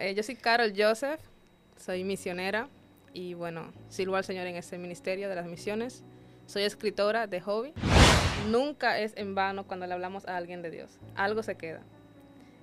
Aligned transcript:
eh, 0.00 0.14
yo 0.14 0.22
soy 0.22 0.36
Carol 0.36 0.72
Joseph, 0.76 1.20
soy 1.76 2.04
misionera 2.04 2.68
y 3.12 3.34
bueno, 3.34 3.72
sirvo 3.88 4.16
al 4.16 4.24
Señor 4.24 4.46
en 4.46 4.56
ese 4.56 4.78
ministerio 4.78 5.28
de 5.28 5.34
las 5.34 5.46
misiones. 5.46 6.02
Soy 6.46 6.62
escritora 6.62 7.26
de 7.26 7.40
hobby. 7.40 7.72
Nunca 8.48 8.98
es 8.98 9.12
en 9.16 9.34
vano 9.34 9.66
cuando 9.66 9.86
le 9.86 9.92
hablamos 9.92 10.26
a 10.26 10.36
alguien 10.36 10.62
de 10.62 10.70
Dios. 10.70 10.98
Algo 11.14 11.42
se 11.42 11.56
queda. 11.56 11.82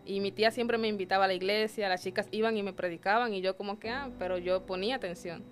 Y 0.05 0.19
mi 0.19 0.31
tía 0.31 0.51
siempre 0.51 0.77
me 0.77 0.87
invitaba 0.87 1.25
a 1.25 1.27
la 1.27 1.33
iglesia, 1.33 1.89
las 1.89 2.01
chicas 2.01 2.27
iban 2.31 2.57
y 2.57 2.63
me 2.63 2.73
predicaban 2.73 3.33
y 3.33 3.41
yo 3.41 3.55
como 3.55 3.79
que, 3.79 3.89
ah, 3.89 4.09
pero 4.17 4.37
yo 4.37 4.65
ponía 4.65 4.95
atención. 4.95 5.43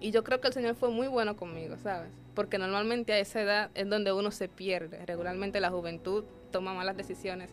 Y 0.00 0.10
yo 0.10 0.24
creo 0.24 0.40
que 0.40 0.48
el 0.48 0.54
Señor 0.54 0.74
fue 0.74 0.90
muy 0.90 1.08
bueno 1.08 1.36
conmigo, 1.36 1.76
¿sabes? 1.78 2.10
Porque 2.34 2.58
normalmente 2.58 3.12
a 3.12 3.18
esa 3.18 3.40
edad 3.40 3.70
es 3.74 3.88
donde 3.88 4.12
uno 4.12 4.30
se 4.30 4.48
pierde. 4.48 5.04
Regularmente 5.06 5.60
la 5.60 5.70
juventud 5.70 6.24
toma 6.50 6.74
malas 6.74 6.96
decisiones. 6.96 7.50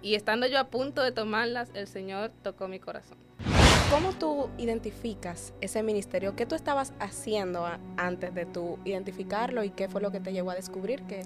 Y 0.00 0.14
estando 0.14 0.46
yo 0.46 0.58
a 0.58 0.68
punto 0.68 1.02
de 1.02 1.12
tomarlas, 1.12 1.70
el 1.74 1.88
Señor 1.88 2.30
tocó 2.42 2.68
mi 2.68 2.78
corazón. 2.78 3.27
¿Cómo 3.90 4.12
tú 4.12 4.50
identificas 4.58 5.54
ese 5.62 5.82
ministerio? 5.82 6.36
¿Qué 6.36 6.44
tú 6.44 6.54
estabas 6.54 6.92
haciendo 7.00 7.66
antes 7.96 8.34
de 8.34 8.44
tú 8.44 8.78
identificarlo 8.84 9.64
y 9.64 9.70
qué 9.70 9.88
fue 9.88 10.02
lo 10.02 10.12
que 10.12 10.20
te 10.20 10.30
llevó 10.30 10.50
a 10.50 10.54
descubrir 10.54 11.04
que, 11.04 11.22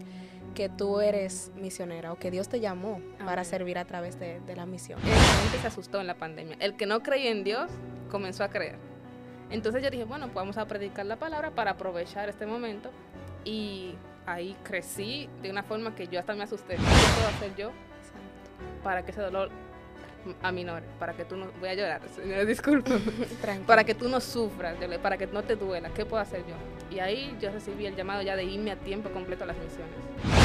que 0.55 0.69
tú 0.69 1.01
eres 1.01 1.51
misionera 1.57 2.13
o 2.13 2.21
que 2.21 2.31
Dios 2.31 2.49
te 2.49 2.61
llamó 2.61 3.01
para 3.25 3.43
servir 3.43 3.79
a 3.79 3.85
través 3.85 4.21
de, 4.21 4.41
la 4.55 4.65
misión? 4.65 5.01
La 5.01 5.43
gente 5.43 5.59
se 5.59 5.67
asustó 5.67 6.01
en 6.01 6.07
la 6.07 6.15
pandemia. 6.15 6.57
El 6.61 6.77
que 6.77 6.87
no 6.87 7.03
creía 7.03 7.33
en 7.33 7.43
Dios 7.43 7.69
comenzó 8.09 8.45
a 8.45 8.49
creer. 8.49 8.77
Entonces 9.51 9.83
yo 9.83 9.91
dije, 9.91 10.05
bueno, 10.05 10.27
pues 10.27 10.37
vamos 10.37 10.57
a 10.57 10.67
predicar 10.67 11.05
la 11.05 11.17
palabra 11.17 11.51
para 11.51 11.73
aprovechar 11.73 12.29
este 12.29 12.47
momento. 12.47 12.91
Y 13.45 13.97
ahí 14.25 14.57
crecí 14.63 15.29
de 15.43 15.51
una 15.51 15.65
forma 15.65 15.97
que 15.97 16.07
yo 16.07 16.21
hasta 16.21 16.33
me 16.37 16.45
asusté. 16.45 16.77
¿Qué 16.77 16.83
puedo 17.17 17.29
hacer 17.29 17.57
yo 17.57 17.73
para 18.85 19.05
que 19.05 19.11
ese 19.11 19.21
dolor 19.21 19.51
aminore? 20.43 20.85
Para 20.99 21.15
que 21.15 21.25
tú 21.25 21.37
no... 21.37 21.47
Voy 21.61 21.69
a 21.69 21.75
llorar, 21.75 22.01
señora, 22.15 22.45
disculpe. 22.45 22.99
para 23.67 23.85
que 23.85 23.95
tú 23.95 24.09
no 24.09 24.21
sufras, 24.21 24.77
para 25.03 25.17
que 25.17 25.27
no 25.27 25.43
te 25.43 25.57
duela. 25.57 25.91
¿Qué 25.91 26.05
puedo 26.05 26.23
hacer 26.23 26.41
yo? 26.47 26.55
Y 26.95 27.01
ahí 27.01 27.37
yo 27.41 27.51
recibí 27.51 27.87
el 27.87 27.97
llamado 27.97 28.23
ya 28.23 28.37
de 28.37 28.45
irme 28.45 28.71
a 28.71 28.77
tiempo 28.77 29.11
completo 29.11 29.45
a 29.45 29.49
las 29.49 29.57
misiones. 29.57 30.42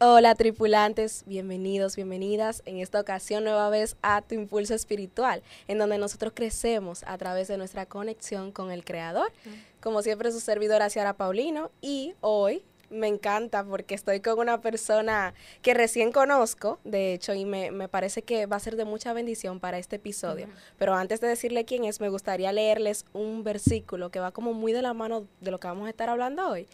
Hola 0.00 0.36
tripulantes, 0.36 1.24
bienvenidos, 1.26 1.96
bienvenidas 1.96 2.62
en 2.66 2.78
esta 2.78 3.00
ocasión 3.00 3.42
nueva 3.42 3.68
vez 3.68 3.96
a 4.00 4.22
Tu 4.22 4.36
Impulso 4.36 4.72
Espiritual, 4.72 5.42
en 5.66 5.78
donde 5.78 5.98
nosotros 5.98 6.34
crecemos 6.36 7.02
a 7.04 7.18
través 7.18 7.48
de 7.48 7.56
nuestra 7.56 7.84
conexión 7.84 8.52
con 8.52 8.70
el 8.70 8.84
Creador. 8.84 9.32
Como 9.80 10.02
siempre 10.02 10.30
su 10.30 10.38
servidora 10.38 10.88
Ciara 10.88 11.14
Paulino 11.14 11.72
y 11.80 12.14
hoy 12.20 12.62
me 12.90 13.08
encanta 13.08 13.64
porque 13.64 13.96
estoy 13.96 14.20
con 14.20 14.38
una 14.38 14.60
persona 14.60 15.34
que 15.62 15.74
recién 15.74 16.12
conozco, 16.12 16.78
de 16.84 17.12
hecho, 17.14 17.34
y 17.34 17.44
me, 17.44 17.88
parece 17.88 18.22
que 18.22 18.46
va 18.46 18.54
a 18.54 18.60
ser 18.60 18.76
de 18.76 18.84
mucha 18.84 19.12
bendición 19.12 19.58
para 19.58 19.78
este 19.78 19.96
episodio. 19.96 20.46
Pero 20.78 20.94
antes 20.94 21.20
de 21.20 21.26
decirle 21.26 21.64
quién 21.64 21.82
es, 21.82 22.00
me 22.00 22.08
gustaría 22.08 22.52
leerles 22.52 23.04
un 23.14 23.42
versículo 23.42 24.10
que 24.10 24.20
va 24.20 24.30
como 24.30 24.54
muy 24.54 24.72
de 24.72 24.82
la 24.82 24.94
mano 24.94 25.26
de 25.40 25.50
lo 25.50 25.58
que 25.58 25.66
vamos 25.66 25.88
a 25.88 25.90
estar 25.90 26.08
hablando 26.08 26.48
hoy. 26.48 26.68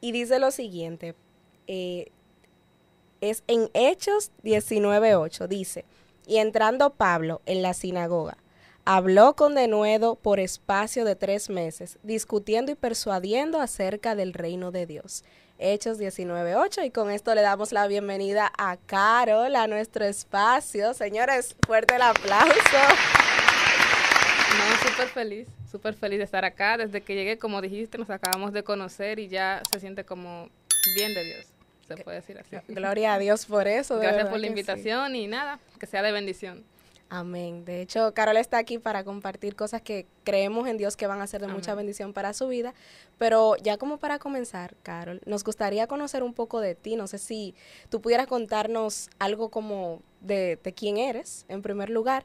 Y 0.00 0.12
dice 0.12 0.38
lo 0.38 0.50
siguiente, 0.50 1.14
eh, 1.66 2.12
es 3.20 3.42
en 3.46 3.70
Hechos 3.74 4.30
19.8. 4.44 5.46
Dice, 5.48 5.84
y 6.26 6.38
entrando 6.38 6.90
Pablo 6.90 7.40
en 7.46 7.62
la 7.62 7.74
sinagoga, 7.74 8.36
habló 8.84 9.34
con 9.34 9.54
denuedo 9.54 10.16
por 10.16 10.40
espacio 10.40 11.04
de 11.04 11.16
tres 11.16 11.50
meses, 11.50 11.98
discutiendo 12.02 12.72
y 12.72 12.74
persuadiendo 12.74 13.60
acerca 13.60 14.14
del 14.14 14.32
reino 14.32 14.70
de 14.70 14.86
Dios. 14.86 15.24
Hechos 15.58 15.98
19.8 15.98 16.84
y 16.84 16.90
con 16.90 17.10
esto 17.10 17.34
le 17.34 17.40
damos 17.40 17.72
la 17.72 17.86
bienvenida 17.86 18.52
a 18.58 18.76
Carol 18.76 19.56
a 19.56 19.66
nuestro 19.66 20.04
espacio. 20.04 20.92
Señores, 20.92 21.56
fuerte 21.66 21.96
el 21.96 22.02
aplauso. 22.02 22.52
No, 24.58 24.88
súper 24.88 25.08
feliz, 25.08 25.48
súper 25.70 25.94
feliz 25.94 26.18
de 26.18 26.24
estar 26.24 26.44
acá. 26.44 26.76
Desde 26.76 27.00
que 27.00 27.14
llegué, 27.14 27.38
como 27.38 27.62
dijiste, 27.62 27.96
nos 27.96 28.10
acabamos 28.10 28.52
de 28.52 28.64
conocer 28.64 29.18
y 29.18 29.28
ya 29.28 29.62
se 29.72 29.80
siente 29.80 30.04
como 30.04 30.50
bien 30.94 31.14
de 31.14 31.24
Dios 31.24 31.55
se 31.86 31.96
puede 31.96 32.20
decir 32.20 32.38
así. 32.38 32.56
Gloria 32.68 33.14
a 33.14 33.18
Dios 33.18 33.46
por 33.46 33.68
eso. 33.68 33.98
Gracias 33.98 34.28
por 34.28 34.40
la 34.40 34.46
invitación 34.46 35.16
y 35.16 35.26
nada, 35.26 35.58
que 35.78 35.86
sea 35.86 36.02
de 36.02 36.12
bendición. 36.12 36.64
Amén. 37.08 37.64
De 37.64 37.82
hecho, 37.82 38.12
Carol 38.14 38.36
está 38.36 38.58
aquí 38.58 38.78
para 38.78 39.04
compartir 39.04 39.54
cosas 39.54 39.80
que 39.80 40.06
creemos 40.24 40.66
en 40.66 40.76
Dios 40.76 40.96
que 40.96 41.06
van 41.06 41.20
a 41.20 41.26
ser 41.28 41.40
de 41.40 41.46
mucha 41.46 41.74
bendición 41.76 42.12
para 42.12 42.32
su 42.32 42.48
vida. 42.48 42.74
Pero 43.16 43.54
ya 43.56 43.76
como 43.76 43.98
para 43.98 44.18
comenzar, 44.18 44.74
Carol, 44.82 45.20
nos 45.24 45.44
gustaría 45.44 45.86
conocer 45.86 46.24
un 46.24 46.34
poco 46.34 46.60
de 46.60 46.74
ti. 46.74 46.96
No 46.96 47.06
sé 47.06 47.18
si 47.18 47.54
tú 47.90 48.00
pudieras 48.00 48.26
contarnos 48.26 49.08
algo 49.20 49.50
como 49.50 50.02
de, 50.20 50.58
quién 50.74 50.96
eres, 50.96 51.46
en 51.48 51.62
primer 51.62 51.90
lugar. 51.90 52.24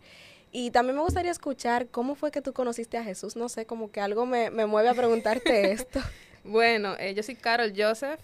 Y 0.51 0.71
también 0.71 0.95
me 0.95 1.03
gustaría 1.03 1.31
escuchar 1.31 1.87
cómo 1.87 2.15
fue 2.15 2.31
que 2.31 2.41
tú 2.41 2.51
conociste 2.51 2.97
a 2.97 3.03
Jesús. 3.03 3.35
No 3.35 3.49
sé, 3.49 3.67
como 3.67 3.91
que 3.91 4.01
algo 4.01 4.25
me, 4.25 4.49
mueve 4.65 4.89
a 4.89 4.95
preguntarte 4.95 5.71
esto. 5.71 5.99
bueno, 6.43 6.95
eh, 6.97 7.13
yo 7.13 7.21
soy 7.21 7.35
Carol 7.35 7.71
Joseph 7.77 8.19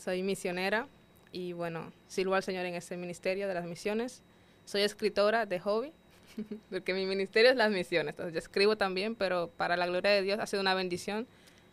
soy 0.00 0.22
misionera 0.22 0.86
y 1.32 1.52
bueno, 1.52 1.92
sirvo 2.08 2.34
al 2.34 2.42
Señor 2.42 2.66
en 2.66 2.74
ese 2.74 2.96
ministerio 2.96 3.46
de 3.46 3.54
las 3.54 3.64
misiones. 3.64 4.22
Soy 4.64 4.82
escritora 4.82 5.46
de 5.46 5.60
hobby, 5.60 5.92
porque 6.70 6.94
mi 6.94 7.06
ministerio 7.06 7.50
es 7.50 7.56
las 7.56 7.70
misiones. 7.70 8.12
Entonces 8.12 8.32
yo 8.32 8.38
escribo 8.38 8.76
también, 8.76 9.14
pero 9.14 9.50
para 9.56 9.76
la 9.76 9.86
gloria 9.86 10.10
de 10.10 10.22
Dios 10.22 10.40
ha 10.40 10.46
sido 10.46 10.60
una 10.60 10.74
bendición. 10.74 11.26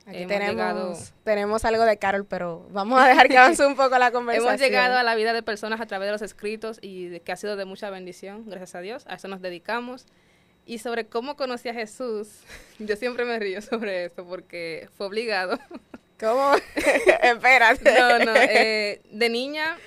Aquí 0.06 0.26
tenemos, 0.26 1.14
tenemos 1.26 1.66
algo 1.66 1.84
de 1.84 1.98
Carol, 1.98 2.26
pero 2.26 2.66
vamos 2.72 2.98
a 3.02 3.08
dejar 3.08 3.28
que 3.28 3.38
avance 3.38 3.66
un 3.66 3.76
poco 3.76 3.98
la 3.98 4.12
conversación. 4.14 4.54
Hemos 4.54 4.62
llegado 4.62 4.98
a 4.98 5.04
la 5.04 5.16
vida 5.16 5.34
de 5.34 5.44
personas 5.44 5.82
a 5.82 5.86
través 5.86 6.08
de 6.08 6.14
los 6.14 6.22
escritos 6.22 6.80
y 6.82 7.08
de, 7.08 7.20
que 7.20 7.34
ha 7.34 7.36
sido 7.36 7.58
de 7.58 7.66
mucha 7.66 7.90
bendición, 7.90 8.46
gracias 8.46 8.76
a 8.76 8.80
Dios. 8.80 9.06
A 9.08 9.16
eso 9.16 9.28
nos 9.28 9.42
dedicamos. 9.42 10.06
Y 10.66 10.80
sobre 10.80 11.08
cómo 11.08 11.36
conocí 11.36 11.68
a 11.68 11.74
Jesús, 11.74 12.30
yo 12.80 12.96
siempre 12.96 13.26
me 13.26 13.38
río 13.40 13.62
sobre 13.62 14.06
esto 14.06 14.26
porque 14.26 14.90
fue 14.96 15.08
obligado. 15.08 15.60
¿Cómo? 16.20 16.54
Espérate. 17.22 17.94
No, 18.00 18.20
no. 18.20 18.36
Eh, 18.36 19.02
de 19.12 19.30
niña, 19.30 19.78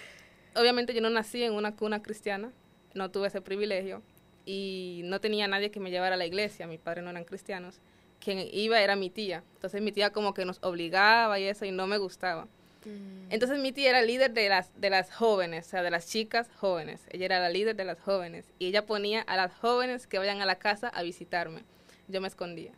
obviamente 0.54 0.94
yo 0.94 1.00
no 1.00 1.10
nací 1.10 1.42
en 1.42 1.52
una 1.52 1.74
cuna 1.74 2.02
cristiana, 2.02 2.52
no 2.94 3.10
tuve 3.10 3.28
ese 3.28 3.40
privilegio 3.40 4.02
y 4.44 5.02
no 5.04 5.20
tenía 5.20 5.48
nadie 5.48 5.70
que 5.70 5.80
me 5.80 5.90
llevara 5.90 6.14
a 6.14 6.18
la 6.18 6.26
iglesia, 6.26 6.66
mis 6.66 6.80
padres 6.80 7.04
no 7.04 7.10
eran 7.10 7.24
cristianos. 7.24 7.80
Quien 8.20 8.38
iba 8.52 8.80
era 8.80 8.96
mi 8.96 9.10
tía. 9.10 9.42
Entonces 9.54 9.80
mi 9.80 9.92
tía 9.92 10.10
como 10.10 10.34
que 10.34 10.44
nos 10.44 10.58
obligaba 10.62 11.38
y 11.40 11.44
eso 11.44 11.64
y 11.64 11.72
no 11.72 11.86
me 11.86 11.98
gustaba. 11.98 12.44
Mm. 12.84 13.30
Entonces 13.30 13.58
mi 13.58 13.72
tía 13.72 13.90
era 13.90 14.02
líder 14.02 14.32
de 14.32 14.48
las, 14.48 14.78
de 14.78 14.90
las 14.90 15.12
jóvenes, 15.12 15.66
o 15.66 15.70
sea, 15.70 15.82
de 15.82 15.90
las 15.90 16.06
chicas 16.08 16.48
jóvenes. 16.56 17.02
Ella 17.10 17.26
era 17.26 17.40
la 17.40 17.48
líder 17.48 17.76
de 17.76 17.84
las 17.84 18.00
jóvenes 18.00 18.46
y 18.58 18.66
ella 18.66 18.86
ponía 18.86 19.22
a 19.22 19.36
las 19.36 19.54
jóvenes 19.54 20.06
que 20.06 20.18
vayan 20.18 20.40
a 20.40 20.46
la 20.46 20.58
casa 20.58 20.88
a 20.88 21.02
visitarme. 21.02 21.62
Yo 22.08 22.20
me 22.20 22.28
escondía. 22.28 22.72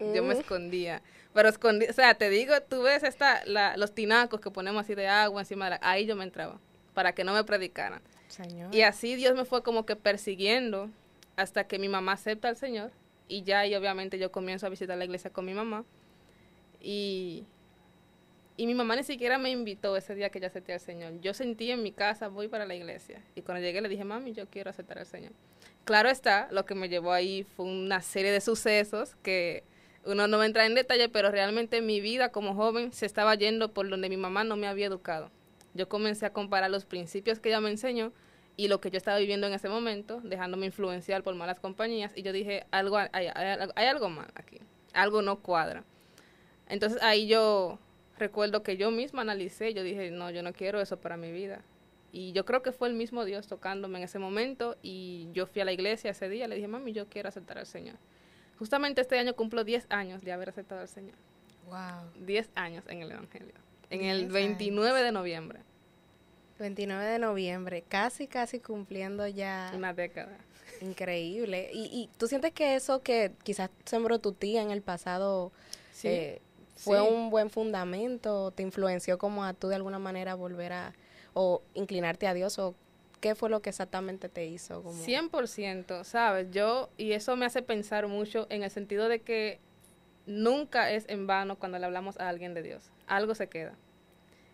Yo 0.00 0.22
me 0.22 0.34
mm. 0.34 0.38
escondía. 0.38 1.02
Pero 1.34 1.48
escondí, 1.48 1.86
o 1.86 1.92
sea, 1.92 2.14
te 2.14 2.30
digo, 2.30 2.54
tú 2.62 2.82
ves 2.82 3.02
esta, 3.02 3.42
los 3.76 3.92
tinacos 3.92 4.40
que 4.40 4.50
ponemos 4.52 4.84
así 4.84 4.94
de 4.94 5.08
agua 5.08 5.42
encima 5.42 5.66
de 5.66 5.72
la, 5.72 5.80
ahí 5.82 6.06
yo 6.06 6.14
me 6.14 6.22
entraba, 6.22 6.60
para 6.94 7.12
que 7.12 7.24
no 7.24 7.34
me 7.34 7.42
predicaran. 7.42 8.00
Y 8.72 8.82
así 8.82 9.16
Dios 9.16 9.34
me 9.34 9.44
fue 9.44 9.62
como 9.62 9.84
que 9.84 9.96
persiguiendo 9.96 10.90
hasta 11.36 11.64
que 11.64 11.78
mi 11.80 11.88
mamá 11.88 12.12
acepta 12.12 12.48
al 12.48 12.56
Señor 12.56 12.92
y 13.28 13.42
ya 13.42 13.66
y 13.66 13.74
obviamente 13.74 14.18
yo 14.18 14.30
comienzo 14.30 14.66
a 14.66 14.70
visitar 14.70 14.96
la 14.96 15.04
iglesia 15.04 15.30
con 15.30 15.44
mi 15.44 15.54
mamá 15.54 15.84
y, 16.80 17.44
y 18.56 18.66
mi 18.66 18.74
mamá 18.74 18.94
ni 18.94 19.02
siquiera 19.02 19.36
me 19.36 19.50
invitó 19.50 19.96
ese 19.96 20.14
día 20.14 20.30
que 20.30 20.38
yo 20.38 20.46
acepté 20.46 20.72
al 20.72 20.80
Señor. 20.80 21.20
Yo 21.20 21.34
sentí 21.34 21.70
en 21.72 21.82
mi 21.82 21.90
casa, 21.90 22.28
voy 22.28 22.46
para 22.46 22.64
la 22.66 22.76
iglesia. 22.76 23.20
Y 23.34 23.42
cuando 23.42 23.60
llegué 23.60 23.80
le 23.80 23.88
dije, 23.88 24.04
mami, 24.04 24.32
yo 24.32 24.48
quiero 24.48 24.70
aceptar 24.70 24.98
al 24.98 25.06
Señor. 25.06 25.32
Claro 25.84 26.08
está, 26.08 26.48
lo 26.52 26.64
que 26.64 26.76
me 26.76 26.88
llevó 26.88 27.12
ahí 27.12 27.42
fue 27.42 27.66
una 27.66 28.02
serie 28.02 28.30
de 28.30 28.40
sucesos 28.40 29.16
que 29.22 29.64
uno 30.06 30.26
no 30.28 30.38
va 30.38 30.44
a 30.44 30.46
entrar 30.46 30.66
en 30.66 30.74
detalle, 30.74 31.08
pero 31.08 31.30
realmente 31.30 31.80
mi 31.80 32.00
vida 32.00 32.30
como 32.30 32.54
joven 32.54 32.92
se 32.92 33.06
estaba 33.06 33.34
yendo 33.34 33.72
por 33.72 33.88
donde 33.88 34.08
mi 34.08 34.16
mamá 34.16 34.44
no 34.44 34.56
me 34.56 34.66
había 34.66 34.86
educado. 34.86 35.30
Yo 35.74 35.88
comencé 35.88 36.26
a 36.26 36.32
comparar 36.32 36.70
los 36.70 36.84
principios 36.84 37.40
que 37.40 37.48
ella 37.48 37.60
me 37.60 37.70
enseñó 37.70 38.12
y 38.56 38.68
lo 38.68 38.80
que 38.80 38.90
yo 38.90 38.98
estaba 38.98 39.18
viviendo 39.18 39.46
en 39.46 39.54
ese 39.54 39.68
momento, 39.68 40.20
dejándome 40.22 40.66
influenciar 40.66 41.22
por 41.22 41.34
malas 41.34 41.58
compañías, 41.58 42.12
y 42.14 42.22
yo 42.22 42.32
dije, 42.32 42.66
algo 42.70 42.98
hay, 42.98 43.08
hay 43.12 43.86
algo 43.86 44.08
mal 44.10 44.30
aquí, 44.34 44.60
algo 44.92 45.22
no 45.22 45.40
cuadra. 45.40 45.84
Entonces 46.68 47.02
ahí 47.02 47.26
yo 47.26 47.78
recuerdo 48.18 48.62
que 48.62 48.76
yo 48.76 48.90
misma 48.90 49.22
analicé, 49.22 49.74
yo 49.74 49.82
dije, 49.82 50.10
no, 50.10 50.30
yo 50.30 50.42
no 50.42 50.52
quiero 50.52 50.80
eso 50.80 51.00
para 51.00 51.16
mi 51.16 51.32
vida. 51.32 51.62
Y 52.12 52.30
yo 52.30 52.44
creo 52.44 52.62
que 52.62 52.70
fue 52.70 52.86
el 52.86 52.94
mismo 52.94 53.24
Dios 53.24 53.48
tocándome 53.48 53.98
en 53.98 54.04
ese 54.04 54.20
momento 54.20 54.76
y 54.82 55.26
yo 55.32 55.46
fui 55.46 55.62
a 55.62 55.64
la 55.64 55.72
iglesia 55.72 56.12
ese 56.12 56.28
día, 56.28 56.46
le 56.46 56.54
dije, 56.54 56.68
mami, 56.68 56.92
yo 56.92 57.08
quiero 57.08 57.28
aceptar 57.28 57.58
al 57.58 57.66
Señor. 57.66 57.96
Justamente 58.58 59.00
este 59.00 59.18
año 59.18 59.34
cumplo 59.34 59.64
10 59.64 59.86
años 59.90 60.22
de 60.22 60.32
haber 60.32 60.48
aceptado 60.48 60.80
al 60.80 60.88
Señor. 60.88 61.16
Wow. 61.66 62.24
10 62.26 62.50
años 62.54 62.84
en 62.88 63.02
el 63.02 63.12
Evangelio. 63.12 63.54
En 63.90 64.04
el 64.04 64.28
29 64.28 65.02
de 65.02 65.12
noviembre. 65.12 65.60
29 66.58 67.04
de 67.04 67.18
noviembre, 67.18 67.82
casi, 67.88 68.26
casi 68.28 68.60
cumpliendo 68.60 69.26
ya. 69.26 69.72
Una 69.74 69.92
década. 69.92 70.38
Increíble. 70.80 71.70
¿Y, 71.72 71.86
y 71.86 72.10
tú 72.16 72.28
sientes 72.28 72.52
que 72.52 72.76
eso 72.76 73.02
que 73.02 73.32
quizás 73.42 73.70
sembró 73.84 74.18
tu 74.20 74.32
tía 74.32 74.62
en 74.62 74.70
el 74.70 74.82
pasado 74.82 75.52
sí. 75.92 76.08
Eh, 76.08 76.42
¿Fue 76.76 77.00
un 77.00 77.30
buen 77.30 77.50
fundamento? 77.50 78.50
¿Te 78.50 78.62
influenció 78.62 79.16
como 79.16 79.44
a 79.44 79.54
tú 79.54 79.68
de 79.68 79.76
alguna 79.76 79.98
manera 79.98 80.34
volver 80.34 80.72
a 80.72 80.94
o 81.32 81.62
inclinarte 81.74 82.26
a 82.26 82.34
Dios 82.34 82.58
o 82.58 82.74
qué 83.24 83.34
fue 83.34 83.48
lo 83.48 83.62
que 83.62 83.70
exactamente 83.70 84.28
te 84.28 84.44
hizo? 84.44 84.82
Como... 84.82 85.02
100%, 85.02 86.04
¿sabes? 86.04 86.50
Yo, 86.50 86.90
y 86.98 87.12
eso 87.12 87.36
me 87.36 87.46
hace 87.46 87.62
pensar 87.62 88.06
mucho 88.06 88.46
en 88.50 88.62
el 88.62 88.70
sentido 88.70 89.08
de 89.08 89.22
que 89.22 89.60
nunca 90.26 90.90
es 90.90 91.06
en 91.08 91.26
vano 91.26 91.58
cuando 91.58 91.78
le 91.78 91.86
hablamos 91.86 92.20
a 92.20 92.28
alguien 92.28 92.52
de 92.52 92.62
Dios. 92.62 92.92
Algo 93.06 93.34
se 93.34 93.48
queda. 93.48 93.78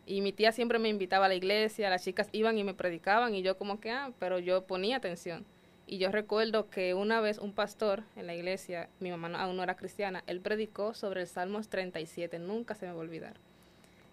Y 0.07 0.21
mi 0.21 0.33
tía 0.33 0.53
siempre 0.53 0.79
me 0.79 0.89
invitaba 0.89 1.27
a 1.27 1.29
la 1.29 1.35
iglesia, 1.35 1.91
las 1.91 2.05
chicas 2.05 2.29
iban 2.31 2.59
y 2.59 2.63
me 2.63 2.73
predicaban 2.73 3.35
y 3.35 3.43
yo 3.43 3.59
como 3.59 3.81
que, 3.81 3.91
ah, 3.91 4.13
pero 4.21 4.39
yo 4.39 4.65
ponía 4.69 4.99
atención. 4.99 5.45
Y 5.89 5.99
yo 5.99 6.13
recuerdo 6.13 6.71
que 6.71 6.95
una 6.95 7.21
vez 7.21 7.39
un 7.39 7.53
pastor 7.53 8.05
en 8.15 8.29
la 8.29 8.37
iglesia, 8.37 8.89
mi 9.01 9.11
mamá 9.11 9.37
aún 9.43 9.57
no 9.57 9.65
era 9.65 9.75
cristiana, 9.75 10.23
él 10.29 10.41
predicó 10.41 10.95
sobre 10.95 11.23
el 11.23 11.27
Salmos 11.27 11.69
37, 11.71 12.39
nunca 12.39 12.77
se 12.77 12.87
me 12.87 12.93
va 12.93 12.99
a 12.99 13.01
olvidar. 13.01 13.35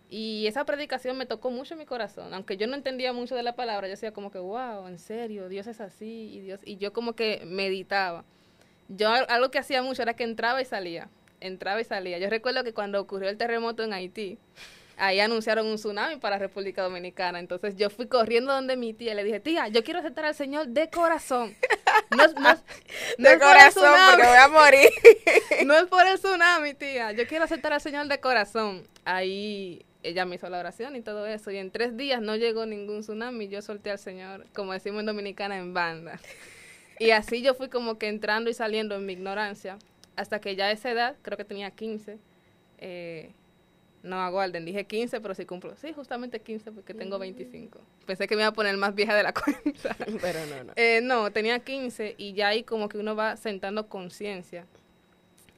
Y 0.10 0.48
esa 0.48 0.64
predicación 0.64 1.18
me 1.18 1.26
tocó 1.26 1.52
mucho 1.52 1.74
en 1.74 1.80
mi 1.80 1.86
corazón, 1.86 2.34
aunque 2.34 2.56
yo 2.56 2.66
no 2.68 2.76
entendía 2.76 3.12
mucho 3.12 3.36
de 3.36 3.44
la 3.44 3.56
palabra, 3.56 3.88
yo 3.88 3.92
decía 3.92 4.14
como 4.14 4.32
que, 4.32 4.40
wow, 4.40 4.88
en 4.88 5.00
serio, 5.00 5.50
Dios 5.50 5.68
es 5.68 5.82
así, 5.82 6.32
y 6.34 6.40
Dios, 6.40 6.62
y 6.64 6.78
yo 6.78 6.94
como 6.94 7.14
que 7.14 7.44
meditaba. 7.46 8.24
Yo 8.88 9.10
algo 9.10 9.52
que 9.52 9.60
hacía 9.60 9.82
mucho 9.82 10.02
era 10.02 10.14
que 10.14 10.24
entraba 10.24 10.62
y 10.62 10.66
salía, 10.66 11.10
entraba 11.42 11.82
y 11.82 11.84
salía. 11.84 12.20
Yo 12.20 12.30
recuerdo 12.30 12.64
que 12.64 12.74
cuando 12.74 13.02
ocurrió 13.02 13.28
el 13.30 13.38
terremoto 13.38 13.84
en 13.84 13.92
Haití, 13.92 14.40
ahí 14.96 15.20
anunciaron 15.20 15.68
un 15.68 15.76
tsunami 15.76 16.18
para 16.18 16.38
República 16.38 16.84
Dominicana. 16.84 17.40
Entonces 17.40 17.76
yo 17.76 17.90
fui 17.90 18.08
corriendo 18.08 18.54
donde 18.54 18.78
mi 18.78 18.94
tía 18.94 19.12
y 19.12 19.16
le 19.16 19.24
dije, 19.26 19.42
tía, 19.42 19.68
yo 19.68 19.84
quiero 19.84 20.00
aceptar 20.00 20.24
al 20.24 20.36
Señor 20.36 20.68
de 20.68 20.90
corazón. 20.90 21.56
No 22.16 22.24
es, 22.24 22.34
de 23.18 23.40
corazón, 23.40 23.94
porque 24.10 24.26
voy 24.26 24.38
a 24.38 24.48
morir. 24.48 24.90
no 25.66 25.78
es 25.78 25.86
por 25.88 26.06
el 26.08 26.18
tsunami, 26.18 26.74
tía. 26.74 27.12
Yo 27.12 27.28
quiero 27.28 27.44
aceptar 27.44 27.74
al 27.74 27.82
Señor 27.82 28.08
de 28.08 28.20
corazón. 28.20 28.88
Ahí 29.04 29.86
ella 30.08 30.26
me 30.26 30.36
hizo 30.36 30.50
la 30.50 30.60
oración 30.60 30.96
y 30.96 31.02
todo 31.02 31.26
eso. 31.26 31.52
Y 31.52 31.58
en 31.58 31.72
tres 31.72 31.98
días 31.98 32.22
no 32.22 32.36
llegó 32.36 32.66
ningún 32.66 33.02
tsunami. 33.02 33.48
Yo 33.48 33.62
solté 33.62 33.92
al 33.92 34.00
Señor, 34.00 34.46
como 34.54 34.74
decimos 34.74 35.02
en 35.02 35.08
Dominicana, 35.08 35.58
en 35.58 35.74
banda. 35.74 36.20
Y 37.00 37.12
así 37.12 37.42
yo 37.42 37.54
fui 37.54 37.70
como 37.70 37.98
que 37.98 38.08
entrando 38.08 38.50
y 38.50 38.54
saliendo 38.54 38.96
en 38.96 39.06
mi 39.06 39.14
ignorancia. 39.14 39.78
Hasta 40.16 40.40
que 40.40 40.56
ya 40.56 40.66
a 40.66 40.72
esa 40.72 40.90
edad, 40.92 41.16
creo 41.22 41.38
que 41.38 41.46
tenía 41.46 41.70
15, 41.70 42.18
eh, 42.80 43.32
no, 44.04 44.22
aguarden, 44.22 44.66
dije 44.66 44.86
15, 44.86 45.20
pero 45.22 45.36
sí 45.36 45.46
cumplo. 45.46 45.76
Sí, 45.76 45.94
justamente 45.94 46.40
15 46.40 46.72
porque 46.72 46.94
tengo 46.94 47.20
25. 47.20 47.80
Mm. 47.80 48.06
Pensé 48.06 48.28
que 48.28 48.36
me 48.36 48.42
iba 48.42 48.50
a 48.50 48.54
poner 48.54 48.76
más 48.78 48.96
vieja 48.96 49.14
de 49.14 49.24
la 49.24 49.34
cuenta. 49.34 49.96
pero 50.22 50.46
no, 50.46 50.64
no. 50.64 50.74
Eh, 50.76 51.02
no, 51.04 51.32
tenía 51.32 51.60
15 51.60 52.16
y 52.18 52.34
ya 52.34 52.48
ahí 52.48 52.64
como 52.64 52.90
que 52.90 52.98
uno 52.98 53.16
va 53.16 53.36
sentando 53.36 53.88
conciencia. 53.90 54.66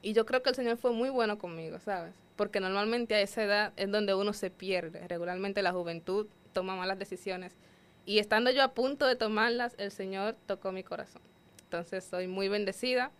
Y 0.01 0.13
yo 0.13 0.25
creo 0.25 0.41
que 0.41 0.49
el 0.49 0.55
Señor 0.55 0.77
fue 0.77 0.91
muy 0.91 1.09
bueno 1.09 1.37
conmigo, 1.37 1.79
¿sabes? 1.79 2.13
Porque 2.39 2.61
normalmente 2.61 3.15
a 3.15 3.21
esa 3.21 3.43
edad 3.43 3.73
es 3.75 3.91
donde 3.91 4.15
uno 4.15 4.31
se 4.31 4.49
pierde. 4.49 5.05
Regularmente 5.09 5.61
la 5.61 5.73
juventud 5.73 6.27
toma 6.53 6.77
malas 6.77 6.97
decisiones. 6.97 7.57
Y 8.05 8.19
estando 8.19 8.49
yo 8.49 8.63
a 8.63 8.73
punto 8.73 9.05
de 9.05 9.17
tomarlas, 9.17 9.75
el 9.77 9.91
Señor 9.91 10.37
tocó 10.45 10.71
mi 10.71 10.83
corazón. 10.83 11.21
Entonces 11.65 12.05
soy 12.05 12.27
muy 12.27 12.47
bendecida 12.47 13.11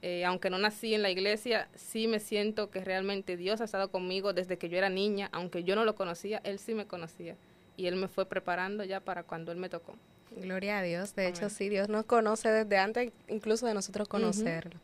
eh, 0.00 0.24
aunque 0.24 0.48
no 0.48 0.58
nací 0.58 0.94
en 0.94 1.02
la 1.02 1.10
iglesia, 1.10 1.68
sí 1.74 2.06
me 2.06 2.20
siento 2.20 2.70
que 2.70 2.84
realmente 2.84 3.36
Dios 3.36 3.60
ha 3.60 3.64
estado 3.64 3.90
conmigo 3.90 4.32
desde 4.32 4.56
que 4.56 4.68
yo 4.68 4.78
era 4.78 4.90
niña, 4.90 5.28
aunque 5.32 5.64
yo 5.64 5.74
no 5.74 5.84
lo 5.84 5.96
conocía, 5.96 6.40
Él 6.44 6.60
sí 6.60 6.74
me 6.74 6.86
conocía 6.86 7.36
y 7.76 7.86
Él 7.86 7.96
me 7.96 8.06
fue 8.06 8.24
preparando 8.26 8.84
ya 8.84 9.00
para 9.00 9.24
cuando 9.24 9.50
Él 9.50 9.58
me 9.58 9.68
tocó. 9.68 9.96
Gloria 10.36 10.78
a 10.78 10.82
Dios, 10.82 11.16
de 11.16 11.26
hecho 11.26 11.48
sí, 11.48 11.68
Dios 11.68 11.88
nos 11.88 12.04
conoce 12.04 12.48
desde 12.48 12.78
antes 12.78 13.12
incluso 13.26 13.66
de 13.66 13.74
nosotros 13.74 14.06
conocerlo. 14.06 14.78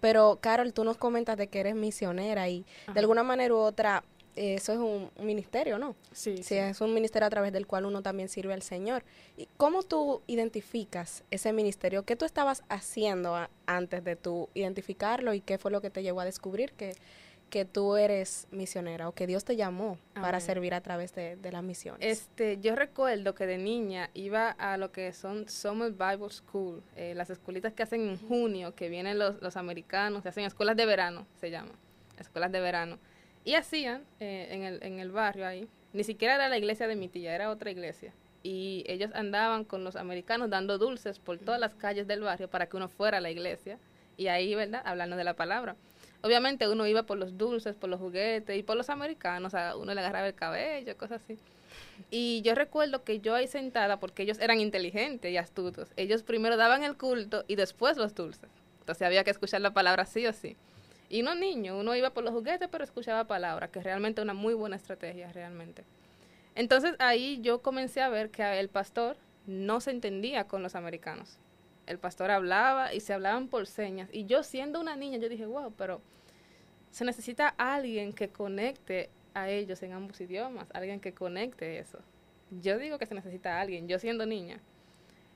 Pero 0.00 0.38
Carol, 0.40 0.72
tú 0.72 0.84
nos 0.84 0.96
comentas 0.96 1.36
de 1.36 1.48
que 1.48 1.60
eres 1.60 1.74
misionera 1.74 2.48
y 2.48 2.64
de 2.92 3.00
alguna 3.00 3.22
manera 3.22 3.54
u 3.54 3.58
otra 3.58 4.02
eso 4.36 4.72
es 4.72 4.78
un, 4.78 5.10
ministerio, 5.24 5.78
¿no? 5.78 5.96
Sí, 6.12 6.42
sí, 6.42 6.54
es 6.54 6.80
un 6.80 6.94
ministerio 6.94 7.26
a 7.26 7.30
través 7.30 7.52
del 7.52 7.66
cual 7.66 7.84
uno 7.84 8.00
también 8.02 8.28
sirve 8.28 8.54
al 8.54 8.62
Señor. 8.62 9.02
¿Y 9.36 9.48
cómo 9.56 9.82
tú 9.82 10.22
identificas 10.26 11.24
ese 11.30 11.52
ministerio? 11.52 12.04
¿Qué 12.04 12.16
tú 12.16 12.24
estabas 12.24 12.62
haciendo 12.68 13.36
antes 13.66 14.04
de 14.04 14.16
tú 14.16 14.48
identificarlo 14.54 15.34
y 15.34 15.40
qué 15.40 15.58
fue 15.58 15.70
lo 15.70 15.80
que 15.80 15.90
te 15.90 16.02
llevó 16.02 16.20
a 16.20 16.24
descubrir 16.24 16.72
que, 16.72 16.94
que 17.50 17.64
tú 17.64 17.96
eres 17.96 18.46
misionera 18.50 19.08
o 19.08 19.12
que 19.12 19.26
Dios 19.26 19.44
te 19.44 19.56
llamó 19.56 19.98
para 20.14 20.40
servir 20.40 20.72
a 20.72 20.80
través 20.80 21.14
de, 21.14 21.36
las 21.50 21.62
misiones? 21.62 22.00
Este, 22.00 22.58
yo 22.60 22.74
recuerdo 22.76 23.34
que 23.34 23.46
de 23.46 23.58
niña 23.58 24.10
iba 24.14 24.50
a 24.50 24.76
lo 24.76 24.92
que 24.92 25.12
son 25.12 25.48
Summer 25.48 25.92
Bible 25.92 26.30
School, 26.30 26.82
eh, 26.96 27.14
las 27.14 27.28
escuelitas 27.28 27.72
que 27.72 27.82
hacen 27.82 28.08
en 28.08 28.16
junio, 28.16 28.74
que 28.74 28.88
vienen 28.88 29.18
los, 29.18 29.42
los 29.42 29.56
americanos, 29.56 30.22
que 30.22 30.30
hacen 30.30 30.44
escuelas 30.44 30.76
de 30.76 30.86
verano, 30.86 31.26
se 31.40 31.50
llama, 31.50 31.72
escuelas 32.18 32.52
de 32.52 32.60
verano 32.60 32.98
y 33.44 33.54
hacían 33.54 34.04
eh, 34.20 34.48
en, 34.50 34.62
el, 34.62 34.82
en 34.82 34.98
el 34.98 35.10
barrio 35.10 35.46
ahí, 35.46 35.68
ni 35.92 36.04
siquiera 36.04 36.34
era 36.34 36.48
la 36.48 36.58
iglesia 36.58 36.86
de 36.86 36.96
mi 36.96 37.08
tía, 37.08 37.34
era 37.34 37.50
otra 37.50 37.70
iglesia. 37.70 38.12
Y 38.42 38.84
ellos 38.86 39.10
andaban 39.14 39.64
con 39.64 39.84
los 39.84 39.96
americanos 39.96 40.48
dando 40.50 40.78
dulces 40.78 41.18
por 41.18 41.38
todas 41.38 41.60
las 41.60 41.74
calles 41.74 42.06
del 42.06 42.20
barrio 42.20 42.48
para 42.48 42.66
que 42.66 42.76
uno 42.76 42.88
fuera 42.88 43.18
a 43.18 43.20
la 43.20 43.30
iglesia. 43.30 43.78
Y 44.16 44.28
ahí, 44.28 44.54
¿verdad? 44.54 44.82
Hablando 44.84 45.16
de 45.16 45.24
la 45.24 45.34
palabra. 45.34 45.76
Obviamente 46.22 46.68
uno 46.68 46.86
iba 46.86 47.04
por 47.04 47.18
los 47.18 47.38
dulces, 47.38 47.74
por 47.74 47.88
los 47.88 47.98
juguetes 47.98 48.58
y 48.58 48.62
por 48.62 48.76
los 48.76 48.90
americanos, 48.90 49.54
a 49.54 49.76
uno 49.76 49.94
le 49.94 50.00
agarraba 50.00 50.26
el 50.26 50.34
cabello, 50.34 50.96
cosas 50.96 51.22
así. 51.22 51.38
Y 52.10 52.42
yo 52.42 52.54
recuerdo 52.54 53.04
que 53.04 53.20
yo 53.20 53.34
ahí 53.34 53.46
sentada, 53.46 53.98
porque 54.00 54.22
ellos 54.22 54.38
eran 54.38 54.60
inteligentes 54.60 55.30
y 55.30 55.36
astutos, 55.36 55.88
ellos 55.96 56.22
primero 56.22 56.56
daban 56.56 56.82
el 56.82 56.96
culto 56.96 57.44
y 57.48 57.56
después 57.56 57.96
los 57.96 58.14
dulces. 58.14 58.50
Entonces 58.80 59.06
había 59.06 59.24
que 59.24 59.30
escuchar 59.30 59.60
la 59.60 59.72
palabra 59.72 60.04
sí 60.04 60.26
o 60.26 60.32
sí. 60.32 60.56
Y 61.08 61.22
no 61.22 61.34
niño, 61.34 61.78
uno 61.78 61.96
iba 61.96 62.10
por 62.10 62.22
los 62.22 62.32
juguetes 62.32 62.68
pero 62.70 62.84
escuchaba 62.84 63.24
palabras, 63.24 63.70
que 63.70 63.82
realmente 63.82 64.22
una 64.22 64.34
muy 64.34 64.54
buena 64.54 64.76
estrategia, 64.76 65.32
realmente. 65.32 65.84
Entonces 66.54 66.94
ahí 66.98 67.40
yo 67.40 67.62
comencé 67.62 68.02
a 68.02 68.08
ver 68.08 68.30
que 68.30 68.60
el 68.60 68.68
pastor 68.68 69.16
no 69.46 69.80
se 69.80 69.90
entendía 69.90 70.44
con 70.44 70.62
los 70.62 70.74
americanos. 70.74 71.38
El 71.86 71.98
pastor 71.98 72.30
hablaba 72.30 72.94
y 72.94 73.00
se 73.00 73.12
hablaban 73.12 73.48
por 73.48 73.66
señas. 73.66 74.08
Y 74.12 74.26
yo 74.26 74.42
siendo 74.42 74.80
una 74.80 74.96
niña, 74.96 75.18
yo 75.18 75.28
dije, 75.28 75.46
wow, 75.46 75.72
pero 75.76 76.00
se 76.90 77.04
necesita 77.04 77.48
alguien 77.56 78.12
que 78.12 78.28
conecte 78.28 79.10
a 79.34 79.48
ellos 79.48 79.82
en 79.82 79.92
ambos 79.92 80.20
idiomas, 80.20 80.68
alguien 80.72 81.00
que 81.00 81.14
conecte 81.14 81.78
eso. 81.78 81.98
Yo 82.50 82.78
digo 82.78 82.98
que 82.98 83.06
se 83.06 83.14
necesita 83.14 83.60
alguien, 83.60 83.88
yo 83.88 83.98
siendo 83.98 84.26
niña. 84.26 84.60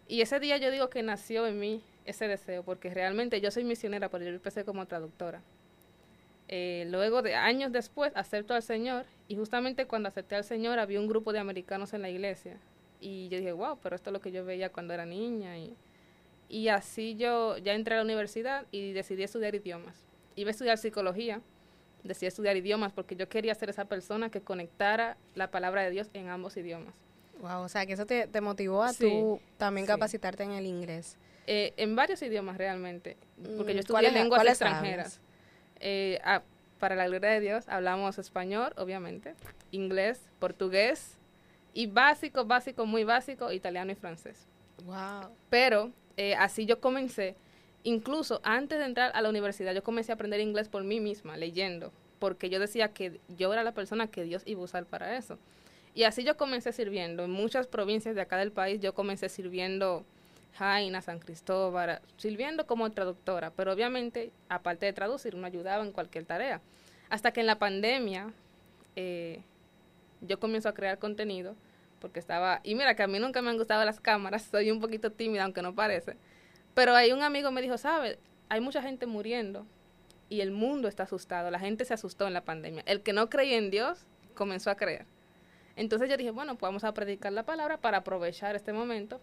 Y 0.08 0.20
ese 0.20 0.40
día 0.40 0.56
yo 0.58 0.70
digo 0.70 0.90
que 0.90 1.02
nació 1.02 1.46
en 1.46 1.58
mí 1.58 1.82
ese 2.04 2.28
deseo, 2.28 2.62
porque 2.62 2.92
realmente 2.92 3.40
yo 3.40 3.50
soy 3.50 3.64
misionera, 3.64 4.08
pero 4.08 4.24
yo 4.24 4.30
empecé 4.30 4.64
como 4.64 4.86
traductora. 4.86 5.42
Eh, 6.48 6.86
luego 6.90 7.22
de 7.22 7.34
años 7.34 7.72
después 7.72 8.12
acepto 8.14 8.52
al 8.52 8.62
Señor 8.62 9.06
y 9.28 9.36
justamente 9.36 9.86
cuando 9.86 10.10
acepté 10.10 10.36
al 10.36 10.44
Señor 10.44 10.78
había 10.78 11.00
un 11.00 11.08
grupo 11.08 11.32
de 11.32 11.38
americanos 11.38 11.94
en 11.94 12.02
la 12.02 12.10
iglesia 12.10 12.58
y 13.00 13.28
yo 13.28 13.38
dije, 13.38 13.52
wow, 13.52 13.78
pero 13.82 13.96
esto 13.96 14.10
es 14.10 14.12
lo 14.12 14.20
que 14.20 14.30
yo 14.30 14.44
veía 14.44 14.70
cuando 14.70 14.92
era 14.92 15.06
niña 15.06 15.56
y, 15.56 15.74
y 16.48 16.68
así 16.68 17.16
yo 17.16 17.56
ya 17.58 17.74
entré 17.74 17.94
a 17.94 17.98
la 17.98 18.04
universidad 18.04 18.66
y 18.70 18.92
decidí 18.92 19.22
estudiar 19.22 19.54
idiomas. 19.54 20.06
Iba 20.36 20.50
a 20.50 20.52
estudiar 20.52 20.78
psicología, 20.78 21.40
decidí 22.02 22.26
estudiar 22.26 22.56
idiomas 22.56 22.92
porque 22.92 23.16
yo 23.16 23.28
quería 23.28 23.54
ser 23.54 23.70
esa 23.70 23.86
persona 23.86 24.30
que 24.30 24.40
conectara 24.40 25.16
la 25.34 25.50
palabra 25.50 25.82
de 25.82 25.90
Dios 25.90 26.10
en 26.12 26.28
ambos 26.28 26.56
idiomas. 26.56 26.94
Wow, 27.40 27.62
o 27.62 27.68
sea, 27.68 27.86
que 27.86 27.94
eso 27.94 28.06
te, 28.06 28.28
motivó 28.40 28.82
a 28.82 28.92
tú 28.92 29.40
también 29.58 29.86
capacitarte 29.86 30.44
en 30.44 30.52
el 30.52 30.66
inglés. 30.66 31.16
Eh, 31.46 31.74
en 31.76 31.94
varios 31.94 32.22
idiomas 32.22 32.56
realmente, 32.56 33.16
porque 33.56 33.72
yo 33.72 33.78
mm, 33.78 33.80
estudié 33.80 34.10
lenguas 34.12 34.46
extranjeras. 34.46 35.20
Eh, 35.80 36.18
para 36.78 36.96
la 36.96 37.06
gloria 37.06 37.30
de 37.30 37.40
Dios, 37.40 37.68
hablamos 37.68 38.18
español, 38.18 38.72
obviamente, 38.76 39.34
inglés, 39.70 40.20
portugués 40.38 41.18
y 41.72 41.86
básico, 41.86 42.44
básico, 42.44 42.86
muy 42.86 43.04
básico, 43.04 43.52
italiano 43.52 43.92
y 43.92 43.94
francés. 43.94 44.46
Wow. 44.84 45.30
Pero 45.50 45.92
eh, 46.16 46.34
así 46.34 46.66
yo 46.66 46.80
comencé, 46.80 47.36
incluso 47.82 48.40
antes 48.44 48.78
de 48.78 48.84
entrar 48.84 49.12
a 49.14 49.22
la 49.22 49.28
universidad, 49.28 49.74
yo 49.74 49.82
comencé 49.82 50.12
a 50.12 50.14
aprender 50.14 50.40
inglés 50.40 50.68
por 50.68 50.84
mí 50.84 51.00
misma, 51.00 51.36
leyendo, 51.36 51.92
porque 52.18 52.50
yo 52.50 52.58
decía 52.58 52.88
que 52.88 53.20
yo 53.36 53.52
era 53.52 53.62
la 53.62 53.72
persona 53.72 54.06
que 54.06 54.24
Dios 54.24 54.42
iba 54.46 54.60
a 54.60 54.64
usar 54.64 54.86
para 54.86 55.16
eso. 55.16 55.38
Y 55.94 56.02
así 56.04 56.24
yo 56.24 56.36
comencé 56.36 56.72
sirviendo. 56.72 57.24
En 57.24 57.30
muchas 57.30 57.66
provincias 57.68 58.14
de 58.14 58.20
acá 58.20 58.36
del 58.36 58.50
país 58.50 58.80
yo 58.80 58.94
comencé 58.94 59.28
sirviendo 59.28 60.04
Jaina, 60.54 61.00
San 61.00 61.18
Cristóbal, 61.18 62.00
sirviendo 62.16 62.66
como 62.66 62.90
traductora, 62.90 63.50
pero 63.50 63.72
obviamente, 63.72 64.32
aparte 64.48 64.86
de 64.86 64.92
traducir, 64.92 65.34
uno 65.34 65.46
ayudaba 65.46 65.84
en 65.84 65.92
cualquier 65.92 66.24
tarea. 66.24 66.60
Hasta 67.10 67.32
que 67.32 67.40
en 67.40 67.46
la 67.46 67.58
pandemia 67.58 68.32
eh, 68.96 69.40
yo 70.20 70.38
comienzo 70.40 70.68
a 70.68 70.74
crear 70.74 70.98
contenido, 70.98 71.54
porque 72.04 72.20
estaba, 72.20 72.60
y 72.64 72.74
mira 72.74 72.94
que 72.94 73.02
a 73.02 73.06
mí 73.06 73.18
nunca 73.18 73.40
me 73.40 73.48
han 73.48 73.56
gustado 73.56 73.82
las 73.82 73.98
cámaras, 73.98 74.42
soy 74.50 74.70
un 74.70 74.78
poquito 74.78 75.10
tímida, 75.10 75.44
aunque 75.44 75.62
no 75.62 75.74
parece, 75.74 76.18
pero 76.74 76.94
ahí 76.94 77.12
un 77.12 77.22
amigo 77.22 77.50
me 77.50 77.62
dijo, 77.62 77.78
¿sabes? 77.78 78.18
Hay 78.50 78.60
mucha 78.60 78.82
gente 78.82 79.06
muriendo 79.06 79.66
y 80.28 80.42
el 80.42 80.50
mundo 80.50 80.86
está 80.86 81.04
asustado, 81.04 81.50
la 81.50 81.58
gente 81.58 81.86
se 81.86 81.94
asustó 81.94 82.26
en 82.26 82.34
la 82.34 82.44
pandemia. 82.44 82.82
El 82.84 83.00
que 83.00 83.14
no 83.14 83.30
creía 83.30 83.56
en 83.56 83.70
Dios 83.70 84.04
comenzó 84.34 84.68
a 84.68 84.74
creer. 84.74 85.06
Entonces 85.76 86.10
yo 86.10 86.18
dije, 86.18 86.30
bueno, 86.30 86.56
pues 86.56 86.68
vamos 86.68 86.84
a 86.84 86.92
predicar 86.92 87.32
la 87.32 87.44
palabra 87.44 87.78
para 87.78 87.98
aprovechar 87.98 88.54
este 88.54 88.74
momento 88.74 89.18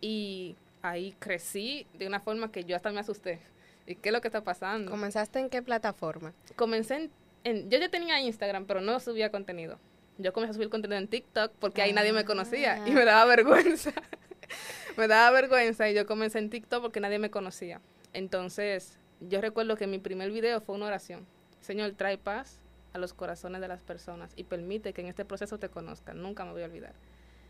y 0.00 0.56
ahí 0.82 1.14
crecí 1.20 1.86
de 1.94 2.08
una 2.08 2.18
forma 2.18 2.50
que 2.50 2.64
yo 2.64 2.74
hasta 2.74 2.90
me 2.90 2.98
asusté. 2.98 3.38
¿Y 3.86 3.94
qué 3.94 4.08
es 4.08 4.12
lo 4.12 4.20
que 4.20 4.26
está 4.26 4.42
pasando? 4.42 4.90
¿Comenzaste 4.90 5.38
en 5.38 5.50
qué 5.50 5.62
plataforma? 5.62 6.32
Comencé 6.56 7.10
en, 7.44 7.70
yo 7.70 7.78
ya 7.78 7.88
tenía 7.88 8.20
Instagram, 8.20 8.66
pero 8.66 8.80
no 8.80 8.98
subía 8.98 9.30
contenido. 9.30 9.78
Yo 10.18 10.32
comencé 10.32 10.52
a 10.52 10.54
subir 10.54 10.70
contenido 10.70 10.98
en 10.98 11.08
TikTok 11.08 11.52
porque 11.58 11.82
ahí 11.82 11.92
nadie 11.92 12.12
me 12.12 12.24
conocía 12.24 12.86
y 12.86 12.92
me 12.92 13.04
daba 13.04 13.24
vergüenza. 13.24 13.92
me 14.96 15.08
daba 15.08 15.30
vergüenza 15.32 15.90
y 15.90 15.94
yo 15.94 16.06
comencé 16.06 16.38
en 16.38 16.50
TikTok 16.50 16.82
porque 16.82 17.00
nadie 17.00 17.18
me 17.18 17.30
conocía. 17.30 17.80
Entonces, 18.12 18.98
yo 19.20 19.40
recuerdo 19.40 19.76
que 19.76 19.86
mi 19.86 19.98
primer 19.98 20.30
video 20.30 20.60
fue 20.60 20.76
una 20.76 20.86
oración. 20.86 21.26
Señor, 21.60 21.92
trae 21.92 22.16
paz 22.16 22.60
a 22.92 22.98
los 22.98 23.12
corazones 23.12 23.60
de 23.60 23.68
las 23.68 23.82
personas 23.82 24.32
y 24.36 24.44
permite 24.44 24.92
que 24.92 25.00
en 25.00 25.08
este 25.08 25.24
proceso 25.24 25.58
te 25.58 25.68
conozcan. 25.68 26.22
Nunca 26.22 26.44
me 26.44 26.52
voy 26.52 26.62
a 26.62 26.66
olvidar. 26.66 26.92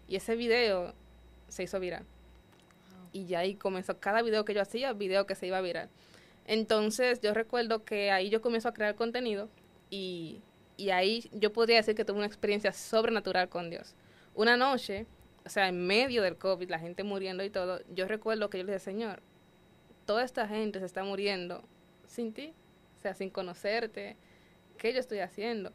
Y 0.09 0.17
ese 0.17 0.37
video 0.37 0.95
se 1.49 1.65
hizo 1.65 1.79
viral. 1.81 2.05
Y 3.13 3.27
ya 3.27 3.41
ahí 3.41 3.55
comenzó 3.55 4.01
cada 4.01 4.23
video 4.23 4.45
que 4.45 4.55
yo 4.55 4.63
hacía, 4.63 4.93
video 4.95 5.27
que 5.27 5.35
se 5.35 5.47
iba 5.47 5.59
a 5.59 5.61
viral. 5.61 5.91
Entonces 6.47 7.21
yo 7.21 7.35
recuerdo 7.35 7.85
que 7.85 8.11
ahí 8.11 8.31
yo 8.31 8.41
comencé 8.41 8.69
a 8.69 8.73
crear 8.73 8.95
contenido 8.95 9.49
y, 9.91 10.41
y 10.77 10.91
ahí 10.91 11.29
yo 11.33 11.53
podría 11.53 11.77
decir 11.77 11.95
que 11.95 12.05
tuve 12.05 12.19
una 12.19 12.27
experiencia 12.27 12.73
sobrenatural 12.73 13.49
con 13.49 13.71
Dios. 13.71 13.95
Una 14.35 14.57
noche, 14.57 15.07
o 15.45 15.49
sea, 15.49 15.69
en 15.69 15.87
medio 15.87 16.23
del 16.23 16.37
COVID, 16.37 16.69
la 16.69 16.79
gente 16.79 17.05
muriendo 17.05 17.45
y 17.45 17.51
todo, 17.51 17.81
yo 17.93 18.07
recuerdo 18.09 18.51
que 18.51 18.59
yo 18.59 18.65
le 18.65 18.73
dije, 18.73 18.85
Señor, 18.85 19.23
toda 20.07 20.25
esta 20.25 20.49
gente 20.49 20.81
se 20.81 20.87
está 20.87 21.05
muriendo 21.05 21.63
sin 22.07 22.33
ti, 22.33 22.53
o 22.99 23.01
sea, 23.01 23.15
sin 23.15 23.31
conocerte, 23.31 24.17
¿qué 24.79 24.93
yo 24.93 25.01
estoy 25.01 25.21
haciendo? 25.21 25.73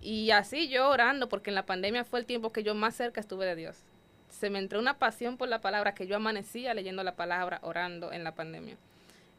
Y 0.00 0.30
así 0.30 0.68
yo 0.68 0.88
orando, 0.88 1.28
porque 1.28 1.50
en 1.50 1.56
la 1.56 1.66
pandemia 1.66 2.04
fue 2.04 2.20
el 2.20 2.26
tiempo 2.26 2.52
que 2.52 2.62
yo 2.62 2.74
más 2.74 2.94
cerca 2.94 3.20
estuve 3.20 3.44
de 3.46 3.56
Dios. 3.56 3.84
Se 4.28 4.48
me 4.48 4.58
entró 4.58 4.78
una 4.78 4.98
pasión 4.98 5.36
por 5.36 5.48
la 5.48 5.60
palabra 5.60 5.94
que 5.94 6.06
yo 6.06 6.16
amanecía 6.16 6.72
leyendo 6.72 7.02
la 7.02 7.16
palabra, 7.16 7.58
orando 7.62 8.12
en 8.12 8.24
la 8.24 8.34
pandemia. 8.34 8.78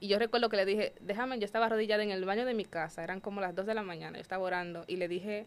Y 0.01 0.07
yo 0.07 0.17
recuerdo 0.17 0.49
que 0.49 0.57
le 0.57 0.65
dije, 0.65 0.93
déjame, 0.99 1.37
yo 1.37 1.45
estaba 1.45 1.67
arrodillada 1.67 2.01
en 2.01 2.09
el 2.09 2.25
baño 2.25 2.43
de 2.43 2.55
mi 2.55 2.65
casa, 2.65 3.03
eran 3.03 3.21
como 3.21 3.39
las 3.39 3.55
2 3.55 3.67
de 3.67 3.75
la 3.75 3.83
mañana, 3.83 4.17
yo 4.17 4.21
estaba 4.21 4.43
orando 4.43 4.83
y 4.87 4.97
le 4.97 5.07
dije, 5.07 5.45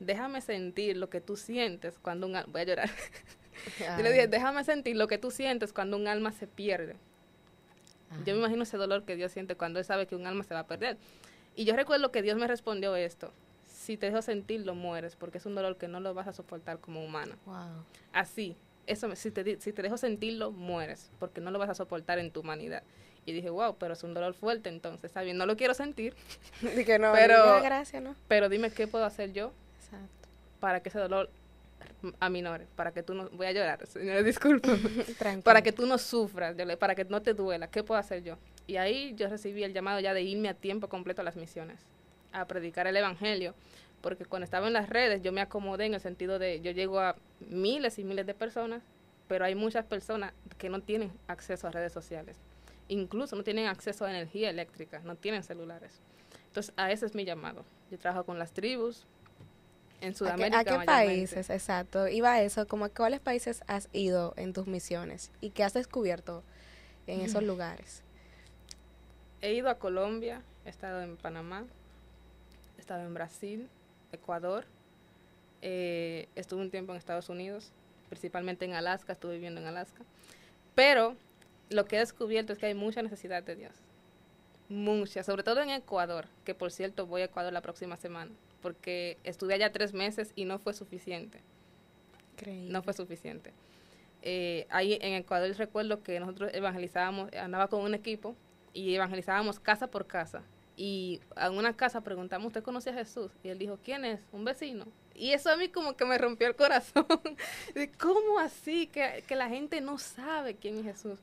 déjame 0.00 0.42
sentir 0.42 0.98
lo 0.98 1.08
que 1.08 1.22
tú 1.22 1.36
sientes 1.36 1.98
cuando 1.98 2.26
un 2.26 2.36
alma, 2.36 2.52
voy 2.52 2.60
a 2.60 2.64
llorar. 2.64 2.90
yo 3.96 4.02
le 4.02 4.12
dije, 4.12 4.28
déjame 4.28 4.64
sentir 4.64 4.96
lo 4.96 5.08
que 5.08 5.16
tú 5.16 5.30
sientes 5.30 5.72
cuando 5.72 5.96
un 5.96 6.06
alma 6.08 6.30
se 6.30 6.46
pierde. 6.46 6.96
Yo 8.26 8.34
me 8.34 8.40
imagino 8.40 8.64
ese 8.64 8.76
dolor 8.76 9.04
que 9.04 9.16
Dios 9.16 9.32
siente 9.32 9.54
cuando 9.54 9.78
él 9.78 9.84
sabe 9.86 10.06
que 10.06 10.14
un 10.14 10.26
alma 10.26 10.44
se 10.44 10.52
va 10.52 10.60
a 10.60 10.66
perder. 10.66 10.98
Y 11.56 11.64
yo 11.64 11.74
recuerdo 11.74 12.12
que 12.12 12.20
Dios 12.20 12.36
me 12.36 12.46
respondió 12.46 12.94
esto, 12.96 13.32
si 13.66 13.96
te 13.96 14.06
dejo 14.06 14.20
sentirlo, 14.20 14.74
mueres, 14.74 15.16
porque 15.16 15.38
es 15.38 15.46
un 15.46 15.54
dolor 15.54 15.78
que 15.78 15.88
no 15.88 16.00
lo 16.00 16.12
vas 16.12 16.28
a 16.28 16.34
soportar 16.34 16.80
como 16.80 17.02
humana. 17.02 17.38
Así, 18.12 18.56
eso, 18.86 19.14
si 19.16 19.30
te, 19.30 19.58
si 19.60 19.72
te 19.72 19.82
dejo 19.82 19.96
sentirlo, 19.96 20.50
mueres, 20.50 21.10
porque 21.18 21.40
no 21.40 21.50
lo 21.50 21.58
vas 21.58 21.70
a 21.70 21.74
soportar 21.74 22.18
en 22.18 22.30
tu 22.30 22.40
humanidad. 22.40 22.82
Y 23.26 23.32
dije, 23.32 23.50
wow, 23.50 23.76
pero 23.78 23.92
es 23.92 24.02
un 24.02 24.14
dolor 24.14 24.34
fuerte, 24.34 24.68
entonces, 24.68 25.04
está 25.04 25.22
bien, 25.22 25.36
no 25.36 25.46
lo 25.46 25.56
quiero 25.56 25.74
sentir. 25.74 26.14
Dije, 26.76 26.98
no, 26.98 27.12
pero, 27.14 27.62
gracias, 27.62 28.02
¿no? 28.02 28.14
Pero 28.28 28.48
dime 28.48 28.70
qué 28.70 28.86
puedo 28.86 29.04
hacer 29.04 29.32
yo 29.32 29.52
para 30.60 30.80
que 30.80 30.90
ese 30.90 30.98
dolor 30.98 31.30
aminore, 32.18 32.66
para 32.76 32.92
que 32.92 33.02
tú 33.02 33.14
no, 33.14 33.28
voy 33.30 33.46
a 33.46 33.52
llorar, 33.52 33.86
señores, 33.86 34.24
disculpen, 34.24 34.78
para 35.44 35.62
que 35.62 35.72
tú 35.72 35.86
no 35.86 35.98
sufras, 35.98 36.54
para 36.78 36.94
que 36.94 37.04
no 37.04 37.20
te 37.22 37.34
duela, 37.34 37.68
¿qué 37.68 37.82
puedo 37.82 37.98
hacer 37.98 38.22
yo? 38.22 38.36
Y 38.66 38.76
ahí 38.76 39.14
yo 39.16 39.28
recibí 39.28 39.64
el 39.64 39.72
llamado 39.72 40.00
ya 40.00 40.14
de 40.14 40.22
irme 40.22 40.48
a 40.48 40.54
tiempo 40.54 40.88
completo 40.88 41.22
a 41.22 41.24
las 41.24 41.36
misiones, 41.36 41.80
a 42.32 42.46
predicar 42.46 42.86
el 42.86 42.96
Evangelio, 42.96 43.54
porque 44.00 44.24
cuando 44.24 44.44
estaba 44.44 44.66
en 44.66 44.72
las 44.72 44.88
redes 44.88 45.22
yo 45.22 45.32
me 45.32 45.40
acomodé 45.40 45.86
en 45.86 45.94
el 45.94 46.00
sentido 46.00 46.38
de, 46.38 46.60
yo 46.60 46.70
llego 46.70 47.00
a 47.00 47.16
miles 47.40 47.98
y 47.98 48.04
miles 48.04 48.26
de 48.26 48.34
personas, 48.34 48.82
pero 49.28 49.44
hay 49.44 49.54
muchas 49.54 49.84
personas 49.84 50.32
que 50.58 50.68
no 50.68 50.80
tienen 50.80 51.12
acceso 51.26 51.66
a 51.66 51.70
redes 51.70 51.92
sociales, 51.92 52.36
incluso 52.90 53.36
no 53.36 53.42
tienen 53.42 53.66
acceso 53.66 54.04
a 54.04 54.10
energía 54.10 54.50
eléctrica, 54.50 55.00
no 55.00 55.16
tienen 55.16 55.42
celulares. 55.42 56.00
Entonces, 56.48 56.74
a 56.76 56.90
ese 56.90 57.06
es 57.06 57.14
mi 57.14 57.24
llamado. 57.24 57.64
Yo 57.90 57.98
trabajo 57.98 58.24
con 58.24 58.38
las 58.38 58.52
tribus, 58.52 59.06
en 60.00 60.14
Sudamérica. 60.14 60.60
¿A 60.60 60.64
qué, 60.64 60.86
países, 60.86 61.50
exacto? 61.50 62.08
Iba 62.08 62.32
a 62.32 62.42
eso, 62.42 62.66
como 62.66 62.86
a 62.86 62.88
cuáles 62.88 63.20
países 63.20 63.62
has 63.66 63.88
ido 63.92 64.34
en 64.36 64.52
tus 64.52 64.66
misiones 64.66 65.30
y 65.40 65.50
qué 65.50 65.64
has 65.64 65.74
descubierto 65.74 66.42
en 67.06 67.20
esos 67.20 67.42
lugares. 67.42 68.02
He 69.40 69.54
ido 69.54 69.70
a 69.70 69.78
Colombia, 69.78 70.42
he 70.64 70.68
estado 70.68 71.02
en 71.02 71.16
Panamá, 71.16 71.64
he 72.76 72.80
estado 72.80 73.02
en 73.02 73.14
Brasil, 73.14 73.68
Ecuador, 74.12 74.64
eh, 75.62 76.28
estuve 76.34 76.62
un 76.62 76.70
tiempo 76.70 76.92
en 76.92 76.98
Estados 76.98 77.28
Unidos, 77.28 77.72
principalmente 78.08 78.64
en 78.64 78.74
Alaska, 78.74 79.12
estuve 79.12 79.34
viviendo 79.34 79.60
en 79.60 79.66
Alaska. 79.66 80.02
Pero 80.74 81.16
lo 81.70 81.86
que 81.86 81.96
he 81.96 82.00
descubierto 82.00 82.52
es 82.52 82.58
que 82.58 82.66
hay 82.66 82.74
mucha 82.74 83.02
necesidad 83.02 83.42
de 83.42 83.56
Dios. 83.56 83.72
Mucha, 84.68 85.24
sobre 85.24 85.42
todo 85.42 85.62
en 85.62 85.70
Ecuador, 85.70 86.28
que 86.44 86.54
por 86.54 86.70
cierto 86.70 87.06
voy 87.06 87.22
a 87.22 87.24
Ecuador 87.24 87.52
la 87.52 87.62
próxima 87.62 87.96
semana 87.96 88.30
porque 88.60 89.18
estuve 89.24 89.54
allá 89.54 89.72
tres 89.72 89.92
meses 89.92 90.32
y 90.36 90.44
no 90.44 90.58
fue 90.58 90.74
suficiente. 90.74 91.40
No 92.46 92.82
fue 92.82 92.94
suficiente. 92.94 93.52
Eh, 94.22 94.66
ahí 94.70 94.98
en 95.00 95.14
Ecuador 95.14 95.54
recuerdo 95.56 96.02
que 96.02 96.18
nosotros 96.20 96.50
evangelizábamos, 96.54 97.30
andaba 97.34 97.68
con 97.68 97.82
un 97.82 97.94
equipo 97.94 98.34
y 98.72 98.94
evangelizábamos 98.94 99.60
casa 99.60 99.88
por 99.88 100.06
casa. 100.06 100.42
Y 100.74 101.20
a 101.36 101.50
una 101.50 101.76
casa 101.76 102.00
preguntamos, 102.00 102.46
¿usted 102.46 102.62
conoce 102.62 102.90
a 102.90 102.94
Jesús? 102.94 103.30
Y 103.42 103.48
él 103.48 103.58
dijo, 103.58 103.78
¿quién 103.84 104.06
es? 104.06 104.20
Un 104.32 104.44
vecino. 104.44 104.86
Y 105.14 105.32
eso 105.32 105.50
a 105.50 105.56
mí 105.58 105.68
como 105.68 105.94
que 105.94 106.06
me 106.06 106.16
rompió 106.16 106.46
el 106.46 106.56
corazón. 106.56 107.06
¿Cómo 107.98 108.38
así? 108.38 108.86
Que, 108.86 109.22
que 109.26 109.36
la 109.36 109.50
gente 109.50 109.82
no 109.82 109.98
sabe 109.98 110.54
quién 110.54 110.78
es 110.78 110.84
Jesús. 110.84 111.18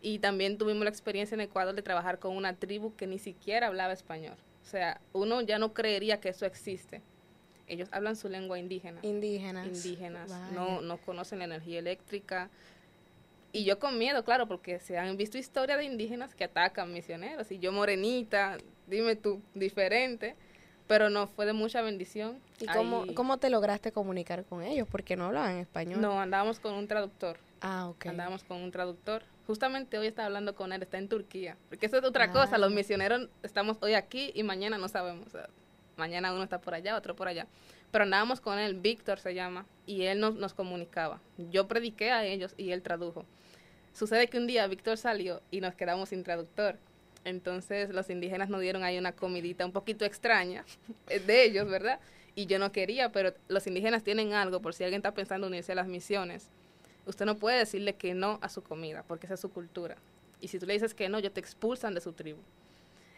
Y 0.00 0.20
también 0.20 0.58
tuvimos 0.58 0.84
la 0.84 0.90
experiencia 0.90 1.34
en 1.34 1.40
Ecuador 1.40 1.74
de 1.74 1.82
trabajar 1.82 2.18
con 2.18 2.36
una 2.36 2.54
tribu 2.54 2.94
que 2.94 3.06
ni 3.06 3.18
siquiera 3.18 3.66
hablaba 3.66 3.92
español. 3.92 4.36
O 4.62 4.66
sea, 4.66 5.00
uno 5.12 5.40
ya 5.40 5.58
no 5.58 5.72
creería 5.72 6.20
que 6.20 6.28
eso 6.28 6.46
existe. 6.46 7.02
Ellos 7.66 7.88
hablan 7.92 8.16
su 8.16 8.28
lengua 8.28 8.58
indígena. 8.58 9.00
Indígenas. 9.02 9.66
Indígenas. 9.66 10.30
No, 10.52 10.80
no 10.80 10.98
conocen 10.98 11.40
la 11.40 11.46
energía 11.46 11.78
eléctrica. 11.78 12.50
Y 13.52 13.64
yo 13.64 13.78
con 13.78 13.98
miedo, 13.98 14.24
claro, 14.24 14.46
porque 14.46 14.78
se 14.78 14.98
han 14.98 15.16
visto 15.16 15.38
historias 15.38 15.78
de 15.78 15.84
indígenas 15.84 16.34
que 16.34 16.44
atacan 16.44 16.92
misioneros. 16.92 17.50
Y 17.50 17.58
yo 17.58 17.72
morenita, 17.72 18.58
dime 18.86 19.16
tú, 19.16 19.42
diferente. 19.54 20.36
Pero 20.88 21.10
no, 21.10 21.28
fue 21.28 21.46
de 21.46 21.52
mucha 21.52 21.80
bendición. 21.82 22.40
¿Y 22.60 22.66
cómo, 22.66 23.04
cómo 23.14 23.38
te 23.38 23.50
lograste 23.50 23.92
comunicar 23.92 24.44
con 24.44 24.62
ellos? 24.62 24.88
Porque 24.90 25.16
no 25.16 25.26
hablaban 25.26 25.58
español. 25.58 26.00
No, 26.00 26.20
andábamos 26.20 26.58
con 26.58 26.74
un 26.74 26.88
traductor. 26.88 27.38
Ah, 27.60 27.86
ok. 27.88 28.06
Andábamos 28.06 28.42
con 28.42 28.56
un 28.56 28.72
traductor 28.72 29.22
Justamente 29.48 29.96
hoy 29.96 30.08
estaba 30.08 30.26
hablando 30.26 30.54
con 30.54 30.74
él, 30.74 30.82
está 30.82 30.98
en 30.98 31.08
Turquía. 31.08 31.56
Porque 31.70 31.86
eso 31.86 31.96
es 31.96 32.04
otra 32.04 32.30
cosa, 32.30 32.58
los 32.58 32.70
misioneros 32.70 33.30
estamos 33.42 33.78
hoy 33.80 33.94
aquí 33.94 34.30
y 34.34 34.42
mañana 34.42 34.76
no 34.76 34.88
sabemos. 34.88 35.26
mañana 35.96 36.34
uno 36.34 36.42
está 36.42 36.60
por 36.60 36.74
allá, 36.74 36.94
otro 36.94 37.16
por 37.16 37.28
allá. 37.28 37.46
Pero 37.90 38.04
andábamos 38.04 38.42
con 38.42 38.58
él, 38.58 38.74
Víctor 38.74 39.20
se 39.20 39.32
llama, 39.32 39.64
y 39.86 40.02
él 40.02 40.20
nos, 40.20 40.34
nos 40.34 40.52
comunicaba. 40.52 41.18
Yo 41.50 41.66
prediqué 41.66 42.10
a 42.10 42.26
ellos 42.26 42.52
y 42.58 42.72
él 42.72 42.82
tradujo. 42.82 43.24
Sucede 43.94 44.28
que 44.28 44.36
un 44.36 44.46
día 44.46 44.66
Víctor 44.66 44.98
salió 44.98 45.40
y 45.50 45.62
nos 45.62 45.74
quedamos 45.74 46.10
sin 46.10 46.24
traductor. 46.24 46.76
Entonces 47.28 47.90
los 47.90 48.10
indígenas 48.10 48.48
nos 48.48 48.60
dieron 48.60 48.82
ahí 48.82 48.98
una 48.98 49.12
comidita 49.12 49.64
un 49.64 49.72
poquito 49.72 50.04
extraña 50.04 50.64
de 51.06 51.44
ellos, 51.44 51.68
¿verdad? 51.68 52.00
Y 52.34 52.46
yo 52.46 52.58
no 52.58 52.72
quería, 52.72 53.10
pero 53.10 53.34
los 53.48 53.66
indígenas 53.66 54.04
tienen 54.04 54.32
algo, 54.32 54.60
por 54.60 54.74
si 54.74 54.84
alguien 54.84 55.00
está 55.00 55.12
pensando 55.12 55.46
en 55.46 55.52
unirse 55.52 55.72
a 55.72 55.74
las 55.76 55.88
misiones 55.88 56.50
usted 57.08 57.24
no 57.24 57.36
puede 57.36 57.58
decirle 57.58 57.94
que 57.94 58.14
no 58.14 58.38
a 58.42 58.48
su 58.48 58.62
comida, 58.62 59.02
porque 59.06 59.26
esa 59.26 59.34
es 59.34 59.40
su 59.40 59.50
cultura. 59.50 59.96
Y 60.40 60.48
si 60.48 60.58
tú 60.58 60.66
le 60.66 60.74
dices 60.74 60.94
que 60.94 61.08
no, 61.08 61.18
ellos 61.18 61.32
te 61.32 61.40
expulsan 61.40 61.94
de 61.94 62.00
su 62.00 62.12
tribu. 62.12 62.40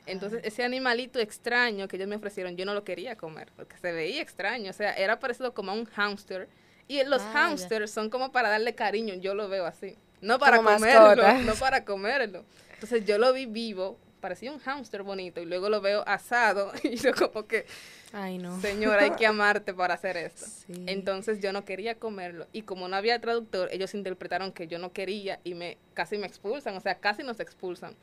Entonces, 0.06 0.40
ese 0.44 0.64
animalito 0.64 1.18
extraño 1.18 1.86
que 1.86 1.96
ellos 1.96 2.08
me 2.08 2.16
ofrecieron, 2.16 2.56
yo 2.56 2.64
no 2.64 2.72
lo 2.72 2.84
quería 2.84 3.16
comer, 3.16 3.50
porque 3.56 3.76
se 3.76 3.92
veía 3.92 4.22
extraño. 4.22 4.70
O 4.70 4.72
sea, 4.72 4.94
era 4.94 5.20
parecido 5.20 5.52
como 5.52 5.72
a 5.72 5.74
un 5.74 5.84
hámster. 5.84 6.48
Y 6.88 7.04
los 7.04 7.22
ah, 7.22 7.32
hámsters 7.32 7.90
son 7.90 8.10
como 8.10 8.32
para 8.32 8.48
darle 8.48 8.74
cariño, 8.74 9.14
yo 9.14 9.34
lo 9.34 9.48
veo 9.48 9.66
así. 9.66 9.96
No 10.20 10.38
para 10.38 10.62
comerlo, 10.62 11.32
no 11.44 11.54
para 11.54 11.84
comerlo. 11.84 12.44
Entonces, 12.80 13.04
yo 13.04 13.18
lo 13.18 13.34
vi 13.34 13.44
vivo, 13.44 13.98
parecía 14.20 14.50
un 14.50 14.58
hámster 14.58 15.02
bonito, 15.02 15.42
y 15.42 15.44
luego 15.44 15.68
lo 15.68 15.82
veo 15.82 16.02
asado, 16.06 16.72
y 16.82 16.96
yo 16.96 17.12
como 17.14 17.46
que, 17.46 17.66
Ay, 18.12 18.38
no. 18.38 18.60
Señora, 18.60 19.04
hay 19.04 19.10
que 19.10 19.26
amarte 19.26 19.72
para 19.72 19.94
hacer 19.94 20.16
esto. 20.16 20.46
Entonces 20.86 21.40
yo 21.40 21.52
no 21.52 21.64
quería 21.64 21.94
comerlo. 21.94 22.46
Y 22.52 22.62
como 22.62 22.88
no 22.88 22.96
había 22.96 23.20
traductor, 23.20 23.68
ellos 23.70 23.94
interpretaron 23.94 24.52
que 24.52 24.66
yo 24.66 24.78
no 24.78 24.92
quería 24.92 25.38
y 25.44 25.54
me 25.54 25.78
casi 25.94 26.18
me 26.18 26.26
expulsan, 26.26 26.74
o 26.76 26.80
sea, 26.80 26.96
casi 26.96 27.22
nos 27.22 27.38
expulsan. 27.38 27.94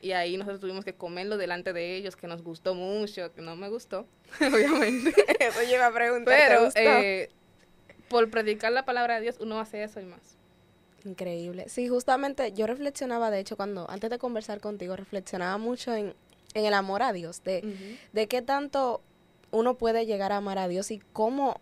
Y 0.00 0.12
ahí 0.12 0.36
nosotros 0.36 0.60
tuvimos 0.60 0.84
que 0.84 0.94
comerlo 0.94 1.36
delante 1.36 1.72
de 1.72 1.96
ellos, 1.96 2.14
que 2.14 2.28
nos 2.28 2.42
gustó 2.42 2.74
mucho, 2.74 3.32
que 3.34 3.40
no 3.40 3.56
me 3.56 3.68
gustó, 3.68 4.06
obviamente. 4.40 5.12
eso 5.40 5.62
lleva 5.62 5.86
a 5.86 5.92
preguntar. 5.92 6.34
Pero 6.36 6.68
eh, 6.74 7.30
por 8.08 8.30
predicar 8.30 8.70
la 8.72 8.84
palabra 8.84 9.16
de 9.16 9.22
Dios, 9.22 9.36
uno 9.40 9.58
hace 9.58 9.82
eso 9.82 10.00
y 10.00 10.04
más. 10.04 10.35
Increíble. 11.06 11.68
Sí, 11.68 11.88
justamente 11.88 12.52
yo 12.52 12.66
reflexionaba, 12.66 13.30
de 13.30 13.38
hecho, 13.38 13.56
cuando 13.56 13.88
antes 13.88 14.10
de 14.10 14.18
conversar 14.18 14.60
contigo, 14.60 14.96
reflexionaba 14.96 15.56
mucho 15.56 15.94
en, 15.94 16.14
en 16.54 16.64
el 16.64 16.74
amor 16.74 17.02
a 17.02 17.12
Dios, 17.12 17.44
de, 17.44 17.96
de 18.12 18.26
qué 18.26 18.42
tanto 18.42 19.00
uno 19.52 19.74
puede 19.74 20.04
llegar 20.04 20.32
a 20.32 20.38
amar 20.38 20.58
a 20.58 20.66
Dios 20.66 20.90
y 20.90 21.00
cómo 21.12 21.60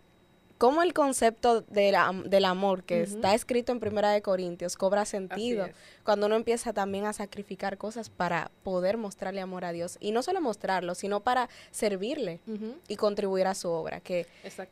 cómo 0.57 0.81
el 0.81 0.93
concepto 0.93 1.61
del, 1.61 1.95
del 2.25 2.45
amor 2.45 2.83
que 2.83 3.01
está 3.01 3.33
escrito 3.33 3.71
en 3.71 3.79
Primera 3.79 4.11
de 4.11 4.21
Corintios 4.21 4.77
cobra 4.77 5.05
sentido 5.05 5.69
cuando 6.03 6.27
uno 6.27 6.35
empieza 6.35 6.73
también 6.73 7.05
a 7.05 7.13
sacrificar 7.13 7.77
cosas 7.77 8.09
para 8.09 8.51
poder 8.63 8.97
mostrarle 8.97 9.41
amor 9.41 9.65
a 9.65 9.71
Dios 9.71 9.97
y 9.99 10.11
no 10.11 10.23
solo 10.23 10.41
mostrarlo, 10.41 10.95
sino 10.95 11.21
para 11.21 11.49
servirle 11.71 12.39
y 12.87 12.95
contribuir 12.95 13.47
a 13.47 13.55
su 13.55 13.69
obra, 13.69 13.99
que, 13.99 14.27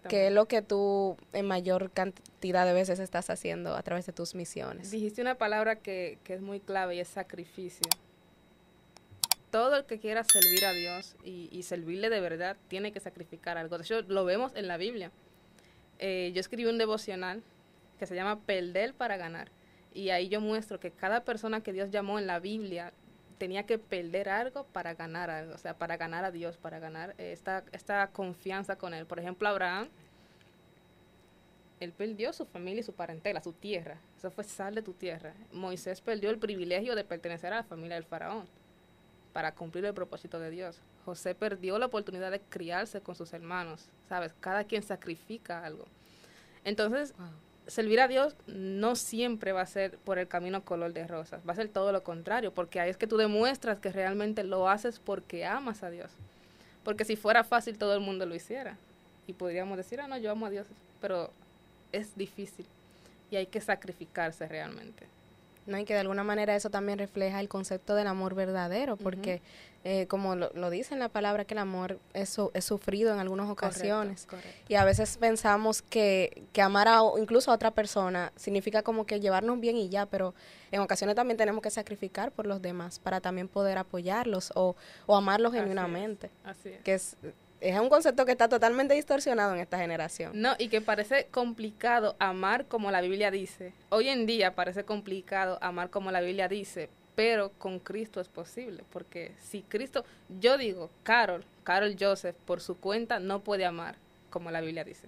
que 0.07 0.27
es 0.27 0.33
lo 0.33 0.47
que 0.47 0.61
tú 0.61 1.17
en 1.33 1.47
mayor 1.47 1.91
cantidad 1.91 2.65
de 2.65 2.73
veces 2.73 2.99
estás 2.99 3.29
haciendo 3.29 3.75
a 3.75 3.83
través 3.83 4.05
de 4.05 4.13
tus 4.13 4.35
misiones. 4.35 4.91
Dijiste 4.91 5.21
una 5.21 5.35
palabra 5.35 5.77
que, 5.77 6.17
que 6.23 6.33
es 6.33 6.41
muy 6.41 6.59
clave 6.59 6.95
y 6.95 6.99
es 6.99 7.07
sacrificio 7.07 7.89
todo 9.51 9.75
el 9.75 9.85
que 9.85 9.99
quiera 9.99 10.23
servir 10.23 10.65
a 10.65 10.71
Dios 10.71 11.15
y, 11.23 11.47
y, 11.51 11.61
servirle 11.61 12.09
de 12.09 12.19
verdad 12.19 12.57
tiene 12.69 12.91
que 12.91 12.99
sacrificar 12.99 13.55
algo. 13.55 13.77
De 13.77 13.83
hecho, 13.83 14.01
lo 14.01 14.25
vemos 14.25 14.51
en 14.55 14.67
la 14.67 14.77
Biblia. 14.77 15.11
Eh, 16.05 16.33
yo 16.33 16.41
escribí 16.41 16.65
un 16.65 16.77
devocional 16.77 17.41
que 17.97 18.05
se 18.05 18.13
llama 18.13 18.41
Perder 18.41 18.93
para 18.93 19.15
ganar. 19.15 19.47
Y 19.93 20.09
ahí 20.09 20.27
yo 20.27 20.41
muestro 20.41 20.77
que 20.77 20.91
cada 20.91 21.23
persona 21.23 21.61
que 21.61 21.71
Dios 21.71 21.91
llamó 21.91 22.19
en 22.19 22.27
la 22.27 22.41
Biblia 22.41 22.91
tenía 23.37 23.65
que 23.65 23.77
perder 23.77 24.27
algo 24.27 24.65
para 24.65 24.95
ganar 24.95 25.29
algo, 25.29 25.55
o 25.55 25.57
sea, 25.57 25.77
para 25.77 25.95
ganar 25.95 26.25
a 26.25 26.31
Dios, 26.31 26.57
para 26.57 26.79
ganar 26.79 27.15
esta, 27.17 27.63
esta 27.71 28.05
confianza 28.07 28.75
con 28.75 28.93
Él. 28.93 29.05
Por 29.05 29.17
ejemplo, 29.17 29.47
Abraham, 29.47 29.87
él 31.79 31.93
perdió 31.93 32.33
su 32.33 32.45
familia 32.45 32.81
y 32.81 32.83
su 32.83 32.91
parentela, 32.91 33.41
su 33.41 33.53
tierra. 33.53 33.97
Eso 34.17 34.29
fue 34.29 34.43
sal 34.43 34.75
de 34.75 34.81
tu 34.81 34.91
tierra. 34.91 35.33
Moisés 35.53 36.01
perdió 36.01 36.31
el 36.31 36.37
privilegio 36.37 36.95
de 36.95 37.05
pertenecer 37.05 37.53
a 37.53 37.57
la 37.57 37.63
familia 37.63 37.95
del 37.95 38.03
faraón 38.03 38.45
para 39.31 39.55
cumplir 39.55 39.85
el 39.85 39.93
propósito 39.93 40.37
de 40.37 40.49
Dios. 40.49 40.81
José 41.05 41.33
perdió 41.33 41.79
la 41.79 41.85
oportunidad 41.85 42.31
de 42.31 42.41
criarse 42.41 42.99
con 42.99 43.15
sus 43.15 43.33
hermanos, 43.33 43.89
¿sabes? 44.13 44.31
Cada 44.39 44.63
quien 44.65 44.83
sacrifica 44.83 45.65
algo. 45.65 45.85
Entonces, 46.63 47.15
servir 47.65 47.99
a 47.99 48.07
Dios 48.07 48.35
no 48.45 48.95
siempre 48.95 49.53
va 49.53 49.61
a 49.61 49.65
ser 49.65 49.97
por 49.97 50.19
el 50.19 50.27
camino 50.27 50.63
color 50.63 50.93
de 50.93 51.07
rosas, 51.07 51.41
va 51.49 51.53
a 51.53 51.55
ser 51.55 51.67
todo 51.67 51.91
lo 51.91 52.03
contrario, 52.03 52.53
porque 52.53 52.79
ahí 52.79 52.91
es 52.91 52.97
que 52.97 53.07
tú 53.07 53.17
demuestras 53.17 53.79
que 53.79 53.91
realmente 53.91 54.43
lo 54.43 54.69
haces 54.69 54.99
porque 54.99 55.47
amas 55.47 55.81
a 55.81 55.89
Dios. 55.89 56.11
Porque 56.83 57.05
si 57.05 57.15
fuera 57.15 57.43
fácil 57.43 57.79
todo 57.79 57.95
el 57.95 58.01
mundo 58.01 58.27
lo 58.27 58.35
hiciera 58.35 58.77
y 59.25 59.33
podríamos 59.33 59.77
decir, 59.77 59.99
ah, 59.99 60.07
no, 60.07 60.15
yo 60.19 60.29
amo 60.29 60.45
a 60.45 60.51
Dios, 60.51 60.67
pero 61.01 61.31
es 61.91 62.15
difícil 62.15 62.67
y 63.31 63.37
hay 63.37 63.47
que 63.47 63.61
sacrificarse 63.61 64.47
realmente. 64.47 65.07
¿No? 65.65 65.77
Y 65.77 65.85
que 65.85 65.93
de 65.93 65.99
alguna 65.99 66.23
manera 66.23 66.55
eso 66.55 66.69
también 66.69 66.99
refleja 66.99 67.39
el 67.39 67.49
concepto 67.49 67.95
del 67.95 68.07
amor 68.07 68.35
verdadero, 68.35 68.97
porque 68.97 69.41
eh, 69.85 70.07
como 70.07 70.35
lo, 70.35 70.69
dice 70.69 70.93
en 70.93 70.99
la 71.01 71.09
palabra, 71.09 71.43
que 71.43 71.53
el 71.53 71.57
amor 71.57 71.99
es, 72.13 72.37
es 72.53 72.63
sufrido 72.63 73.13
en 73.13 73.19
algunas 73.19 73.49
ocasiones. 73.49 74.27
Y 74.69 74.75
a 74.75 74.85
veces 74.85 75.17
pensamos 75.17 75.81
que, 75.81 76.43
que 76.53 76.61
amar 76.61 76.87
a, 76.87 77.01
incluso 77.19 77.51
a 77.51 77.55
otra 77.55 77.71
persona 77.71 78.31
significa 78.37 78.81
como 78.81 79.05
que 79.05 79.19
llevarnos 79.19 79.59
bien 79.59 79.75
y 79.75 79.89
ya, 79.89 80.05
pero 80.05 80.33
en 80.71 80.79
ocasiones 80.79 81.15
también 81.15 81.37
tenemos 81.37 81.61
que 81.61 81.69
sacrificar 81.69 82.31
por 82.31 82.47
los 82.47 82.61
demás 82.61 82.99
para 82.99 83.19
también 83.19 83.49
poder 83.49 83.77
apoyarlos 83.77 84.53
o, 84.55 84.75
o 85.05 85.15
amarlos 85.17 85.53
genuinamente. 85.53 86.31
Así 86.45 86.69
es. 86.69 86.81
Que 86.81 86.93
es 86.93 87.17
es 87.63 87.79
un 87.79 87.87
concepto 87.87 88.25
que 88.25 88.33
está 88.33 88.49
totalmente 88.49 88.93
distorsionado 88.93 89.53
en 89.53 89.61
esta 89.61 89.77
generación. 89.77 90.31
No, 90.35 90.53
y 90.59 90.67
que 90.67 90.81
parece 90.81 91.27
complicado 91.31 92.15
amar 92.19 92.65
como 92.65 92.91
la 92.91 92.99
Biblia 92.99 93.31
dice. 93.31 93.73
Hoy 93.89 94.09
en 94.09 94.25
día 94.25 94.53
parece 94.53 94.83
complicado 94.83 95.57
amar 95.61 95.89
como 95.89 96.11
la 96.11 96.19
Biblia 96.19 96.49
dice, 96.49 96.89
pero 97.15 97.51
con 97.57 97.79
Cristo 97.79 98.19
es 98.19 98.27
posible, 98.27 98.83
porque 98.91 99.31
si 99.41 99.61
Cristo, 99.61 100.03
yo 100.41 100.57
digo, 100.57 100.89
Carol, 101.03 101.45
Carol 101.63 101.95
Joseph, 101.97 102.35
por 102.45 102.59
su 102.59 102.77
cuenta 102.77 103.19
no 103.19 103.39
puede 103.39 103.65
amar 103.65 103.95
como 104.29 104.51
la 104.51 104.59
Biblia 104.59 104.83
dice. 104.83 105.07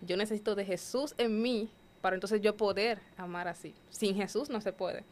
Yo 0.00 0.16
necesito 0.16 0.56
de 0.56 0.64
Jesús 0.64 1.14
en 1.16 1.42
mí 1.42 1.70
para 2.00 2.16
entonces 2.16 2.40
yo 2.40 2.56
poder 2.56 2.98
amar 3.16 3.46
así. 3.46 3.72
Sin 3.88 4.16
Jesús 4.16 4.50
no 4.50 4.60
se 4.60 4.72
puede. 4.72 5.04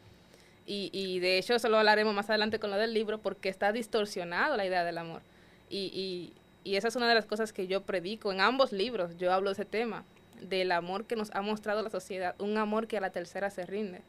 Y, 0.65 0.89
y 0.91 1.19
de 1.19 1.37
hecho 1.37 1.53
eso 1.55 1.69
lo 1.69 1.77
hablaremos 1.77 2.13
más 2.13 2.29
adelante 2.29 2.59
con 2.59 2.71
lo 2.71 2.77
del 2.77 2.93
libro, 2.93 3.19
porque 3.19 3.47
está 3.47 3.71
distorsionado 3.71 4.57
la 4.57 4.65
idea 4.65 4.83
del 4.83 4.97
amor. 4.97 5.21
Y, 5.69 5.85
y 5.93 6.33
esa 6.65 6.87
es 6.87 6.95
una 6.95 7.09
de 7.09 7.15
las 7.15 7.25
cosas 7.25 7.53
que 7.53 7.67
yo 7.67 7.81
predico 7.81 8.31
en 8.31 8.41
ambos 8.41 8.71
libros. 8.71 9.17
Yo 9.17 9.33
hablo 9.33 9.49
de 9.49 9.53
ese 9.53 9.65
tema, 9.65 10.03
del 10.41 10.71
amor 10.71 11.05
que 11.05 11.15
nos 11.15 11.31
ha 11.33 11.41
mostrado 11.41 11.81
la 11.81 11.89
sociedad, 11.89 12.35
un 12.39 12.57
amor 12.57 12.87
que 12.87 12.97
a 12.97 13.01
la 13.01 13.11
tercera 13.11 13.49
se 13.49 13.65
rinde, 13.65 14.01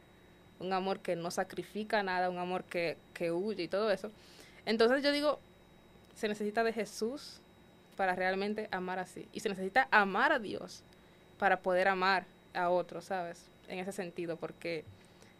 un 0.59 0.73
amor 0.73 0.99
que 0.99 1.15
no 1.15 1.31
sacrifica 1.31 2.03
nada, 2.03 2.29
un 2.29 2.37
amor 2.37 2.63
que, 2.63 2.97
que 3.13 3.31
huye 3.31 3.63
y 3.63 3.67
todo 3.67 3.91
eso. 3.91 4.11
Entonces 4.65 5.03
yo 5.03 5.11
digo, 5.11 5.39
se 6.15 6.27
necesita 6.27 6.63
de 6.63 6.73
Jesús 6.73 7.41
para 7.95 8.15
realmente 8.15 8.67
amar 8.71 8.99
así. 8.99 9.27
Y 9.33 9.39
se 9.39 9.49
necesita 9.49 9.87
amar 9.91 10.31
a 10.31 10.39
Dios 10.39 10.83
para 11.37 11.59
poder 11.59 11.87
amar 11.87 12.25
a 12.53 12.69
otros, 12.69 13.05
¿sabes? 13.05 13.45
En 13.67 13.79
ese 13.79 13.91
sentido, 13.91 14.37
porque 14.37 14.83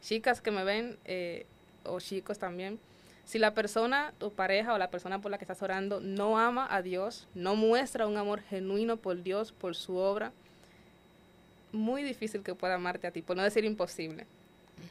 chicas 0.02 0.42
que 0.42 0.52
me 0.52 0.64
ven, 0.64 0.98
eh, 1.06 1.46
o 1.84 2.00
chicos 2.00 2.40
también, 2.40 2.80
si 3.26 3.40
la 3.40 3.54
persona, 3.54 4.14
tu 4.18 4.32
pareja 4.32 4.74
o 4.74 4.78
la 4.78 4.90
persona 4.90 5.20
por 5.20 5.32
la 5.32 5.38
que 5.38 5.46
estás 5.46 5.62
orando 5.62 6.02
no 6.02 6.38
ama 6.38 6.68
a 6.70 6.82
Dios, 6.82 7.28
no 7.34 7.56
muestra 7.56 8.08
un 8.08 8.18
amor 8.18 8.42
genuino 8.42 8.98
por 8.98 9.24
Dios, 9.24 9.52
por 9.52 9.76
su 9.76 9.96
obra, 9.96 10.32
muy 11.72 12.04
difícil 12.04 12.44
que 12.44 12.54
pueda 12.54 12.76
amarte 12.76 13.08
a 13.08 13.12
ti, 13.12 13.22
por 13.22 13.36
no 13.38 13.44
decir 13.44 13.66
imposible. 13.66 14.28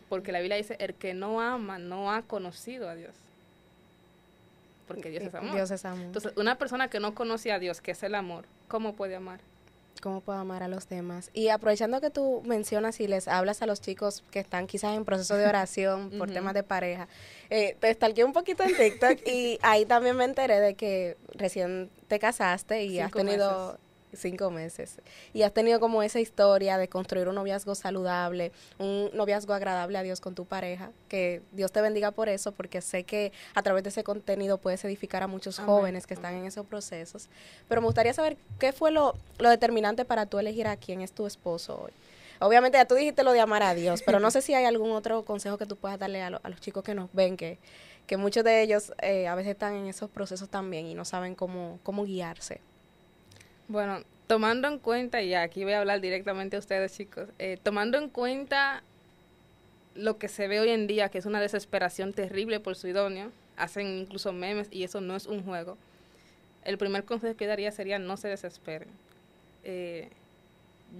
Porque 0.08 0.32
la 0.32 0.40
Biblia 0.40 0.56
dice, 0.56 0.76
el 0.80 0.94
que 0.94 1.14
no 1.14 1.40
ama 1.40 1.78
no 1.78 2.10
ha 2.12 2.22
conocido 2.22 2.88
a 2.88 2.94
Dios. 2.94 3.14
Porque 4.88 5.10
Dios 5.10 5.24
es 5.24 5.34
amor. 5.34 5.54
Dios 5.54 5.70
es 5.70 5.84
amor. 5.84 6.06
Entonces, 6.06 6.32
una 6.36 6.56
persona 6.56 6.88
que 6.88 7.00
no 7.00 7.14
conoce 7.14 7.52
a 7.52 7.58
Dios, 7.58 7.80
que 7.80 7.92
es 7.92 8.02
el 8.02 8.14
amor, 8.14 8.46
¿cómo 8.68 8.94
puede 8.94 9.14
amar? 9.14 9.40
Cómo 10.02 10.20
puedo 10.20 10.38
amar 10.38 10.62
a 10.62 10.68
los 10.68 10.88
demás. 10.88 11.30
Y 11.32 11.48
aprovechando 11.48 12.00
que 12.00 12.10
tú 12.10 12.42
mencionas 12.44 13.00
y 13.00 13.06
les 13.06 13.28
hablas 13.28 13.62
a 13.62 13.66
los 13.66 13.80
chicos 13.80 14.22
que 14.30 14.40
están 14.40 14.66
quizás 14.66 14.94
en 14.96 15.06
proceso 15.06 15.36
de 15.36 15.46
oración 15.46 16.10
por 16.18 16.30
temas 16.30 16.52
de 16.52 16.64
pareja, 16.64 17.08
eh, 17.48 17.76
te 17.80 17.94
stalkeé 17.94 18.24
un 18.24 18.32
poquito 18.34 18.64
en 18.64 18.76
TikTok 18.76 19.26
y 19.26 19.58
ahí 19.62 19.86
también 19.86 20.16
me 20.16 20.24
enteré 20.24 20.60
de 20.60 20.74
que 20.74 21.16
recién 21.34 21.90
te 22.08 22.18
casaste 22.18 22.84
y 22.84 22.98
has 22.98 23.12
tenido 23.12 23.78
cinco 24.12 24.50
meses. 24.50 25.00
Y 25.32 25.42
has 25.42 25.52
tenido 25.52 25.80
como 25.80 26.02
esa 26.02 26.20
historia 26.20 26.78
de 26.78 26.88
construir 26.88 27.28
un 27.28 27.34
noviazgo 27.34 27.74
saludable, 27.74 28.52
un 28.78 29.10
noviazgo 29.14 29.54
agradable 29.54 29.98
a 29.98 30.02
Dios 30.02 30.20
con 30.20 30.34
tu 30.34 30.44
pareja. 30.44 30.90
Que 31.08 31.42
Dios 31.52 31.72
te 31.72 31.80
bendiga 31.80 32.10
por 32.10 32.28
eso, 32.28 32.52
porque 32.52 32.80
sé 32.80 33.04
que 33.04 33.32
a 33.54 33.62
través 33.62 33.82
de 33.82 33.90
ese 33.90 34.04
contenido 34.04 34.58
puedes 34.58 34.84
edificar 34.84 35.22
a 35.22 35.26
muchos 35.26 35.58
jóvenes 35.58 36.06
que 36.06 36.14
están 36.14 36.34
en 36.34 36.46
esos 36.46 36.66
procesos. 36.66 37.28
Pero 37.68 37.80
me 37.80 37.86
gustaría 37.86 38.14
saber 38.14 38.36
qué 38.58 38.72
fue 38.72 38.90
lo, 38.90 39.14
lo 39.38 39.50
determinante 39.50 40.04
para 40.04 40.26
tú 40.26 40.38
elegir 40.38 40.66
a 40.66 40.76
quién 40.76 41.00
es 41.00 41.12
tu 41.12 41.26
esposo 41.26 41.82
hoy. 41.84 41.92
Obviamente 42.40 42.76
ya 42.76 42.84
tú 42.86 42.96
dijiste 42.96 43.22
lo 43.22 43.32
de 43.32 43.40
amar 43.40 43.62
a 43.62 43.72
Dios, 43.72 44.02
pero 44.04 44.18
no 44.18 44.32
sé 44.32 44.42
si 44.42 44.52
hay 44.52 44.64
algún 44.64 44.90
otro 44.90 45.24
consejo 45.24 45.58
que 45.58 45.66
tú 45.66 45.76
puedas 45.76 45.98
darle 45.98 46.22
a, 46.22 46.26
a 46.26 46.48
los 46.48 46.60
chicos 46.60 46.82
que 46.82 46.92
nos 46.92 47.08
ven, 47.12 47.36
que, 47.36 47.58
que 48.06 48.16
muchos 48.16 48.42
de 48.42 48.62
ellos 48.62 48.92
eh, 49.00 49.28
a 49.28 49.34
veces 49.36 49.52
están 49.52 49.74
en 49.74 49.86
esos 49.86 50.10
procesos 50.10 50.48
también 50.48 50.86
y 50.86 50.94
no 50.94 51.04
saben 51.04 51.36
cómo, 51.36 51.78
cómo 51.84 52.04
guiarse. 52.04 52.60
Bueno, 53.68 54.02
tomando 54.26 54.68
en 54.68 54.78
cuenta, 54.78 55.22
y 55.22 55.34
aquí 55.34 55.64
voy 55.64 55.72
a 55.72 55.80
hablar 55.80 56.00
directamente 56.00 56.56
a 56.56 56.58
ustedes 56.58 56.96
chicos, 56.96 57.28
eh, 57.38 57.58
tomando 57.62 57.98
en 57.98 58.08
cuenta 58.08 58.82
lo 59.94 60.18
que 60.18 60.28
se 60.28 60.48
ve 60.48 60.60
hoy 60.60 60.70
en 60.70 60.86
día, 60.86 61.08
que 61.08 61.18
es 61.18 61.26
una 61.26 61.40
desesperación 61.40 62.12
terrible 62.12 62.60
por 62.60 62.76
su 62.76 62.88
idóneo, 62.88 63.30
hacen 63.56 63.86
incluso 63.86 64.32
memes 64.32 64.68
y 64.70 64.84
eso 64.84 65.00
no 65.00 65.16
es 65.16 65.26
un 65.26 65.42
juego, 65.42 65.76
el 66.64 66.78
primer 66.78 67.04
consejo 67.04 67.36
que 67.36 67.46
daría 67.46 67.72
sería 67.72 67.98
no 67.98 68.16
se 68.16 68.28
desesperen. 68.28 68.88
Eh, 69.64 70.08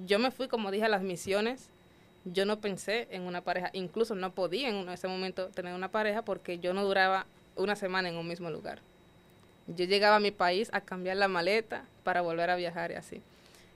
yo 0.07 0.19
me 0.19 0.31
fui, 0.31 0.49
como 0.49 0.71
dije, 0.71 0.85
a 0.85 0.89
las 0.89 1.03
misiones, 1.03 1.69
yo 2.25 2.47
no 2.47 2.61
pensé 2.61 3.09
en 3.11 3.23
una 3.23 3.43
pareja, 3.43 3.71
incluso 3.73 4.15
no 4.15 4.33
podía 4.33 4.69
en 4.69 4.89
ese 4.89 5.09
momento 5.09 5.49
tener 5.49 5.75
una 5.75 5.91
pareja 5.91 6.23
porque 6.23 6.59
yo 6.59 6.73
no 6.73 6.85
duraba 6.85 7.27
una 7.57 7.77
semana 7.77 8.09
en 8.09 8.17
un 8.17 8.27
mismo 8.27 8.51
lugar. 8.51 8.81
Yo 9.75 9.85
llegaba 9.85 10.17
a 10.17 10.21
mi 10.21 10.31
país 10.31 10.69
a 10.73 10.81
cambiar 10.81 11.17
la 11.17 11.29
maleta 11.29 11.85
para 12.05 12.21
volver 12.21 12.51
a 12.51 12.57
viajar 12.57 12.91
y 12.91 12.95
así. 12.95 13.23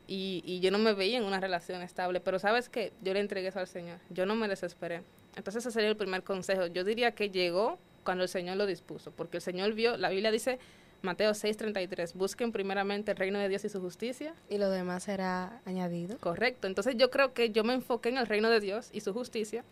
Y, 0.09 0.43
y 0.47 0.61
yo 0.61 0.71
no 0.71 0.79
me 0.79 0.93
veía 0.93 1.19
en 1.19 1.25
una 1.25 1.41
relación 1.41 1.83
estable, 1.83 2.21
pero 2.21 2.39
sabes 2.39 2.69
que 2.69 2.93
yo 3.03 3.13
le 3.13 3.21
entregué 3.21 3.49
eso 3.49 3.59
al 3.59 3.67
Señor, 3.67 3.99
yo 4.11 4.25
no 4.25 4.37
me 4.37 4.47
desesperé. 4.49 5.03
Entonces 5.37 5.65
ese 5.65 5.73
sería 5.73 5.89
el 5.89 5.97
primer 5.97 6.23
consejo. 6.23 6.67
Yo 6.67 6.85
diría 6.85 7.13
que 7.13 7.31
llegó 7.31 7.79
cuando 8.05 8.23
el 8.23 8.29
Señor 8.29 8.57
lo 8.57 8.67
dispuso, 8.67 9.11
porque 9.11 9.39
el 9.39 9.43
Señor 9.43 9.73
vio, 9.75 9.97
la 9.97 10.09
Biblia 10.09 10.31
dice, 10.31 10.59
Mateo 11.03 11.33
6:33, 11.33 12.15
busquen 12.15 12.53
primeramente 12.53 13.11
el 13.11 13.17
reino 13.17 13.39
de 13.39 13.49
Dios 13.49 13.65
y 13.65 13.69
su 13.69 13.81
justicia. 13.81 14.35
Y 14.49 14.59
lo 14.59 14.71
demás 14.71 15.03
será 15.05 15.61
añadido. 15.67 16.17
Correcto. 16.19 16.67
Entonces 16.67 16.97
yo 16.97 17.11
creo 17.11 17.35
que 17.35 17.51
yo 17.51 17.65
me 17.65 17.75
enfoqué 17.75 18.09
en 18.09 18.19
el 18.19 18.27
reino 18.27 18.49
de 18.49 18.61
Dios 18.61 18.89
y 18.93 19.01
su 19.01 19.13
justicia 19.13 19.65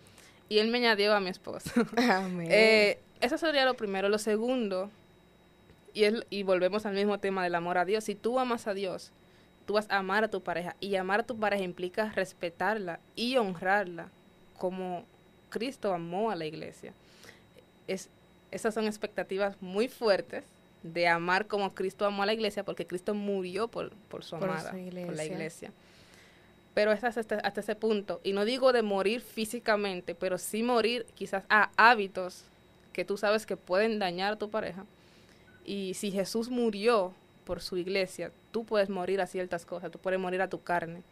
y 0.48 0.58
Él 0.58 0.68
me 0.68 0.78
añadió 0.78 1.14
a 1.14 1.20
mi 1.20 1.30
esposo. 1.30 1.70
Amén. 1.96 2.48
eh, 2.50 2.98
eso 3.20 3.38
sería 3.38 3.64
lo 3.64 3.74
primero. 3.74 4.08
Lo 4.08 4.18
segundo 4.18 4.90
y, 5.94 6.04
y 6.30 6.42
volvemos 6.42 6.84
al 6.84 6.94
mismo 6.94 7.18
tema 7.18 7.42
del 7.44 7.54
amor 7.54 7.78
a 7.78 7.84
Dios. 7.84 8.04
Si 8.04 8.14
tú 8.14 8.38
amas 8.38 8.66
a 8.66 8.74
Dios, 8.74 9.12
tú 9.66 9.74
vas 9.74 9.90
a 9.90 9.98
amar 9.98 10.24
a 10.24 10.28
tu 10.28 10.42
pareja. 10.42 10.76
Y 10.80 10.96
amar 10.96 11.20
a 11.20 11.26
tu 11.26 11.38
pareja 11.38 11.62
implica 11.62 12.10
respetarla 12.10 13.00
y 13.16 13.36
honrarla 13.36 14.10
como 14.58 15.04
Cristo 15.48 15.92
amó 15.92 16.30
a 16.30 16.36
la 16.36 16.46
iglesia. 16.46 16.92
Es, 17.86 18.10
esas 18.50 18.74
son 18.74 18.86
expectativas 18.86 19.60
muy 19.60 19.88
fuertes, 19.88 20.44
de 20.82 21.08
amar 21.08 21.46
como 21.46 21.74
Cristo 21.74 22.04
amó 22.04 22.22
a 22.22 22.26
la 22.26 22.34
iglesia, 22.34 22.62
porque 22.62 22.86
Cristo 22.86 23.14
murió 23.14 23.68
por, 23.68 23.90
por 24.10 24.22
su 24.22 24.36
amada, 24.36 24.70
por 24.70 25.16
la 25.16 25.24
iglesia. 25.24 25.72
Pero 26.74 26.92
es 26.92 27.02
hasta, 27.04 27.36
hasta 27.36 27.60
ese 27.60 27.74
punto. 27.74 28.20
Y 28.22 28.32
no 28.32 28.44
digo 28.44 28.72
de 28.72 28.82
morir 28.82 29.22
físicamente, 29.22 30.14
pero 30.14 30.36
sí 30.36 30.62
morir 30.62 31.06
quizás 31.14 31.44
a 31.48 31.70
hábitos 31.76 32.44
que 32.92 33.04
tú 33.04 33.16
sabes 33.16 33.46
que 33.46 33.56
pueden 33.56 33.98
dañar 33.98 34.34
a 34.34 34.36
tu 34.36 34.50
pareja. 34.50 34.84
Y 35.64 35.94
si 35.94 36.10
Jesús 36.10 36.50
murió 36.50 37.12
por 37.44 37.60
su 37.60 37.76
iglesia, 37.76 38.30
tú 38.50 38.64
puedes 38.64 38.90
morir 38.90 39.20
a 39.20 39.26
ciertas 39.26 39.66
cosas, 39.66 39.90
tú 39.90 39.98
puedes 39.98 40.20
morir 40.20 40.42
a 40.42 40.48
tu 40.48 40.62
carne. 40.62 41.02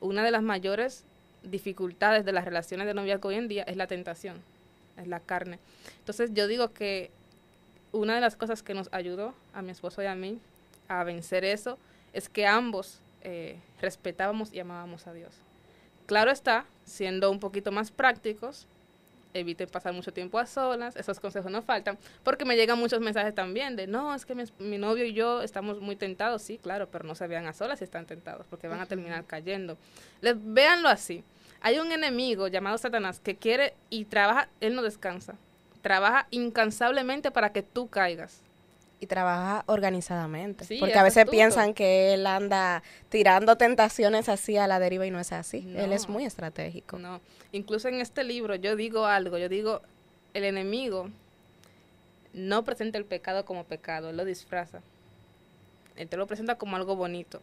Una 0.00 0.24
de 0.24 0.30
las 0.30 0.42
mayores 0.42 1.04
dificultades 1.42 2.24
de 2.24 2.32
las 2.32 2.44
relaciones 2.44 2.86
de 2.86 2.94
noviazgo 2.94 3.28
hoy 3.28 3.36
en 3.36 3.48
día 3.48 3.62
es 3.64 3.76
la 3.76 3.86
tentación, 3.86 4.42
es 4.96 5.06
la 5.06 5.20
carne. 5.20 5.58
Entonces 5.98 6.30
yo 6.34 6.46
digo 6.46 6.72
que 6.72 7.10
una 7.92 8.14
de 8.14 8.20
las 8.20 8.36
cosas 8.36 8.62
que 8.62 8.74
nos 8.74 8.88
ayudó 8.92 9.34
a 9.52 9.62
mi 9.62 9.70
esposo 9.70 10.02
y 10.02 10.06
a 10.06 10.14
mí 10.14 10.38
a 10.88 11.04
vencer 11.04 11.44
eso 11.44 11.78
es 12.12 12.28
que 12.28 12.46
ambos 12.46 13.00
eh, 13.22 13.58
respetábamos 13.80 14.52
y 14.52 14.60
amábamos 14.60 15.06
a 15.06 15.12
Dios. 15.12 15.34
Claro 16.06 16.30
está, 16.30 16.64
siendo 16.84 17.30
un 17.30 17.40
poquito 17.40 17.70
más 17.70 17.90
prácticos, 17.90 18.66
eviten 19.34 19.68
pasar 19.68 19.92
mucho 19.92 20.12
tiempo 20.12 20.38
a 20.38 20.46
solas, 20.46 20.96
esos 20.96 21.20
consejos 21.20 21.50
no 21.50 21.62
faltan, 21.62 21.98
porque 22.22 22.44
me 22.44 22.56
llegan 22.56 22.78
muchos 22.78 23.00
mensajes 23.00 23.34
también 23.34 23.76
de, 23.76 23.86
no, 23.86 24.14
es 24.14 24.24
que 24.24 24.34
mi, 24.34 24.78
novio 24.78 25.04
y 25.04 25.12
yo 25.12 25.42
estamos 25.42 25.80
muy 25.80 25.96
tentados, 25.96 26.42
sí, 26.42 26.58
claro, 26.58 26.88
pero 26.90 27.04
no 27.04 27.14
se 27.14 27.26
vean 27.26 27.46
a 27.46 27.52
solas 27.52 27.78
si 27.78 27.84
están 27.84 28.06
tentados, 28.06 28.46
porque 28.48 28.68
van 28.68 28.80
a 28.80 28.86
terminar 28.86 29.24
cayendo. 29.24 29.76
Les, 30.20 30.36
véanlo 30.36 30.88
así, 30.88 31.24
hay 31.60 31.78
un 31.78 31.92
enemigo 31.92 32.48
llamado 32.48 32.78
Satanás 32.78 33.20
que 33.20 33.36
quiere 33.36 33.74
y 33.90 34.04
trabaja, 34.04 34.48
él 34.60 34.74
no 34.74 34.82
descansa, 34.82 35.34
trabaja 35.82 36.26
incansablemente 36.30 37.30
para 37.30 37.52
que 37.52 37.62
tú 37.62 37.88
caigas 37.88 38.42
y 39.00 39.06
trabaja 39.06 39.64
organizadamente. 39.66 40.66
porque 40.78 40.98
a 40.98 41.02
veces 41.02 41.28
piensan 41.28 41.74
que 41.74 42.14
él 42.14 42.26
anda 42.26 42.82
tirando 43.08 43.56
tentaciones 43.56 44.28
así 44.28 44.56
a 44.56 44.66
la 44.66 44.78
deriva 44.78 45.06
y 45.06 45.10
no 45.10 45.20
es 45.20 45.32
así. 45.32 45.72
él 45.76 45.92
es 45.92 46.08
muy 46.08 46.24
estratégico. 46.24 46.98
No, 46.98 47.20
incluso 47.52 47.88
en 47.88 48.00
este 48.00 48.24
libro 48.24 48.54
yo 48.54 48.76
digo 48.76 49.06
algo, 49.06 49.38
yo 49.38 49.48
digo, 49.48 49.82
el 50.34 50.44
enemigo 50.44 51.10
no 52.32 52.64
presenta 52.64 52.98
el 52.98 53.04
pecado 53.04 53.44
como 53.44 53.64
pecado, 53.64 54.10
él 54.10 54.16
lo 54.16 54.24
disfraza. 54.24 54.80
Él 55.96 56.08
te 56.08 56.16
lo 56.16 56.26
presenta 56.26 56.56
como 56.56 56.76
algo 56.76 56.94
bonito. 56.94 57.40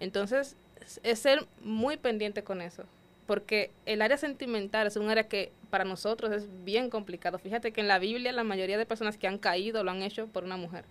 Entonces, 0.00 0.56
es 1.02 1.18
ser 1.18 1.46
muy 1.62 1.96
pendiente 1.96 2.44
con 2.44 2.60
eso 2.60 2.84
porque 3.26 3.70
el 3.86 4.02
área 4.02 4.16
sentimental 4.16 4.86
es 4.86 4.96
un 4.96 5.10
área 5.10 5.28
que 5.28 5.52
para 5.70 5.84
nosotros 5.84 6.32
es 6.32 6.64
bien 6.64 6.90
complicado. 6.90 7.38
Fíjate 7.38 7.72
que 7.72 7.80
en 7.80 7.88
la 7.88 7.98
Biblia 7.98 8.32
la 8.32 8.44
mayoría 8.44 8.78
de 8.78 8.86
personas 8.86 9.16
que 9.16 9.26
han 9.26 9.38
caído 9.38 9.82
lo 9.84 9.90
han 9.90 10.02
hecho 10.02 10.28
por 10.28 10.44
una 10.44 10.56
mujer. 10.56 10.84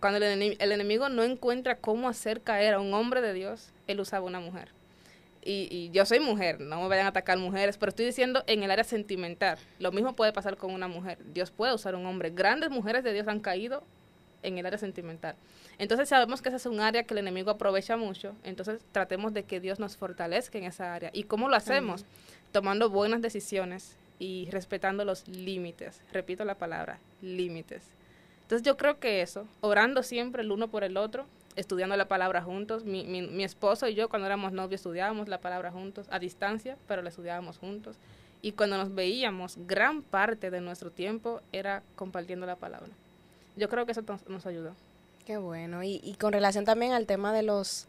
Cuando 0.00 0.18
el, 0.18 0.56
enemigo 0.60 1.08
no 1.08 1.22
encuentra 1.22 1.76
cómo 1.76 2.08
hacer 2.08 2.42
caer 2.42 2.74
a 2.74 2.80
un 2.80 2.92
hombre 2.92 3.22
de 3.22 3.32
Dios, 3.32 3.72
él 3.86 4.00
usaba 4.00 4.26
una 4.26 4.38
mujer. 4.38 4.68
Y, 5.42 5.68
y, 5.70 5.90
yo 5.90 6.04
soy 6.04 6.20
mujer, 6.20 6.60
no 6.60 6.80
me 6.82 6.88
vayan 6.88 7.06
a 7.06 7.10
atacar 7.10 7.38
mujeres, 7.38 7.78
pero 7.78 7.90
estoy 7.90 8.06
diciendo 8.06 8.44
en 8.46 8.62
el 8.62 8.70
área 8.70 8.84
sentimental. 8.84 9.58
Lo 9.78 9.92
mismo 9.92 10.14
puede 10.14 10.32
pasar 10.32 10.56
con 10.56 10.72
una 10.72 10.88
mujer. 10.88 11.18
Dios 11.32 11.50
puede 11.50 11.74
usar 11.74 11.94
un 11.94 12.04
hombre. 12.06 12.30
Grandes 12.30 12.70
mujeres 12.70 13.02
de 13.04 13.12
Dios 13.12 13.28
han 13.28 13.40
caído 13.40 13.82
en 14.44 14.58
el 14.58 14.66
área 14.66 14.78
sentimental. 14.78 15.34
Entonces 15.78 16.08
sabemos 16.08 16.42
que 16.42 16.50
esa 16.50 16.56
es 16.56 16.66
un 16.66 16.80
área 16.80 17.02
que 17.02 17.14
el 17.14 17.18
enemigo 17.18 17.50
aprovecha 17.50 17.96
mucho, 17.96 18.34
entonces 18.44 18.80
tratemos 18.92 19.34
de 19.34 19.42
que 19.42 19.60
Dios 19.60 19.80
nos 19.80 19.96
fortalezca 19.96 20.58
en 20.58 20.64
esa 20.64 20.94
área. 20.94 21.10
¿Y 21.12 21.24
cómo 21.24 21.48
lo 21.48 21.56
hacemos? 21.56 22.04
Tomando 22.52 22.90
buenas 22.90 23.20
decisiones 23.22 23.96
y 24.18 24.48
respetando 24.50 25.04
los 25.04 25.26
límites. 25.26 26.00
Repito 26.12 26.44
la 26.44 26.54
palabra, 26.54 26.98
límites. 27.20 27.82
Entonces 28.42 28.64
yo 28.64 28.76
creo 28.76 29.00
que 29.00 29.22
eso, 29.22 29.46
orando 29.60 30.02
siempre 30.02 30.42
el 30.42 30.52
uno 30.52 30.68
por 30.68 30.84
el 30.84 30.96
otro, 30.96 31.26
estudiando 31.56 31.96
la 31.96 32.08
palabra 32.08 32.42
juntos. 32.42 32.84
Mi, 32.84 33.04
mi, 33.04 33.22
mi 33.22 33.44
esposo 33.44 33.88
y 33.88 33.94
yo 33.94 34.08
cuando 34.08 34.26
éramos 34.26 34.52
novios 34.52 34.80
estudiábamos 34.80 35.28
la 35.28 35.38
palabra 35.38 35.70
juntos, 35.70 36.06
a 36.10 36.18
distancia, 36.18 36.76
pero 36.86 37.02
la 37.02 37.08
estudiábamos 37.08 37.58
juntos. 37.58 37.96
Y 38.42 38.52
cuando 38.52 38.76
nos 38.76 38.94
veíamos, 38.94 39.56
gran 39.66 40.02
parte 40.02 40.50
de 40.50 40.60
nuestro 40.60 40.90
tiempo 40.90 41.40
era 41.52 41.82
compartiendo 41.96 42.44
la 42.44 42.56
palabra. 42.56 42.90
Yo 43.56 43.68
creo 43.68 43.86
que 43.86 43.92
eso 43.92 44.02
nos 44.28 44.46
ayudó. 44.46 44.74
Qué 45.26 45.36
bueno. 45.36 45.82
Y, 45.82 46.00
y 46.02 46.14
con 46.14 46.32
relación 46.32 46.64
también 46.64 46.92
al 46.92 47.06
tema 47.06 47.32
de 47.32 47.42
los 47.42 47.86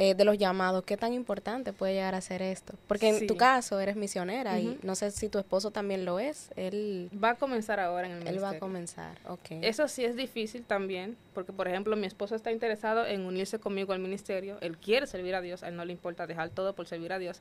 eh, 0.00 0.14
de 0.14 0.24
los 0.24 0.38
llamados, 0.38 0.84
¿qué 0.84 0.96
tan 0.96 1.12
importante 1.12 1.72
puede 1.72 1.94
llegar 1.94 2.14
a 2.14 2.20
ser 2.20 2.40
esto? 2.40 2.74
Porque 2.86 3.08
en 3.08 3.26
tu 3.26 3.36
caso 3.36 3.80
eres 3.80 3.96
misionera 3.96 4.60
y 4.60 4.78
no 4.84 4.94
sé 4.94 5.10
si 5.10 5.28
tu 5.28 5.40
esposo 5.40 5.72
también 5.72 6.04
lo 6.04 6.20
es. 6.20 6.52
Él 6.54 7.10
va 7.12 7.30
a 7.30 7.34
comenzar 7.34 7.80
ahora 7.80 8.06
en 8.06 8.12
el 8.12 8.18
ministerio. 8.18 8.38
Él 8.38 8.44
va 8.44 8.56
a 8.56 8.60
comenzar, 8.60 9.18
ok. 9.26 9.60
Eso 9.62 9.88
sí 9.88 10.04
es 10.04 10.14
difícil 10.14 10.62
también, 10.62 11.16
porque 11.34 11.52
por 11.52 11.66
ejemplo 11.66 11.96
mi 11.96 12.06
esposo 12.06 12.36
está 12.36 12.52
interesado 12.52 13.06
en 13.06 13.22
unirse 13.22 13.58
conmigo 13.58 13.92
al 13.92 13.98
ministerio, 13.98 14.56
él 14.60 14.78
quiere 14.78 15.08
servir 15.08 15.34
a 15.34 15.40
Dios, 15.40 15.64
a 15.64 15.68
él 15.68 15.74
no 15.74 15.84
le 15.84 15.94
importa 15.94 16.28
dejar 16.28 16.50
todo 16.50 16.74
por 16.74 16.86
servir 16.86 17.12
a 17.12 17.18
Dios, 17.18 17.40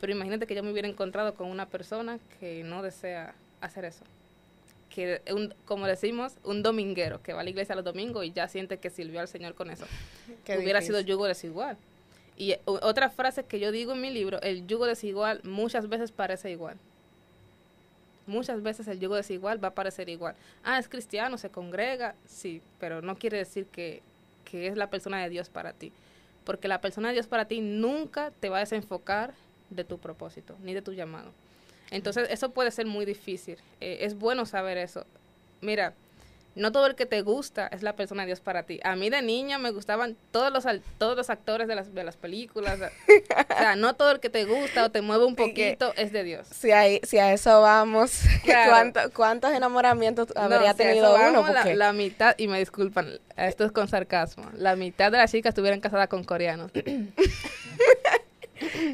pero 0.00 0.10
imagínate 0.10 0.46
que 0.46 0.54
yo 0.54 0.62
me 0.62 0.72
hubiera 0.72 0.88
encontrado 0.88 1.34
con 1.34 1.48
una 1.48 1.66
persona 1.66 2.18
que 2.40 2.64
no 2.64 2.82
desea 2.82 3.34
hacer 3.60 3.84
eso 3.84 4.04
que 4.88 5.22
un, 5.32 5.54
como 5.64 5.86
decimos, 5.86 6.34
un 6.44 6.62
dominguero 6.62 7.22
que 7.22 7.32
va 7.32 7.40
a 7.40 7.44
la 7.44 7.50
iglesia 7.50 7.74
los 7.74 7.84
domingos 7.84 8.24
y 8.24 8.32
ya 8.32 8.48
siente 8.48 8.78
que 8.78 8.90
sirvió 8.90 9.20
al 9.20 9.28
Señor 9.28 9.54
con 9.54 9.70
eso. 9.70 9.86
Hubiera 10.58 10.82
sido 10.82 11.00
yugo 11.00 11.26
desigual. 11.26 11.76
Y 12.36 12.54
otra 12.64 13.10
frase 13.10 13.44
que 13.44 13.58
yo 13.58 13.72
digo 13.72 13.92
en 13.94 14.00
mi 14.00 14.10
libro, 14.10 14.40
el 14.42 14.66
yugo 14.66 14.86
desigual 14.86 15.40
muchas 15.42 15.88
veces 15.88 16.12
parece 16.12 16.50
igual. 16.50 16.76
Muchas 18.26 18.62
veces 18.62 18.86
el 18.88 19.00
yugo 19.00 19.16
desigual 19.16 19.62
va 19.62 19.68
a 19.68 19.74
parecer 19.74 20.08
igual. 20.08 20.36
Ah, 20.62 20.78
es 20.78 20.88
cristiano, 20.88 21.38
se 21.38 21.50
congrega, 21.50 22.14
sí, 22.26 22.62
pero 22.78 23.02
no 23.02 23.16
quiere 23.16 23.38
decir 23.38 23.66
que, 23.66 24.02
que 24.44 24.68
es 24.68 24.76
la 24.76 24.90
persona 24.90 25.20
de 25.22 25.30
Dios 25.30 25.48
para 25.48 25.72
ti. 25.72 25.92
Porque 26.44 26.68
la 26.68 26.80
persona 26.80 27.08
de 27.08 27.14
Dios 27.14 27.26
para 27.26 27.46
ti 27.46 27.60
nunca 27.60 28.30
te 28.38 28.48
va 28.48 28.58
a 28.58 28.60
desenfocar 28.60 29.34
de 29.70 29.84
tu 29.84 29.98
propósito, 29.98 30.56
ni 30.62 30.74
de 30.74 30.82
tu 30.82 30.92
llamado. 30.92 31.32
Entonces, 31.90 32.28
eso 32.30 32.50
puede 32.50 32.70
ser 32.70 32.86
muy 32.86 33.04
difícil. 33.04 33.58
Eh, 33.80 33.98
es 34.02 34.14
bueno 34.14 34.46
saber 34.46 34.78
eso. 34.78 35.06
Mira, 35.60 35.94
no 36.58 36.72
todo 36.72 36.86
el 36.86 36.94
que 36.94 37.06
te 37.06 37.22
gusta 37.22 37.68
es 37.68 37.82
la 37.82 37.94
persona 37.94 38.22
de 38.22 38.26
Dios 38.26 38.40
para 38.40 38.64
ti. 38.64 38.80
A 38.82 38.96
mí 38.96 39.10
de 39.10 39.22
niña 39.22 39.58
me 39.58 39.70
gustaban 39.70 40.16
todos 40.32 40.52
los 40.52 40.64
todos 40.98 41.16
los 41.16 41.30
actores 41.30 41.68
de 41.68 41.74
las, 41.74 41.94
de 41.94 42.04
las 42.04 42.16
películas. 42.16 42.80
o 42.80 43.58
sea, 43.58 43.76
no 43.76 43.94
todo 43.94 44.10
el 44.10 44.20
que 44.20 44.28
te 44.28 44.44
gusta 44.44 44.84
o 44.84 44.90
te 44.90 45.00
mueve 45.00 45.24
un 45.24 45.36
poquito 45.36 45.92
es 45.96 46.12
de 46.12 46.24
Dios. 46.24 46.48
Si, 46.48 46.72
hay, 46.72 47.00
si 47.04 47.18
a 47.18 47.32
eso 47.32 47.60
vamos, 47.60 48.22
¿cuántos 49.14 49.52
enamoramientos 49.52 50.28
habría 50.36 50.74
tenido 50.74 51.14
uno? 51.14 51.46
La, 51.48 51.64
la, 51.74 51.92
mitad, 51.92 52.34
y 52.36 52.48
me 52.48 52.58
disculpan, 52.58 53.20
esto 53.36 53.64
es 53.64 53.72
con 53.72 53.88
sarcasmo, 53.88 54.50
la 54.54 54.76
mitad 54.76 55.12
de 55.12 55.18
las 55.18 55.30
chicas 55.30 55.50
estuvieran 55.50 55.80
casadas 55.80 56.08
con 56.08 56.24
coreanos. 56.24 56.72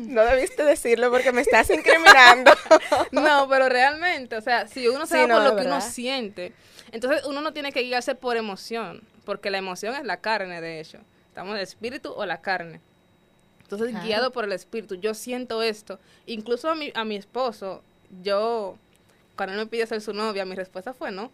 No 0.01 0.23
debiste 0.25 0.65
decirlo 0.65 1.11
porque 1.11 1.33
me 1.33 1.41
estás 1.41 1.71
incriminando. 1.71 2.53
no, 3.13 3.49
pero 3.49 3.69
realmente, 3.69 4.37
o 4.37 4.41
sea, 4.41 4.67
si 4.67 4.89
uno 4.89 5.07
sabe 5.07 5.33
por 5.33 5.43
lo 5.43 5.57
que 5.57 5.65
uno 5.65 5.81
siente, 5.81 6.53
entonces 6.93 7.25
uno 7.25 7.41
no 7.41 7.53
tiene 7.53 7.73
que 7.73 7.83
guiarse 7.83 8.15
por 8.15 8.37
emoción, 8.37 9.03
porque 9.25 9.51
la 9.51 9.59
emoción 9.59 9.95
es 9.95 10.05
la 10.05 10.19
carne, 10.19 10.61
de 10.61 10.81
hecho. 10.81 10.99
Estamos 11.29 11.57
el 11.57 11.63
espíritu 11.63 12.13
o 12.13 12.25
la 12.27 12.41
carne. 12.41 12.81
Entonces, 13.63 14.01
guiado 14.05 14.31
por 14.31 14.45
el 14.45 14.53
espíritu, 14.53 14.95
yo 14.95 15.15
siento 15.15 15.63
esto. 15.63 15.99
Incluso 16.27 16.71
a 16.71 16.75
mi, 16.75 16.93
a 16.95 17.05
mi 17.05 17.17
esposo, 17.17 17.83
yo, 18.23 18.77
cuando 19.37 19.55
él 19.55 19.59
me 19.59 19.67
pidió 19.67 19.87
ser 19.87 20.01
su 20.01 20.13
novia, 20.13 20.45
mi 20.45 20.55
respuesta 20.55 20.93
fue 20.93 21.11
no. 21.11 21.33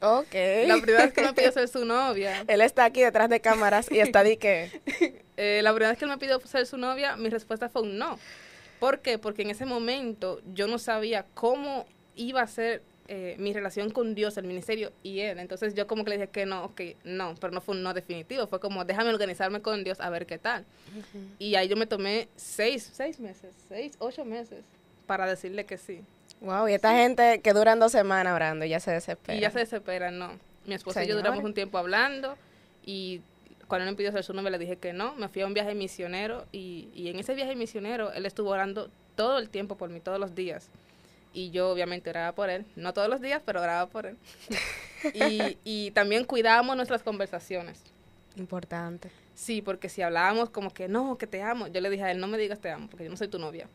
Ok. 0.00 0.34
La 0.66 0.76
primera 0.80 1.04
vez 1.04 1.12
que 1.12 1.22
me 1.22 1.32
pidió 1.32 1.52
ser 1.52 1.68
su 1.68 1.84
novia. 1.84 2.44
Él 2.46 2.60
está 2.60 2.84
aquí 2.84 3.02
detrás 3.02 3.28
de 3.28 3.40
cámaras 3.40 3.90
y 3.90 4.00
está 4.00 4.22
de 4.22 4.38
que... 4.38 4.80
Eh, 5.36 5.62
la 5.64 5.72
primera 5.72 5.90
vez 5.90 5.98
que 5.98 6.04
él 6.04 6.12
me 6.12 6.16
pidió 6.16 6.38
ser 6.46 6.64
su 6.64 6.76
novia, 6.76 7.16
mi 7.16 7.28
respuesta 7.28 7.68
fue 7.68 7.82
un 7.82 7.98
no. 7.98 8.20
¿Por 8.78 9.00
qué? 9.00 9.18
Porque 9.18 9.42
en 9.42 9.50
ese 9.50 9.66
momento 9.66 10.40
yo 10.54 10.68
no 10.68 10.78
sabía 10.78 11.26
cómo 11.34 11.86
iba 12.14 12.40
a 12.40 12.46
ser 12.46 12.82
eh, 13.06 13.36
mi 13.38 13.52
relación 13.52 13.90
con 13.90 14.14
Dios, 14.14 14.38
el 14.38 14.46
ministerio 14.46 14.92
y 15.02 15.20
él. 15.20 15.38
Entonces 15.38 15.74
yo 15.74 15.86
como 15.86 16.04
que 16.04 16.10
le 16.10 16.16
dije 16.16 16.28
que 16.28 16.46
no, 16.46 16.64
ok, 16.64 16.80
no, 17.04 17.34
pero 17.38 17.52
no 17.52 17.60
fue 17.60 17.74
un 17.74 17.82
no 17.82 17.92
definitivo. 17.92 18.46
Fue 18.46 18.60
como, 18.60 18.84
déjame 18.84 19.10
organizarme 19.10 19.60
con 19.60 19.84
Dios 19.84 20.00
a 20.00 20.08
ver 20.08 20.24
qué 20.24 20.38
tal. 20.38 20.64
Y 21.38 21.56
ahí 21.56 21.68
yo 21.68 21.76
me 21.76 21.86
tomé 21.86 22.28
seis, 22.36 22.88
seis 22.92 23.20
meses, 23.20 23.54
seis, 23.68 23.94
ocho 23.98 24.24
meses 24.24 24.64
para 25.06 25.26
decirle 25.26 25.66
que 25.66 25.76
sí. 25.76 26.02
Wow, 26.40 26.68
y 26.68 26.74
esta 26.74 26.92
gente 26.94 27.40
que 27.40 27.52
duran 27.52 27.80
dos 27.80 27.92
semanas 27.92 28.34
orando, 28.34 28.64
ya 28.64 28.80
se 28.80 28.90
desespera. 28.90 29.38
Y 29.38 29.40
ya 29.40 29.50
se 29.50 29.60
desespera, 29.60 30.10
no. 30.10 30.38
Mi 30.66 30.74
esposo 30.74 31.02
y 31.02 31.06
yo 31.06 31.16
duramos 31.16 31.44
un 31.44 31.54
tiempo 31.54 31.78
hablando 31.78 32.36
y 32.84 33.20
cuando 33.68 33.84
él 33.84 33.92
me 33.92 33.96
pidió 33.96 34.12
ser 34.12 34.24
su 34.24 34.32
novia 34.32 34.50
le 34.50 34.58
dije 34.58 34.76
que 34.76 34.92
no. 34.92 35.14
Me 35.16 35.28
fui 35.28 35.42
a 35.42 35.46
un 35.46 35.54
viaje 35.54 35.74
misionero 35.74 36.46
y, 36.52 36.88
y 36.94 37.08
en 37.08 37.18
ese 37.18 37.34
viaje 37.34 37.54
misionero 37.54 38.12
él 38.12 38.26
estuvo 38.26 38.50
orando 38.50 38.90
todo 39.14 39.38
el 39.38 39.48
tiempo 39.48 39.76
por 39.76 39.90
mí, 39.90 40.00
todos 40.00 40.18
los 40.18 40.34
días. 40.34 40.68
Y 41.32 41.50
yo 41.50 41.70
obviamente 41.70 42.10
oraba 42.10 42.32
por 42.32 42.48
él, 42.48 42.64
no 42.76 42.92
todos 42.92 43.08
los 43.08 43.20
días, 43.20 43.42
pero 43.44 43.60
oraba 43.60 43.88
por 43.88 44.06
él. 44.06 44.16
y, 45.14 45.58
y 45.64 45.90
también 45.90 46.24
cuidábamos 46.24 46.76
nuestras 46.76 47.02
conversaciones. 47.02 47.82
Importante. 48.36 49.10
Sí, 49.34 49.62
porque 49.62 49.88
si 49.88 50.02
hablábamos 50.02 50.50
como 50.50 50.72
que 50.72 50.88
no, 50.88 51.18
que 51.18 51.26
te 51.26 51.42
amo, 51.42 51.66
yo 51.66 51.80
le 51.80 51.90
dije 51.90 52.04
a 52.04 52.10
él, 52.10 52.20
no 52.20 52.26
me 52.26 52.38
digas 52.38 52.60
te 52.60 52.70
amo, 52.70 52.88
porque 52.88 53.04
yo 53.04 53.10
no 53.10 53.16
soy 53.16 53.28
tu 53.28 53.38
novia 53.38 53.68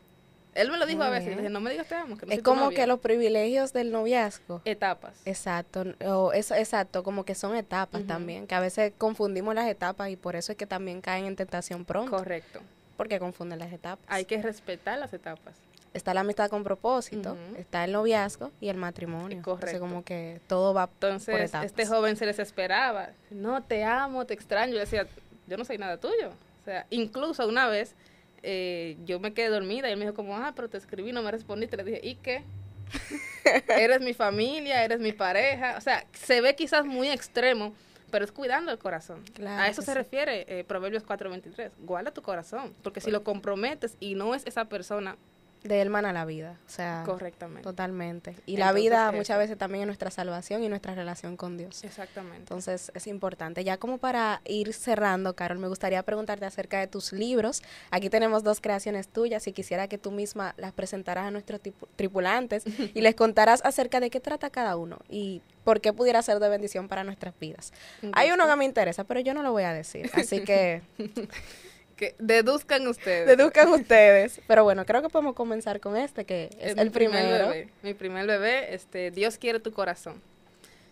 Él 0.55 0.71
me 0.71 0.77
lo 0.77 0.85
dijo 0.85 0.97
Muy 0.99 1.07
a 1.07 1.09
veces, 1.11 1.37
dije, 1.37 1.49
no 1.49 1.59
me 1.61 1.69
digas 1.71 1.87
te 1.87 1.95
amo, 1.95 2.17
que 2.17 2.25
no 2.25 2.31
es 2.33 2.41
como 2.41 2.65
novia". 2.65 2.75
que 2.77 2.87
los 2.87 2.99
privilegios 2.99 3.71
del 3.71 3.91
noviazgo. 3.91 4.61
Etapas. 4.65 5.13
Exacto, 5.25 5.83
o 6.05 6.33
eso, 6.33 6.55
exacto, 6.55 7.03
como 7.03 7.23
que 7.23 7.35
son 7.35 7.55
etapas 7.55 8.05
también, 8.07 8.47
que 8.47 8.55
a 8.55 8.59
veces 8.59 8.91
confundimos 8.97 9.53
las 9.55 9.67
etapas 9.67 10.09
y 10.09 10.15
por 10.15 10.35
eso 10.35 10.51
es 10.51 10.57
que 10.57 10.65
también 10.65 11.01
caen 11.01 11.25
en 11.25 11.35
tentación 11.35 11.85
pronto, 11.85 12.17
Correcto. 12.17 12.59
porque 12.97 13.19
confunden 13.19 13.59
las 13.59 13.71
etapas. 13.71 14.03
Hay 14.09 14.25
que 14.25 14.41
respetar 14.41 14.97
las 14.97 15.13
etapas. 15.13 15.55
Está 15.93 16.13
la 16.13 16.21
amistad 16.21 16.49
con 16.51 16.63
propósito, 16.63 17.35
está 17.57 17.83
el 17.83 17.91
noviazgo 17.93 18.51
y 18.61 18.69
el 18.69 18.77
matrimonio. 18.77 19.37
Entonces 19.37 19.59
Correcto. 19.65 19.79
como 19.79 20.03
que 20.03 20.39
todo 20.47 20.73
va 20.73 20.85
por 20.87 20.95
Entonces, 21.09 21.35
etapas. 21.49 21.65
este 21.65 21.85
joven 21.87 22.15
se 22.15 22.25
desesperaba. 22.27 23.09
No, 23.31 23.63
te 23.63 23.83
amo, 23.83 24.25
te 24.25 24.35
extraño. 24.35 24.73
Yo 24.73 24.79
decía, 24.79 25.07
yo 25.47 25.57
no 25.57 25.65
soy 25.65 25.79
nada 25.79 25.97
tuyo. 25.97 26.29
O 26.61 26.65
sea, 26.65 26.85
incluso 26.91 27.47
una 27.47 27.67
vez 27.67 27.95
eh, 28.43 28.97
yo 29.05 29.19
me 29.19 29.33
quedé 29.33 29.49
dormida 29.49 29.89
y 29.89 29.93
él 29.93 29.97
me 29.97 30.05
dijo 30.05 30.15
como, 30.15 30.37
ah, 30.37 30.53
pero 30.55 30.69
te 30.69 30.77
escribí, 30.77 31.11
no 31.11 31.21
me 31.21 31.31
respondiste. 31.31 31.77
Le 31.77 31.83
dije, 31.83 32.01
¿y 32.03 32.15
qué? 32.15 32.43
eres 33.69 34.01
mi 34.01 34.13
familia, 34.13 34.83
eres 34.83 34.99
mi 34.99 35.11
pareja. 35.11 35.75
O 35.77 35.81
sea, 35.81 36.05
se 36.13 36.41
ve 36.41 36.55
quizás 36.55 36.85
muy 36.85 37.09
extremo, 37.09 37.73
pero 38.11 38.25
es 38.25 38.31
cuidando 38.31 38.71
el 38.71 38.79
corazón. 38.79 39.23
Claro 39.33 39.61
A 39.61 39.67
eso 39.67 39.81
se 39.81 39.91
sí. 39.91 39.97
refiere 39.97 40.45
eh, 40.47 40.63
Proverbios 40.63 41.05
4:23. 41.05 41.71
Guarda 41.79 42.11
tu 42.11 42.21
corazón, 42.21 42.73
porque 42.81 43.01
si 43.01 43.11
lo 43.11 43.23
comprometes 43.23 43.95
y 43.99 44.15
no 44.15 44.33
es 44.35 44.45
esa 44.45 44.65
persona 44.65 45.17
De 45.63 45.81
él 45.81 45.89
mana 45.89 46.13
la 46.13 46.23
vida, 46.23 46.57
o 46.65 46.69
sea, 46.69 47.03
correctamente. 47.05 47.63
totalmente. 47.63 48.35
Y 48.45 48.57
la 48.57 48.71
vida 48.71 49.11
muchas 49.11 49.37
veces 49.37 49.57
también 49.57 49.81
es 49.81 49.87
nuestra 49.87 50.09
salvación 50.09 50.63
y 50.63 50.69
nuestra 50.69 50.95
relación 50.95 51.35
con 51.35 51.57
Dios. 51.57 51.83
Exactamente. 51.83 52.37
Entonces 52.37 52.91
es 52.95 53.07
importante. 53.07 53.63
Ya 53.63 53.77
como 53.77 53.97
para 53.97 54.41
ir 54.45 54.73
cerrando, 54.73 55.35
Carol, 55.35 55.59
me 55.59 55.67
gustaría 55.67 56.01
preguntarte 56.03 56.45
acerca 56.45 56.79
de 56.79 56.87
tus 56.87 57.11
libros. 57.11 57.61
Aquí 57.91 58.09
tenemos 58.09 58.43
dos 58.43 58.61
creaciones 58.61 59.09
tuyas 59.09 59.47
y 59.47 59.51
quisiera 59.51 59.87
que 59.89 59.97
tú 59.97 60.11
misma 60.11 60.53
las 60.57 60.71
presentaras 60.71 61.25
a 61.25 61.31
nuestros 61.31 61.59
tripulantes 61.95 62.63
y 62.93 63.01
les 63.01 63.15
contaras 63.15 63.61
acerca 63.65 63.99
de 63.99 64.09
qué 64.09 64.19
trata 64.19 64.49
cada 64.49 64.77
uno 64.77 64.99
y 65.09 65.41
por 65.65 65.81
qué 65.81 65.91
pudiera 65.91 66.21
ser 66.21 66.39
de 66.39 66.49
bendición 66.49 66.87
para 66.87 67.03
nuestras 67.03 67.37
vidas. 67.37 67.73
Hay 68.13 68.31
uno 68.31 68.47
que 68.47 68.55
me 68.55 68.65
interesa, 68.65 69.03
pero 69.03 69.19
yo 69.19 69.33
no 69.33 69.43
lo 69.43 69.51
voy 69.51 69.63
a 69.63 69.73
decir. 69.73 70.09
Así 70.13 70.43
que 70.43 70.81
que 71.99 72.15
deduzcan 72.17 72.87
ustedes. 72.87 73.27
deduzcan 73.27 73.67
ustedes. 73.73 74.39
Pero 74.47 74.63
bueno, 74.63 74.85
creo 74.85 75.01
que 75.01 75.09
podemos 75.09 75.35
comenzar 75.35 75.81
con 75.81 75.97
este, 75.97 76.23
que 76.23 76.49
es, 76.57 76.77
el 76.77 76.91
primer 76.91 77.25
primero. 77.25 77.49
bebé. 77.49 77.69
Mi 77.83 77.93
primer 77.93 78.25
bebé, 78.25 78.73
este, 78.73 79.11
Dios 79.11 79.37
quiere 79.37 79.59
tu 79.59 79.73
corazón. 79.73 80.21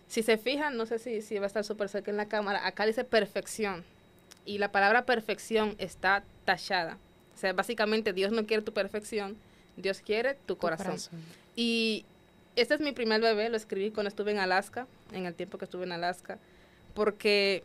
Si 0.06 0.22
se 0.22 0.36
fijan, 0.36 0.76
no 0.76 0.84
sé 0.84 0.98
si, 0.98 1.22
si 1.22 1.38
va 1.38 1.44
a 1.44 1.46
estar 1.46 1.64
súper 1.64 1.88
cerca 1.88 2.10
en 2.10 2.18
la 2.18 2.28
cámara, 2.28 2.66
acá 2.66 2.84
dice 2.84 3.04
perfección. 3.04 3.84
Y 4.44 4.58
la 4.58 4.70
palabra 4.70 5.06
perfección 5.06 5.76
está 5.78 6.24
tachada. 6.44 6.98
O 7.34 7.38
sea, 7.38 7.54
básicamente 7.54 8.12
Dios 8.12 8.30
no 8.30 8.44
quiere 8.44 8.62
tu 8.62 8.74
perfección, 8.74 9.38
Dios 9.78 10.02
quiere 10.04 10.34
tu, 10.34 10.54
Tu 10.54 10.58
corazón. 10.58 10.98
Y 11.56 12.04
este 12.54 12.74
es 12.74 12.80
mi 12.80 12.92
primer 12.92 13.22
bebé, 13.22 13.48
lo 13.48 13.56
escribí 13.56 13.90
cuando 13.92 14.08
estuve 14.08 14.32
en 14.32 14.38
Alaska, 14.38 14.86
en 15.12 15.24
el 15.24 15.34
tiempo 15.34 15.56
que 15.56 15.64
estuve 15.64 15.84
en 15.84 15.92
Alaska, 15.92 16.38
porque 16.92 17.64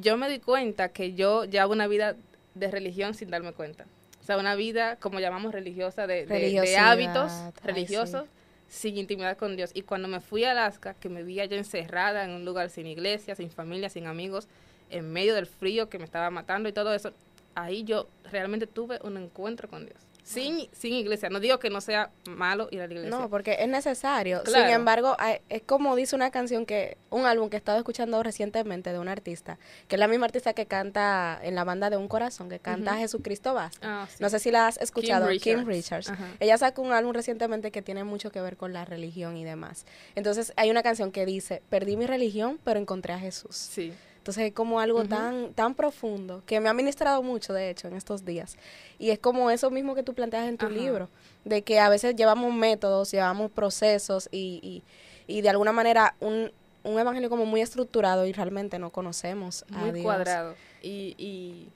yo 0.00 0.16
me 0.16 0.28
di 0.28 0.38
cuenta 0.38 0.90
que 0.90 1.14
yo 1.14 1.44
llevaba 1.44 1.72
una 1.72 1.86
vida 1.86 2.16
de 2.54 2.70
religión 2.70 3.14
sin 3.14 3.30
darme 3.30 3.52
cuenta. 3.52 3.86
O 4.20 4.24
sea, 4.24 4.36
una 4.38 4.54
vida, 4.54 4.96
como 4.96 5.18
llamamos 5.20 5.52
religiosa, 5.52 6.06
de, 6.06 6.14
de- 6.14 6.26
de 6.26 6.34
Religiosidad, 6.34 6.92
hábitos 6.92 7.32
ay, 7.32 7.52
religiosos 7.64 8.24
sin 8.68 8.96
intimidad 8.96 9.36
con 9.36 9.56
Dios. 9.56 9.70
Y 9.74 9.82
cuando 9.82 10.06
me 10.08 10.20
fui 10.20 10.44
a 10.44 10.52
Alaska, 10.52 10.94
que 10.94 11.08
me 11.08 11.22
vi 11.24 11.40
allá 11.40 11.56
encerrada 11.56 12.24
en 12.24 12.30
un 12.30 12.44
lugar 12.44 12.70
sin 12.70 12.86
iglesia, 12.86 13.34
sin 13.34 13.50
familia, 13.50 13.88
sin 13.90 14.06
amigos, 14.06 14.46
en 14.90 15.12
medio 15.12 15.34
del 15.34 15.46
frío 15.46 15.88
que 15.88 15.98
me 15.98 16.04
estaba 16.04 16.30
matando 16.30 16.68
y 16.68 16.72
todo 16.72 16.94
eso, 16.94 17.12
ahí 17.54 17.82
yo 17.84 18.06
realmente 18.30 18.66
tuve 18.66 18.98
un 19.02 19.16
encuentro 19.16 19.68
con 19.68 19.84
Dios. 19.86 19.98
Sin, 20.24 20.68
sin 20.72 20.94
iglesia. 20.94 21.28
No 21.30 21.40
digo 21.40 21.58
que 21.58 21.68
no 21.68 21.80
sea 21.80 22.10
malo 22.26 22.68
ir 22.70 22.80
a 22.80 22.86
la 22.86 22.92
iglesia. 22.94 23.10
No, 23.18 23.28
porque 23.28 23.56
es 23.58 23.68
necesario. 23.68 24.42
Claro. 24.44 24.64
Sin 24.66 24.74
embargo, 24.74 25.16
hay- 25.18 25.40
es 25.48 25.62
como 25.62 25.96
dice 25.96 26.14
una 26.14 26.30
canción 26.30 26.64
que, 26.64 26.96
un 27.10 27.26
álbum 27.26 27.50
que 27.50 27.56
he 27.56 27.58
estado 27.58 27.78
escuchando 27.78 28.22
recientemente 28.22 28.92
de 28.92 28.98
un 29.00 29.08
artista, 29.08 29.58
que 29.88 29.96
es 29.96 30.00
la 30.00 30.06
misma 30.06 30.26
artista 30.26 30.54
que 30.54 30.66
canta 30.66 31.40
en 31.42 31.54
la 31.56 31.64
banda 31.64 31.90
de 31.90 31.96
Un 31.96 32.06
Corazón, 32.08 32.48
que 32.48 32.60
canta 32.60 32.92
Ujú. 32.92 33.00
Jesucristo 33.00 33.52
Basta. 33.52 33.78
Ah, 34.02 34.06
sí. 34.08 34.16
No 34.20 34.28
sé 34.30 34.38
si 34.38 34.50
la 34.52 34.68
has 34.68 34.76
escuchado, 34.78 35.28
Kim 35.40 35.66
Richards. 35.66 36.12
Ella 36.38 36.56
sacó 36.56 36.82
un 36.82 36.92
álbum 36.92 37.12
recientemente 37.12 37.70
que 37.72 37.82
tiene 37.82 38.04
mucho 38.04 38.30
que 38.30 38.40
ver 38.40 38.56
con 38.56 38.72
la 38.72 38.84
religión 38.84 39.36
y 39.36 39.44
demás. 39.44 39.86
Entonces, 40.14 40.52
hay 40.56 40.70
una 40.70 40.82
canción 40.84 41.10
que 41.10 41.26
dice, 41.26 41.62
perdí 41.68 41.96
mi 41.96 42.06
religión, 42.06 42.60
pero 42.62 42.78
encontré 42.78 43.12
a 43.12 43.18
Jesús. 43.18 43.56
Sí. 43.56 43.92
Entonces 44.22 44.44
es 44.44 44.52
como 44.52 44.78
algo 44.78 45.00
Ujú. 45.00 45.08
tan, 45.08 45.52
tan 45.52 45.74
profundo 45.74 46.44
que 46.46 46.60
me 46.60 46.68
ha 46.68 46.72
ministrado 46.72 47.24
mucho, 47.24 47.52
de 47.52 47.70
hecho, 47.70 47.88
en 47.88 47.96
estos 47.96 48.24
días. 48.24 48.56
Y 49.00 49.10
es 49.10 49.18
como 49.18 49.50
eso 49.50 49.68
mismo 49.72 49.96
que 49.96 50.04
tú 50.04 50.14
planteas 50.14 50.48
en 50.48 50.58
tu 50.58 50.66
Ajá. 50.66 50.74
libro, 50.76 51.08
de 51.44 51.62
que 51.62 51.80
a 51.80 51.88
veces 51.88 52.14
llevamos 52.14 52.54
métodos, 52.54 53.10
llevamos 53.10 53.50
procesos 53.50 54.28
y, 54.30 54.60
y, 54.62 54.84
y 55.26 55.40
de 55.40 55.48
alguna 55.48 55.72
manera 55.72 56.14
un, 56.20 56.52
un 56.84 57.00
evangelio 57.00 57.28
como 57.30 57.46
muy 57.46 57.62
estructurado 57.62 58.24
y 58.24 58.32
realmente 58.32 58.78
no 58.78 58.90
conocemos 58.90 59.64
a 59.72 59.80
Muy 59.80 59.90
Dios. 59.90 60.04
cuadrado. 60.04 60.54
Y, 60.84 61.16
y 61.18 61.66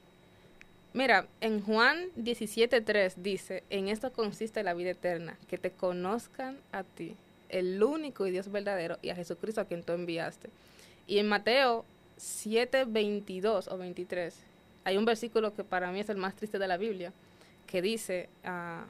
mira, 0.93 1.27
en 1.41 1.61
Juan 1.63 1.99
17.3 2.17 3.15
dice, 3.17 3.65
en 3.71 3.89
esto 3.89 4.13
consiste 4.13 4.63
la 4.63 4.73
vida 4.73 4.91
eterna, 4.91 5.37
que 5.49 5.59
te 5.59 5.73
conozcan 5.73 6.61
a 6.71 6.85
ti, 6.85 7.17
el 7.49 7.83
único 7.83 8.25
y 8.25 8.31
Dios 8.31 8.53
verdadero, 8.53 8.99
y 9.03 9.11
a 9.11 9.17
Jesucristo 9.17 9.61
a 9.61 9.65
quien 9.65 9.83
tú 9.83 9.95
enviaste. 9.95 10.49
Y 11.09 11.19
en 11.19 11.29
Mateo 11.29 11.85
7.22 12.19 13.69
o 13.71 13.79
23, 13.79 14.35
hay 14.85 14.97
un 14.97 15.05
versículo 15.05 15.55
que 15.55 15.65
para 15.65 15.91
mí 15.93 16.01
es 16.01 16.09
el 16.09 16.17
más 16.17 16.35
triste 16.35 16.59
de 16.59 16.69
la 16.69 16.77
Biblia, 16.77 17.13
que 17.67 17.83
dice, 17.83 18.29
ah, 18.45 18.85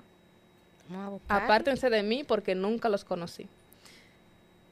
apártense 1.28 1.90
de 1.90 2.02
mí 2.02 2.24
porque 2.24 2.54
nunca 2.54 2.88
los 2.88 3.04
conocí. 3.04 3.46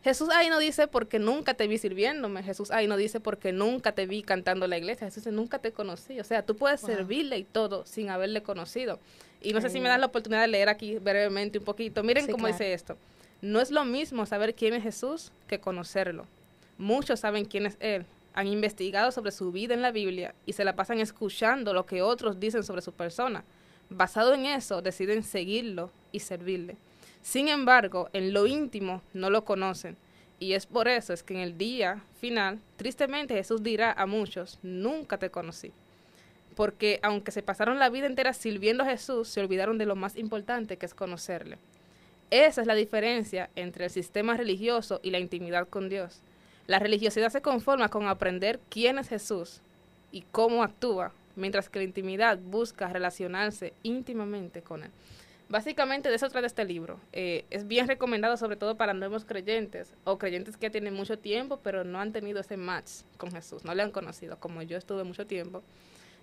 Jesús 0.04 0.28
ahí 0.34 0.50
no 0.50 0.58
dice 0.58 0.86
porque 0.86 1.18
nunca 1.18 1.54
te 1.54 1.66
vi 1.66 1.78
sirviéndome. 1.78 2.42
Jesús 2.42 2.70
ahí 2.70 2.86
no 2.86 2.98
dice 2.98 3.20
porque 3.20 3.52
nunca 3.52 3.92
te 3.92 4.04
vi 4.04 4.22
cantando 4.22 4.66
en 4.66 4.70
la 4.70 4.76
iglesia. 4.76 5.06
Jesús 5.06 5.24
dice 5.24 5.32
nunca 5.34 5.58
te 5.60 5.72
conocí. 5.72 6.20
O 6.20 6.24
sea, 6.24 6.44
tú 6.44 6.56
puedes 6.56 6.82
Wow. 6.82 6.90
servirle 6.90 7.38
y 7.38 7.44
todo 7.44 7.86
sin 7.86 8.10
haberle 8.10 8.42
conocido. 8.42 8.98
Y 9.40 9.54
no 9.54 9.62
sé 9.62 9.70
si 9.70 9.80
me 9.80 9.88
dan 9.88 10.00
la 10.02 10.06
oportunidad 10.08 10.42
de 10.42 10.48
leer 10.48 10.68
aquí 10.68 10.98
brevemente 10.98 11.58
un 11.58 11.64
poquito. 11.64 12.02
Miren 12.02 12.26
Sí, 12.26 12.32
cómo 12.32 12.42
claro. 12.42 12.52
dice 12.54 12.74
esto. 12.74 12.98
No 13.40 13.60
es 13.62 13.70
lo 13.70 13.86
mismo 13.86 14.26
saber 14.26 14.54
quién 14.54 14.74
es 14.74 14.82
Jesús 14.82 15.32
que 15.48 15.58
conocerlo. 15.58 16.26
Muchos 16.76 17.20
saben 17.20 17.46
quién 17.46 17.64
es 17.64 17.78
Él. 17.80 18.04
Han 18.34 18.48
investigado 18.48 19.12
sobre 19.12 19.30
su 19.32 19.52
vida 19.52 19.74
en 19.74 19.82
la 19.82 19.92
Biblia 19.92 20.34
y 20.44 20.52
se 20.52 20.64
la 20.64 20.76
pasan 20.76 21.00
escuchando 21.00 21.72
lo 21.72 21.86
que 21.86 22.02
otros 22.02 22.38
dicen 22.38 22.62
sobre 22.62 22.82
su 22.82 22.92
persona. 22.92 23.44
Basado 23.88 24.34
en 24.34 24.46
eso, 24.46 24.82
deciden 24.82 25.22
seguirlo 25.22 25.90
y 26.12 26.20
servirle. 26.20 26.76
Sin 27.22 27.48
embargo, 27.48 28.10
en 28.12 28.32
lo 28.32 28.46
íntimo 28.46 29.02
no 29.12 29.30
lo 29.30 29.44
conocen. 29.44 29.96
Y 30.38 30.52
es 30.52 30.66
por 30.66 30.88
eso 30.88 31.12
es 31.12 31.22
que 31.22 31.34
en 31.34 31.40
el 31.40 31.56
día 31.56 32.02
final, 32.20 32.60
tristemente 32.76 33.34
Jesús 33.34 33.62
dirá 33.62 33.92
a 33.92 34.04
muchos, 34.04 34.58
nunca 34.62 35.16
te 35.16 35.30
conocí. 35.30 35.72
Porque 36.54 37.00
aunque 37.02 37.32
se 37.32 37.42
pasaron 37.42 37.78
la 37.78 37.88
vida 37.88 38.06
entera 38.06 38.32
sirviendo 38.32 38.82
a 38.82 38.86
Jesús, 38.86 39.28
se 39.28 39.40
olvidaron 39.40 39.78
de 39.78 39.86
lo 39.86 39.96
más 39.96 40.16
importante 40.16 40.76
que 40.76 40.86
es 40.86 40.94
conocerle. 40.94 41.58
Esa 42.30 42.60
es 42.62 42.66
la 42.66 42.74
diferencia 42.74 43.48
entre 43.54 43.84
el 43.84 43.90
sistema 43.90 44.36
religioso 44.36 45.00
y 45.02 45.10
la 45.10 45.18
intimidad 45.18 45.68
con 45.68 45.88
Dios. 45.88 46.20
La 46.66 46.78
religiosidad 46.78 47.30
se 47.30 47.42
conforma 47.42 47.90
con 47.90 48.08
aprender 48.08 48.58
quién 48.70 48.98
es 48.98 49.08
Jesús 49.08 49.60
y 50.10 50.22
cómo 50.22 50.62
actúa, 50.62 51.12
mientras 51.36 51.68
que 51.68 51.78
la 51.78 51.84
intimidad 51.84 52.38
busca 52.38 52.88
relacionarse 52.88 53.74
íntimamente 53.82 54.62
con 54.62 54.84
Él. 54.84 54.90
Básicamente 55.50 56.08
de 56.08 56.14
eso 56.14 56.30
trata 56.30 56.46
este 56.46 56.64
libro. 56.64 56.98
Eh, 57.12 57.44
es 57.50 57.68
bien 57.68 57.86
recomendado 57.86 58.38
sobre 58.38 58.56
todo 58.56 58.76
para 58.76 58.94
nuevos 58.94 59.26
creyentes 59.26 59.92
o 60.04 60.16
creyentes 60.16 60.56
que 60.56 60.70
tienen 60.70 60.94
mucho 60.94 61.18
tiempo 61.18 61.60
pero 61.62 61.84
no 61.84 62.00
han 62.00 62.12
tenido 62.12 62.40
ese 62.40 62.56
match 62.56 63.02
con 63.18 63.30
Jesús, 63.30 63.62
no 63.62 63.74
le 63.74 63.82
han 63.82 63.90
conocido, 63.90 64.38
como 64.40 64.62
yo 64.62 64.78
estuve 64.78 65.04
mucho 65.04 65.26
tiempo. 65.26 65.62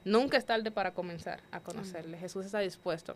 Nunca 0.04 0.38
es 0.38 0.46
tarde 0.46 0.72
para 0.72 0.96
comenzar 0.96 1.42
a 1.52 1.60
conocerle. 1.60 2.18
Jesús 2.18 2.48
está 2.48 2.60
dispuesto. 2.60 3.16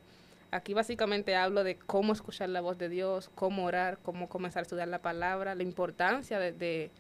Aquí 0.52 0.76
básicamente 0.76 1.36
hablo 1.36 1.64
de 1.64 1.76
cómo 1.76 2.14
escuchar 2.14 2.50
la 2.50 2.62
voz 2.62 2.78
de 2.78 2.88
Dios, 2.88 3.32
cómo 3.34 3.66
orar, 3.66 3.98
cómo 4.04 4.30
comenzar 4.30 4.60
a 4.60 4.62
estudiar 4.62 4.88
la 4.88 5.02
palabra, 5.02 5.56
la 5.56 5.64
importancia 5.64 6.38
de, 6.38 6.52
de 6.52 6.92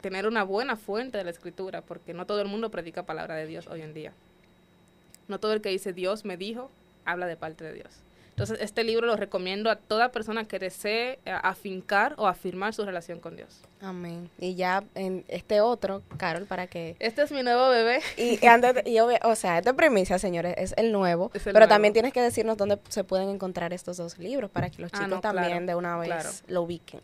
tener 0.00 0.26
una 0.26 0.42
buena 0.44 0.76
fuente 0.76 1.18
de 1.18 1.24
la 1.24 1.30
escritura, 1.30 1.82
porque 1.82 2.14
no 2.14 2.26
todo 2.26 2.40
el 2.40 2.48
mundo 2.48 2.70
predica 2.70 3.02
palabra 3.04 3.34
de 3.36 3.46
Dios 3.46 3.66
hoy 3.66 3.82
en 3.82 3.94
día. 3.94 4.12
No 5.28 5.38
todo 5.38 5.52
el 5.52 5.60
que 5.60 5.68
dice 5.68 5.92
Dios 5.92 6.24
me 6.24 6.36
dijo, 6.36 6.70
habla 7.04 7.26
de 7.26 7.36
parte 7.36 7.64
de 7.64 7.72
Dios. 7.74 7.88
Entonces, 8.30 8.58
este 8.62 8.84
libro 8.84 9.06
lo 9.06 9.16
recomiendo 9.16 9.68
a 9.70 9.76
toda 9.76 10.12
persona 10.12 10.44
que 10.46 10.58
desee 10.58 11.18
eh, 11.26 11.30
afincar 11.42 12.14
o 12.16 12.26
afirmar 12.26 12.72
su 12.72 12.86
relación 12.86 13.20
con 13.20 13.36
Dios. 13.36 13.60
Amén. 13.82 14.30
Y 14.38 14.54
ya 14.54 14.82
en 14.94 15.26
este 15.28 15.60
otro, 15.60 16.02
Carol, 16.16 16.46
para 16.46 16.66
que... 16.66 16.96
Este 17.00 17.20
es 17.22 17.32
mi 17.32 17.42
nuevo 17.42 17.68
bebé. 17.68 18.00
Y, 18.16 18.42
y 18.42 18.46
antes, 18.46 18.76
de- 18.76 18.90
y 18.90 18.96
obvia- 18.98 19.20
o 19.24 19.34
sea, 19.34 19.58
esta 19.58 19.74
premisa, 19.74 20.18
señores, 20.18 20.54
es 20.56 20.72
el 20.78 20.90
nuevo, 20.90 21.30
Es 21.34 21.46
el 21.46 21.52
pero 21.52 21.66
nuevo. 21.66 21.68
también 21.68 21.92
tienes 21.92 22.14
que 22.14 22.22
decirnos 22.22 22.56
dónde 22.56 22.78
se 22.88 23.04
pueden 23.04 23.28
encontrar 23.28 23.74
estos 23.74 23.98
dos 23.98 24.16
libros 24.18 24.50
para 24.50 24.70
que 24.70 24.80
los 24.80 24.90
Ah, 24.94 24.96
chicos 24.96 25.10
no, 25.10 25.20
también 25.20 25.48
claro, 25.50 25.66
de 25.66 25.74
una 25.74 25.98
vez 25.98 26.06
claro. 26.08 26.30
lo 26.48 26.62
ubiquen. 26.62 27.00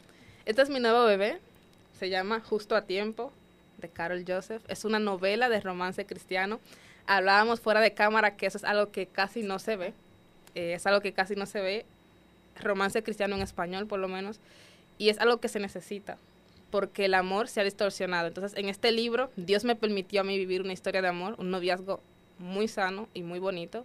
Este 0.47 0.63
es 0.63 0.71
mi 0.71 0.81
nuevo 0.81 1.05
bebé. 1.05 1.39
Se 1.99 2.11
llama 2.11 2.41
Justo 2.41 2.77
a 2.77 2.83
Tiempo, 2.83 3.33
de 3.79 3.89
Carol 3.89 4.25
Joseph. 4.27 4.63
Es 4.69 4.85
una 4.85 4.99
novela 4.99 5.49
de 5.49 5.61
romance 5.61 6.05
cristiano. 6.07 6.61
Hablábamos 7.07 7.61
fuera 7.61 7.81
de 7.81 7.95
cámara 7.95 8.37
que 8.37 8.47
eso 8.47 8.59
es 8.59 8.65
algo 8.65 8.91
que 8.91 9.07
casi 9.07 9.43
no 9.43 9.59
se 9.59 9.77
ve. 9.77 9.95
Eh, 10.57 10.73
es 10.73 10.87
algo 10.87 11.01
que 11.01 11.13
casi 11.13 11.35
no 11.37 11.45
se 11.45 11.61
ve, 11.61 11.85
romance 12.63 13.03
cristiano 13.03 13.37
en 13.37 13.43
español 13.43 13.87
por 13.87 14.01
lo 14.01 14.09
menos, 14.09 14.41
y 14.97 15.11
es 15.11 15.19
algo 15.19 15.37
que 15.37 15.49
se 15.49 15.61
necesita, 15.61 16.17
porque 16.71 17.05
el 17.05 17.15
amor 17.15 17.49
se 17.49 17.61
ha 17.61 17.65
distorsionado. 17.65 18.29
Entonces, 18.29 18.59
en 18.59 18.71
este 18.71 18.91
libro, 18.91 19.31
Dios 19.37 19.65
me 19.65 19.77
permitió 19.77 20.23
a 20.23 20.25
mí 20.25 20.39
vivir 20.39 20.63
una 20.63 20.73
historia 20.73 21.03
de 21.03 21.09
amor, 21.09 21.35
un 21.39 21.51
noviazgo 21.51 22.01
muy 22.39 22.69
sano 22.69 23.07
y 23.13 23.23
muy 23.23 23.39
bonito. 23.39 23.85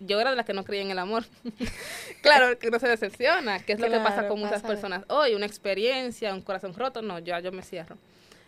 Yo 0.00 0.20
era 0.20 0.30
de 0.30 0.36
las 0.36 0.44
que 0.44 0.52
no 0.52 0.64
creía 0.64 0.82
en 0.82 0.90
el 0.90 0.98
amor. 0.98 1.24
claro, 2.22 2.58
que 2.58 2.70
no 2.70 2.78
se 2.78 2.88
decepciona, 2.88 3.60
que 3.60 3.72
es 3.72 3.80
lo 3.80 3.88
que 3.88 3.98
pasa 3.98 4.28
con 4.28 4.38
muchas 4.40 4.62
personas. 4.62 5.04
Hoy, 5.08 5.34
una 5.34 5.46
experiencia, 5.46 6.34
un 6.34 6.42
corazón 6.42 6.74
roto, 6.74 7.02
no, 7.02 7.18
yo, 7.18 7.38
yo 7.40 7.52
me 7.52 7.62
cierro. 7.62 7.96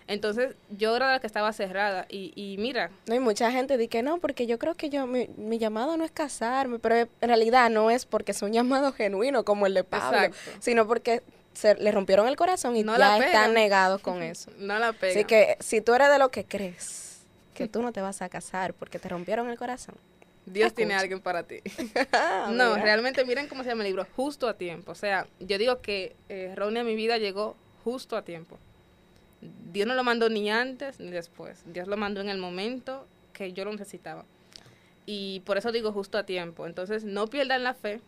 Entonces, 0.09 0.55
yo 0.71 0.97
era 0.97 1.13
la 1.13 1.21
que 1.21 1.27
estaba 1.27 1.53
cerrada 1.53 2.07
y, 2.09 2.33
y 2.35 2.57
mira. 2.57 2.91
No, 3.07 3.13
hay 3.13 3.21
mucha 3.21 3.53
gente 3.53 3.77
dice 3.77 3.91
que 3.91 4.03
no, 4.03 4.19
porque 4.19 4.47
yo 4.47 4.59
creo 4.59 4.75
que 4.75 4.89
yo, 4.89 5.07
mi, 5.07 5.29
mi, 5.37 5.59
llamado 5.59 5.99
no 5.99 6.05
es 6.05 6.11
casarme, 6.11 6.79
pero 6.79 6.97
en 6.97 7.09
realidad 7.21 7.69
no 7.69 7.91
es 7.91 8.07
porque 8.07 8.33
es 8.33 8.41
un 8.41 8.53
llamado 8.53 8.93
genuino 8.93 9.45
como 9.45 9.67
el 9.67 9.75
de 9.75 9.85
Pablo, 9.85 10.35
sino 10.61 10.87
porque 10.87 11.23
se, 11.53 11.75
le 11.75 11.93
rompieron 11.93 12.27
el 12.27 12.37
corazón 12.37 12.75
y 12.75 12.85
no 12.85 12.97
ya 12.97 13.19
están 13.19 13.53
negados 13.53 14.01
con 14.01 14.23
eso. 14.23 14.51
no 14.57 14.79
la 14.79 14.95
pega. 14.95 15.13
Así 15.13 15.25
que 15.25 15.59
si 15.61 15.83
tú 15.83 15.93
eres 15.93 16.09
de 16.09 16.19
lo 16.19 16.31
que 16.31 16.45
crees 16.45 17.21
que 17.53 17.69
tú 17.69 17.83
no 17.83 17.93
te 17.93 18.01
vas 18.01 18.23
a 18.23 18.31
casar 18.31 18.73
porque 18.73 18.99
te 18.99 19.09
rompieron 19.09 19.51
el 19.51 19.59
corazón. 19.59 19.97
Dios 20.53 20.75
tiene 20.75 20.95
a 20.95 21.01
alguien 21.01 21.21
para 21.21 21.43
ti. 21.43 21.61
Ah, 22.13 22.51
no, 22.53 22.77
realmente 22.77 23.25
miren 23.25 23.49
cómo 23.49 23.63
se 23.63 23.69
llama 23.69 23.83
el 23.83 23.89
libro, 23.89 24.07
justo 24.17 24.49
a 24.49 24.55
tiempo. 24.55 24.93
O 24.93 24.95
sea, 24.95 25.27
yo 25.41 25.59
digo 25.59 25.81
que 25.81 26.17
eh, 26.29 26.53
Ronnie 26.57 26.81
a 26.81 26.85
mi 26.85 26.95
vida 26.95 27.19
llegó 27.19 27.57
justo 27.85 28.17
a 28.17 28.23
tiempo. 28.23 28.59
Dios 29.73 29.87
no 29.87 29.95
lo 29.95 30.05
mandó 30.05 30.29
ni 30.29 30.51
antes 30.51 31.01
ni 31.01 31.11
después. 31.11 31.63
Dios 31.67 31.87
lo 31.87 31.97
mandó 31.97 32.21
en 32.21 32.29
el 32.29 32.39
momento 32.39 33.07
que 33.33 33.53
yo 33.53 33.65
lo 33.65 33.73
necesitaba. 33.73 34.25
Y 35.07 35.41
por 35.41 35.59
eso 35.59 35.73
digo 35.73 35.93
justo 35.93 36.19
a 36.19 36.25
tiempo. 36.25 36.67
Entonces, 36.67 37.05
no 37.05 37.29
pierdan 37.29 37.63
la 37.63 37.75
fe. 37.75 38.01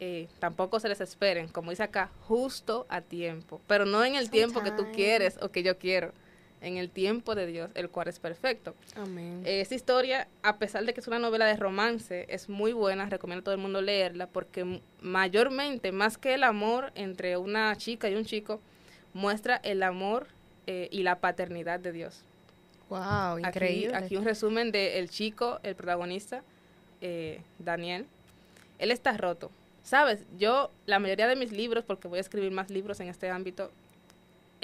Eh, 0.00 0.28
tampoco 0.40 0.80
se 0.80 0.88
les 0.88 1.00
esperen, 1.00 1.48
como 1.48 1.70
dice 1.70 1.84
acá, 1.84 2.10
justo 2.26 2.86
a 2.88 3.00
tiempo. 3.00 3.60
Pero 3.66 3.86
no 3.86 4.04
en 4.04 4.16
el 4.16 4.30
tiempo 4.30 4.62
que 4.62 4.72
tú 4.72 4.86
quieres 4.92 5.38
o 5.40 5.50
que 5.50 5.62
yo 5.62 5.78
quiero. 5.78 6.12
En 6.64 6.78
el 6.78 6.90
tiempo 6.90 7.34
de 7.34 7.46
Dios, 7.46 7.70
el 7.74 7.90
cual 7.90 8.08
es 8.08 8.18
perfecto. 8.18 8.74
Amén. 8.96 9.42
Eh, 9.44 9.60
esta 9.60 9.74
historia, 9.74 10.28
a 10.42 10.56
pesar 10.56 10.84
de 10.84 10.94
que 10.94 11.00
es 11.00 11.06
una 11.06 11.18
novela 11.18 11.44
de 11.44 11.56
romance, 11.56 12.26
es 12.28 12.48
muy 12.48 12.72
buena. 12.72 13.08
Recomiendo 13.08 13.40
a 13.40 13.44
todo 13.44 13.54
el 13.54 13.60
mundo 13.60 13.82
leerla 13.82 14.26
porque 14.26 14.80
mayormente, 15.00 15.92
más 15.92 16.16
que 16.16 16.34
el 16.34 16.42
amor 16.42 16.90
entre 16.94 17.36
una 17.36 17.76
chica 17.76 18.08
y 18.08 18.14
un 18.14 18.24
chico, 18.24 18.60
muestra 19.12 19.56
el 19.56 19.82
amor 19.82 20.26
eh, 20.66 20.88
y 20.90 21.02
la 21.02 21.20
paternidad 21.20 21.80
de 21.80 21.92
Dios. 21.92 22.22
Wow, 22.88 23.38
increíble. 23.38 23.96
Aquí, 23.96 24.16
un 24.16 24.24
resumen 24.24 24.72
del 24.72 24.92
el 24.92 25.10
chico, 25.10 25.60
el 25.62 25.74
protagonista, 25.74 26.42
eh, 27.00 27.40
Daniel. 27.58 28.06
Él 28.78 28.90
está 28.90 29.16
roto. 29.16 29.50
Sabes, 29.82 30.24
yo, 30.38 30.70
la 30.86 30.98
mayoría 30.98 31.26
de 31.26 31.36
mis 31.36 31.52
libros, 31.52 31.84
porque 31.84 32.08
voy 32.08 32.18
a 32.18 32.20
escribir 32.20 32.50
más 32.50 32.70
libros 32.70 33.00
en 33.00 33.08
este 33.08 33.28
ámbito, 33.28 33.70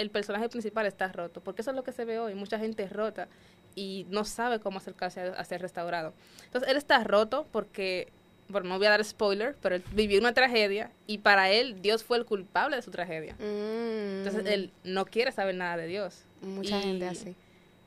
el 0.00 0.10
personaje 0.10 0.48
principal 0.48 0.86
está 0.86 1.08
roto, 1.08 1.40
porque 1.40 1.62
eso 1.62 1.70
es 1.70 1.76
lo 1.76 1.84
que 1.84 1.92
se 1.92 2.04
ve 2.04 2.18
hoy. 2.18 2.34
Mucha 2.34 2.58
gente 2.58 2.82
es 2.82 2.92
rota 2.92 3.28
y 3.74 4.06
no 4.10 4.24
sabe 4.24 4.60
cómo 4.60 4.78
acercarse 4.78 5.20
a, 5.20 5.44
ser 5.44 5.60
restaurado. 5.60 6.12
Entonces, 6.44 6.70
él 6.70 6.76
está 6.76 7.04
roto 7.04 7.46
porque 7.52 8.08
bueno, 8.48 8.68
no 8.68 8.78
voy 8.78 8.86
a 8.88 8.90
dar 8.90 9.04
spoiler, 9.04 9.56
pero 9.62 9.76
él 9.76 9.84
vivió 9.92 10.18
una 10.18 10.34
tragedia 10.34 10.90
y 11.06 11.18
para 11.18 11.50
él 11.50 11.80
Dios 11.82 12.02
fue 12.02 12.18
el 12.18 12.24
culpable 12.24 12.76
de 12.76 12.82
su 12.82 12.90
tragedia. 12.90 13.34
Mm. 13.34 14.18
Entonces 14.18 14.46
él 14.46 14.72
no 14.82 15.06
quiere 15.06 15.30
saber 15.30 15.54
nada 15.54 15.76
de 15.76 15.86
Dios. 15.86 16.24
Mucha 16.42 16.80
gente 16.80 17.06
así. 17.06 17.36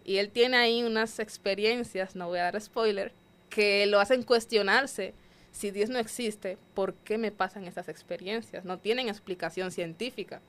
Y 0.06 0.18
él 0.18 0.30
tiene 0.30 0.58
ahí 0.58 0.84
unas 0.84 1.20
experiencias, 1.20 2.16
no 2.16 2.28
voy 2.28 2.40
a 2.40 2.44
dar 2.44 2.62
spoiler, 2.62 3.12
que 3.50 3.86
lo 3.88 4.00
hacen 4.00 4.24
cuestionarse 4.24 5.14
si 5.52 5.70
Dios 5.70 5.90
no 5.90 6.00
existe, 6.00 6.58
¿por 6.74 6.96
qué 6.96 7.18
me 7.18 7.32
pasan 7.32 7.66
estas 7.66 7.88
experiencias? 7.88 8.66
No 8.66 8.80
tienen 8.80 9.08
explicación 9.08 9.72
científica. 9.72 10.42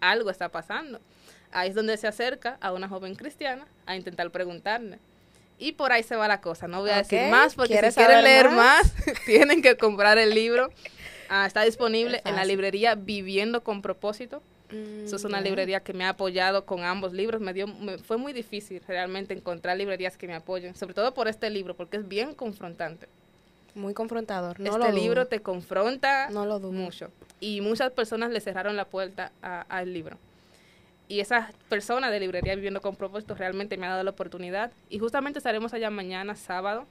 Algo 0.00 0.30
está 0.30 0.48
pasando. 0.48 1.00
Ahí 1.52 1.70
es 1.70 1.74
donde 1.74 1.96
se 1.96 2.06
acerca 2.06 2.58
a 2.60 2.72
una 2.72 2.88
joven 2.88 3.14
cristiana 3.14 3.66
a 3.86 3.96
intentar 3.96 4.30
preguntarle, 4.30 4.98
y 5.60 5.72
por 5.72 5.92
ahí 5.92 6.02
se 6.02 6.16
va 6.16 6.26
la 6.26 6.40
cosa. 6.40 6.66
No 6.66 6.80
voy 6.80 6.90
a 6.90 6.96
decir 6.96 7.30
más 7.30 7.54
porque 7.54 7.78
si 7.78 7.94
quieren 7.94 8.24
leer 8.24 8.50
más, 8.50 8.92
tienen 9.26 9.62
que 9.62 9.76
comprar 9.76 10.18
el 10.18 10.30
libro. 10.34 10.72
Ah, 11.28 11.46
está 11.46 11.62
disponible 11.62 12.22
en 12.24 12.34
la 12.34 12.44
librería 12.44 12.96
Viviendo 12.96 13.62
con 13.62 13.82
propósito. 13.82 14.42
Eso 15.04 15.16
es 15.16 15.24
una 15.24 15.40
mm, 15.40 15.44
librería 15.44 15.80
que 15.80 15.92
me 15.92 16.04
ha 16.04 16.10
apoyado 16.10 16.64
con 16.64 16.84
ambos 16.84 17.12
libros. 17.12 17.40
Me 17.40 17.52
dio, 17.52 17.66
fue 18.04 18.16
muy 18.16 18.32
difícil 18.32 18.80
realmente 18.86 19.34
encontrar 19.34 19.76
librerías 19.76 20.16
que 20.16 20.28
me 20.28 20.34
apoyen, 20.34 20.76
sobre 20.76 20.94
todo 20.94 21.12
por 21.12 21.28
este 21.28 21.50
libro, 21.50 21.76
porque 21.76 21.96
es 21.96 22.08
bien 22.08 22.34
confrontante. 22.34 23.08
Muy 23.74 23.94
confrontador. 23.94 24.58
No 24.60 24.78
este 24.78 24.92
libro 24.92 25.26
te 25.26 25.40
confronta 25.40 26.30
no 26.30 26.46
lo 26.46 26.58
mucho. 26.60 27.10
Y 27.40 27.60
muchas 27.60 27.92
personas 27.92 28.30
le 28.30 28.40
cerraron 28.40 28.76
la 28.76 28.84
puerta 28.84 29.32
al 29.40 29.92
libro 29.92 30.18
y 31.10 31.18
esa 31.18 31.50
persona 31.68 32.08
de 32.08 32.20
librería 32.20 32.54
viviendo 32.54 32.80
con 32.80 32.94
propósito 32.94 33.34
realmente 33.34 33.76
me 33.76 33.86
ha 33.86 33.90
dado 33.90 34.04
la 34.04 34.12
oportunidad. 34.12 34.70
Y 34.88 35.00
justamente 35.00 35.40
estaremos 35.40 35.74
allá 35.74 35.90
mañana, 35.90 36.36
sábado, 36.36 36.86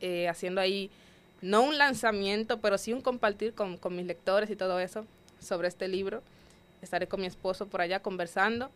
eh, 0.00 0.28
haciendo 0.28 0.60
ahí, 0.60 0.90
no 1.40 1.62
un 1.62 1.78
lanzamiento, 1.78 2.58
pero 2.58 2.78
sí 2.78 2.92
un 2.92 3.00
compartir 3.00 3.54
con, 3.54 3.76
con 3.76 3.94
mis 3.94 4.06
lectores 4.06 4.50
y 4.50 4.56
todo 4.56 4.80
eso 4.80 5.06
sobre 5.38 5.68
este 5.68 5.86
libro. 5.86 6.20
Estaré 6.82 7.06
con 7.06 7.20
mi 7.20 7.28
esposo 7.28 7.68
por 7.68 7.80
allá 7.80 8.00
conversando. 8.00 8.72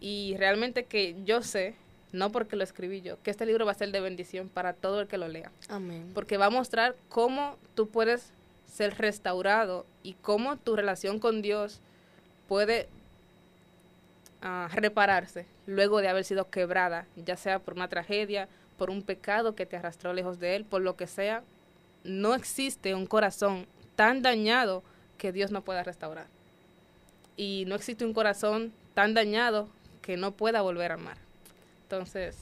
Y 0.00 0.36
realmente 0.38 0.84
que 0.84 1.16
yo 1.24 1.42
sé, 1.42 1.74
no 2.12 2.32
porque 2.32 2.56
lo 2.56 2.64
escribí 2.64 3.00
yo, 3.00 3.22
que 3.22 3.30
este 3.30 3.46
libro 3.46 3.64
va 3.66 3.72
a 3.72 3.74
ser 3.76 3.92
de 3.92 4.00
bendición 4.00 4.48
para 4.48 4.72
todo 4.72 5.00
el 5.00 5.06
que 5.06 5.18
lo 5.18 5.28
lea. 5.28 5.50
Amén. 5.68 6.10
Porque 6.14 6.36
va 6.36 6.46
a 6.46 6.50
mostrar 6.50 6.96
cómo 7.08 7.56
tú 7.74 7.88
puedes 7.88 8.32
ser 8.66 8.98
restaurado 8.98 9.86
y 10.02 10.14
cómo 10.14 10.56
tu 10.56 10.76
relación 10.76 11.18
con 11.18 11.42
Dios 11.42 11.80
puede 12.48 12.88
repararse 14.72 15.46
luego 15.66 16.00
de 16.00 16.08
haber 16.08 16.24
sido 16.24 16.48
quebrada, 16.48 17.06
ya 17.14 17.36
sea 17.36 17.58
por 17.58 17.74
una 17.74 17.88
tragedia, 17.88 18.48
por 18.78 18.88
un 18.88 19.02
pecado 19.02 19.54
que 19.54 19.66
te 19.66 19.76
arrastró 19.76 20.14
lejos 20.14 20.40
de 20.40 20.56
Él, 20.56 20.64
por 20.64 20.80
lo 20.80 20.96
que 20.96 21.06
sea, 21.06 21.42
no 22.04 22.34
existe 22.34 22.94
un 22.94 23.06
corazón 23.06 23.66
tan 23.96 24.22
dañado 24.22 24.82
que 25.18 25.32
Dios 25.32 25.50
no 25.50 25.60
pueda 25.60 25.82
restaurar. 25.82 26.26
Y 27.36 27.64
no 27.66 27.74
existe 27.74 28.06
un 28.06 28.14
corazón 28.14 28.72
tan 28.94 29.12
dañado 29.12 29.68
que 30.00 30.16
no 30.16 30.32
pueda 30.32 30.62
volver 30.62 30.92
a 30.92 30.94
amar. 30.94 31.18
Entonces, 31.90 32.36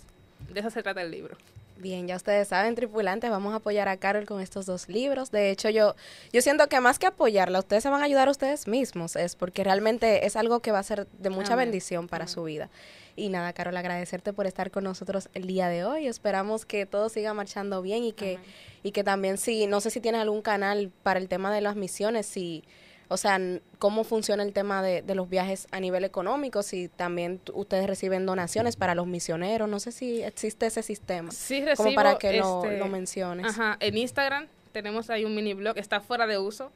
de 0.52 0.61
eso 0.61 0.68
se 0.68 0.82
trata 0.82 1.00
el 1.00 1.11
libro. 1.11 1.34
Bien, 1.78 2.06
ya 2.06 2.16
ustedes 2.16 2.48
saben, 2.48 2.74
tripulantes, 2.74 3.30
vamos 3.30 3.54
a 3.54 3.56
apoyar 3.56 3.88
a 3.88 3.96
Carol 3.96 4.26
con 4.26 4.42
estos 4.42 4.66
dos 4.66 4.88
libros. 4.88 5.30
De 5.30 5.50
hecho, 5.50 5.70
yo, 5.70 5.94
yo 6.32 6.42
siento 6.42 6.66
que 6.66 6.80
más 6.80 6.98
que 6.98 7.06
apoyarla, 7.06 7.61
ustedes 7.61 7.84
se 7.84 7.88
van 7.88 8.02
a 8.02 8.04
ayudar 8.04 8.28
a 8.28 8.30
ustedes 8.32 8.68
mismos, 8.68 9.16
es 9.16 9.37
porque 9.37 9.64
realmente 9.64 10.26
es 10.26 10.37
algo 10.37 10.61
que 10.61 10.70
va 10.70 10.80
a 10.80 10.82
ser 10.82 11.06
de 11.18 11.30
mucha 11.30 11.56
bendición 11.56 12.08
para 12.08 12.26
su 12.26 12.44
vida. 12.44 12.68
Y 13.16 13.30
nada, 13.30 13.52
Carol, 13.54 13.76
agradecerte 13.76 14.34
por 14.34 14.46
estar 14.46 14.70
con 14.70 14.84
nosotros 14.84 15.30
el 15.32 15.46
día 15.46 15.68
de 15.68 15.84
hoy. 15.84 16.08
Esperamos 16.08 16.66
que 16.66 16.84
todo 16.84 17.08
siga 17.08 17.32
marchando 17.32 17.80
bien 17.80 18.04
y 18.04 18.12
que, 18.12 18.38
y 18.82 18.90
que 18.90 19.02
también 19.02 19.38
si, 19.38 19.66
no 19.66 19.80
sé 19.80 19.90
si 19.90 20.00
tienes 20.00 20.20
algún 20.20 20.42
canal 20.42 20.90
para 21.02 21.20
el 21.20 21.28
tema 21.28 21.54
de 21.54 21.62
las 21.62 21.74
misiones, 21.74 22.26
si 22.26 22.64
o 23.08 23.16
sea, 23.16 23.40
cómo 23.78 24.04
funciona 24.04 24.42
el 24.42 24.52
tema 24.52 24.82
de, 24.82 25.02
de 25.02 25.14
los 25.14 25.28
viajes 25.28 25.66
a 25.70 25.80
nivel 25.80 26.04
económico, 26.04 26.62
si 26.62 26.88
también 26.88 27.40
ustedes 27.54 27.86
reciben 27.86 28.26
donaciones 28.26 28.76
para 28.76 28.94
los 28.94 29.06
misioneros, 29.06 29.68
no 29.68 29.80
sé 29.80 29.92
si 29.92 30.22
existe 30.22 30.66
ese 30.66 30.82
sistema. 30.82 31.30
Sí, 31.30 31.64
recibo, 31.64 31.84
Como 31.84 31.94
para 31.94 32.18
que 32.18 32.34
lo, 32.34 32.64
este, 32.64 32.78
lo, 32.78 32.86
menciones. 32.88 33.46
Ajá, 33.46 33.78
en 33.80 33.96
Instagram 33.96 34.46
tenemos 34.72 35.08
ahí 35.08 35.24
un 35.24 35.34
mini 35.34 35.54
blog, 35.54 35.78
está 35.78 36.00
fuera 36.00 36.26
de 36.26 36.38
uso, 36.38 36.70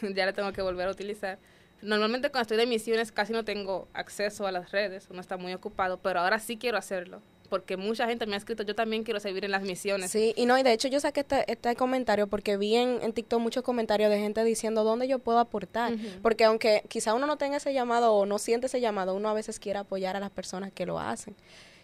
ya 0.14 0.24
lo 0.24 0.32
tengo 0.32 0.52
que 0.52 0.62
volver 0.62 0.88
a 0.88 0.92
utilizar. 0.92 1.38
Normalmente 1.82 2.30
cuando 2.30 2.42
estoy 2.42 2.58
de 2.58 2.66
misiones 2.66 3.10
casi 3.10 3.32
no 3.32 3.44
tengo 3.44 3.88
acceso 3.92 4.46
a 4.46 4.52
las 4.52 4.70
redes, 4.70 5.08
uno 5.10 5.20
está 5.20 5.36
muy 5.36 5.52
ocupado, 5.52 5.98
pero 5.98 6.20
ahora 6.20 6.38
sí 6.38 6.56
quiero 6.56 6.78
hacerlo 6.78 7.20
porque 7.52 7.76
mucha 7.76 8.06
gente 8.06 8.24
me 8.24 8.32
ha 8.32 8.38
escrito, 8.38 8.62
yo 8.62 8.74
también 8.74 9.04
quiero 9.04 9.20
servir 9.20 9.44
en 9.44 9.50
las 9.50 9.60
misiones. 9.60 10.10
Sí, 10.10 10.32
y 10.38 10.46
no, 10.46 10.58
y 10.58 10.62
de 10.62 10.72
hecho 10.72 10.88
yo 10.88 10.98
saqué 11.00 11.20
este, 11.20 11.52
este 11.52 11.76
comentario 11.76 12.26
porque 12.26 12.56
vi 12.56 12.76
en, 12.76 13.12
TikTok 13.12 13.38
muchos 13.42 13.62
comentarios 13.62 14.08
de 14.10 14.18
gente 14.18 14.42
diciendo 14.42 14.84
dónde 14.84 15.06
yo 15.06 15.18
puedo 15.18 15.38
aportar, 15.38 15.92
porque 16.22 16.44
aunque 16.44 16.82
quizá 16.88 17.12
uno 17.12 17.26
no 17.26 17.36
tenga 17.36 17.58
ese 17.58 17.74
llamado 17.74 18.14
o 18.14 18.24
no 18.24 18.38
siente 18.38 18.68
ese 18.68 18.80
llamado, 18.80 19.14
uno 19.14 19.28
a 19.28 19.34
veces 19.34 19.60
quiere 19.60 19.80
apoyar 19.80 20.16
a 20.16 20.20
las 20.20 20.30
personas 20.30 20.72
que 20.72 20.86
lo 20.86 20.98
hacen. 20.98 21.36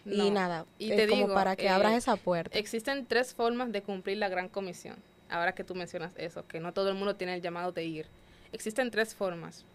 y 0.05 0.31
nada, 0.31 0.65
y 0.79 0.89
te 0.89 1.07
como 1.07 1.31
para 1.35 1.55
que 1.55 1.69
abras 1.69 1.93
eh, 1.93 1.97
esa 1.97 2.15
puerta. 2.15 2.57
Existen 2.57 3.05
tres 3.05 3.35
formas 3.35 3.71
de 3.71 3.83
cumplir 3.83 4.17
la 4.17 4.27
gran 4.27 4.49
comisión. 4.49 4.95
Ahora 5.29 5.53
que 5.53 5.63
tú 5.63 5.75
mencionas 5.75 6.13
eso, 6.17 6.47
que 6.47 6.59
no 6.59 6.73
todo 6.73 6.89
el 6.89 6.95
mundo 6.95 7.15
tiene 7.15 7.35
el 7.35 7.43
llamado 7.43 7.73
de 7.73 7.83
ir. 7.83 8.07
Existen 8.53 8.89
tres 8.89 9.13
formas. 9.13 9.65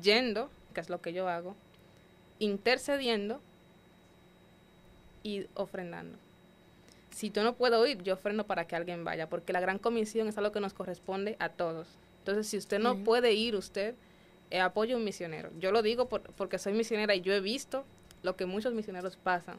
Yendo, 0.00 0.48
que 0.72 0.80
es 0.80 0.88
lo 0.88 1.02
que 1.02 1.12
yo 1.12 1.28
hago, 1.28 1.54
intercediendo 2.38 3.42
y 5.22 5.46
ofrendando. 5.54 6.18
Si 7.10 7.30
yo 7.30 7.44
no 7.44 7.54
puedo 7.54 7.86
ir, 7.86 8.02
yo 8.02 8.14
ofrendo 8.14 8.44
para 8.46 8.66
que 8.66 8.74
alguien 8.76 9.04
vaya, 9.04 9.28
porque 9.28 9.52
la 9.52 9.60
gran 9.60 9.78
comisión 9.78 10.28
es 10.28 10.38
algo 10.38 10.52
que 10.52 10.60
nos 10.60 10.72
corresponde 10.72 11.36
a 11.38 11.50
todos. 11.50 11.88
Entonces, 12.20 12.46
si 12.46 12.56
usted 12.56 12.78
no 12.78 12.96
puede 12.98 13.32
ir, 13.34 13.54
usted 13.56 13.94
eh, 14.50 14.60
apoya 14.60 14.94
a 14.94 14.98
un 14.98 15.04
misionero. 15.04 15.50
Yo 15.58 15.72
lo 15.72 15.82
digo 15.82 16.08
porque 16.08 16.58
soy 16.58 16.72
misionera 16.72 17.14
y 17.14 17.20
yo 17.20 17.32
he 17.32 17.40
visto 17.40 17.84
lo 18.22 18.36
que 18.36 18.46
muchos 18.46 18.72
misioneros 18.72 19.16
pasan. 19.16 19.58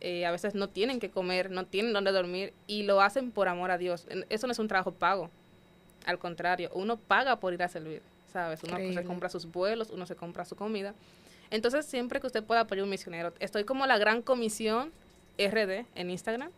Eh, 0.00 0.26
a 0.26 0.30
veces 0.30 0.54
no 0.54 0.68
tienen 0.68 1.00
que 1.00 1.10
comer, 1.10 1.50
no 1.50 1.66
tienen 1.66 1.92
dónde 1.92 2.12
dormir 2.12 2.52
y 2.66 2.82
lo 2.82 3.00
hacen 3.00 3.30
por 3.30 3.48
amor 3.48 3.70
a 3.70 3.78
Dios. 3.78 4.06
Eso 4.28 4.46
no 4.46 4.52
es 4.52 4.58
un 4.58 4.68
trabajo 4.68 4.92
pago. 4.92 5.30
Al 6.06 6.18
contrario, 6.18 6.70
uno 6.74 6.96
paga 6.98 7.40
por 7.40 7.54
ir 7.54 7.62
a 7.62 7.68
servir, 7.68 8.02
¿sabes? 8.32 8.62
Uno 8.62 8.76
se 8.76 8.82
Increíble. 8.82 9.04
compra 9.04 9.28
sus 9.30 9.46
vuelos, 9.46 9.90
uno 9.90 10.06
se 10.06 10.16
compra 10.16 10.44
su 10.44 10.56
comida. 10.56 10.94
Entonces, 11.54 11.86
siempre 11.86 12.18
que 12.18 12.26
usted 12.26 12.42
pueda 12.42 12.62
apoyar 12.62 12.82
un 12.82 12.90
misionero, 12.90 13.32
estoy 13.38 13.62
como 13.62 13.86
la 13.86 13.96
Gran 13.96 14.22
Comisión 14.22 14.90
RD 15.38 15.86
en 15.94 16.10
Instagram. 16.10 16.50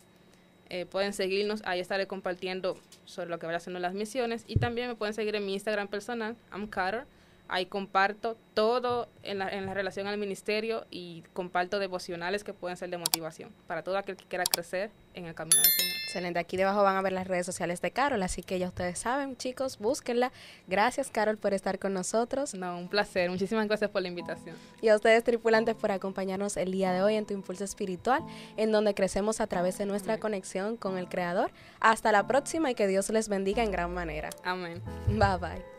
Eh, 0.71 0.87
pueden 0.87 1.13
seguirnos, 1.13 1.61
ahí 1.67 1.81
estaré 1.81 2.07
compartiendo 2.07 2.79
sobre 3.05 3.29
lo 3.29 3.39
que 3.39 3.45
vaya 3.45 3.59
haciendo 3.59 3.79
las 3.79 3.93
misiones. 3.93 4.45
Y 4.47 4.57
también 4.57 4.89
me 4.89 4.95
pueden 4.95 5.13
seguir 5.13 5.37
en 5.37 5.45
mi 5.45 5.53
Instagram 5.53 5.89
personal, 5.89 6.35
I'm 6.51 6.67
Carter. 6.67 7.05
Ahí 7.47 7.67
comparto 7.67 8.39
todo 8.55 9.11
en 9.23 9.39
la, 9.39 9.51
en 9.51 9.67
la 9.67 9.75
relación 9.75 10.07
al 10.07 10.17
ministerio 10.17 10.87
y 10.91 11.25
comparto 11.35 11.79
devocionales 11.79 12.43
que 12.43 12.55
pueden 12.55 12.79
ser 12.79 12.89
de 12.89 12.97
motivación 12.97 13.53
para 13.67 13.83
todo 13.83 13.99
aquel 13.99 14.17
que 14.17 14.25
quiera 14.25 14.45
crecer 14.45 14.91
en 15.13 15.27
el 15.27 15.35
camino 15.35 15.59
del 15.59 15.73
Señor. 15.73 15.96
Excelente. 16.07 16.39
Aquí 16.39 16.57
debajo 16.57 16.85
van 16.85 16.95
a 16.95 17.03
ver 17.03 17.13
las 17.13 17.27
redes 17.27 17.45
sociales 17.45 17.81
de 17.81 17.91
Carol, 17.91 18.23
así 18.23 18.41
que 18.41 18.61
ya 18.61 18.69
ustedes 18.69 19.01
saben, 19.01 19.37
chicos, 19.37 19.79
búsquenla. 19.79 20.31
Gracias, 20.69 21.11
Carol, 21.11 21.37
por 21.37 21.53
estar 21.53 21.81
con 21.81 21.95
nosotros. 21.95 22.55
No, 22.55 22.79
un 22.79 22.89
placer. 22.89 23.29
Muchísimas 23.29 23.67
gracias 23.67 23.91
por 23.91 24.03
la 24.03 24.09
invitación. 24.09 24.55
Y 24.81 24.89
a 24.89 24.95
ustedes, 24.95 25.25
tripulantes, 25.25 25.75
por 25.75 25.91
acompañarnos 25.91 26.57
el 26.59 26.71
día 26.71 26.93
de 26.93 27.03
hoy 27.03 27.17
en 27.17 27.27
Tu 27.27 27.35
Impulso 27.35 27.65
Espiritual, 27.65 28.23
en 28.57 28.71
donde 28.71 28.95
crecemos 28.95 29.41
a 29.41 29.49
través 29.49 29.79
de 29.79 29.87
nuestra 29.87 30.21
conexión 30.21 30.77
con 30.77 30.97
el 30.97 31.09
Creador. 31.09 31.51
Hasta 31.81 32.13
la 32.13 32.25
próxima 32.29 32.71
y 32.71 32.77
que 32.77 32.87
Dios 32.87 33.11
les 33.11 33.29
bendiga 33.29 33.65
en 33.65 33.73
gran 33.73 33.93
manera. 33.93 34.31
Amén. 34.45 34.81
Bye 35.09 35.39
bye. 35.41 35.76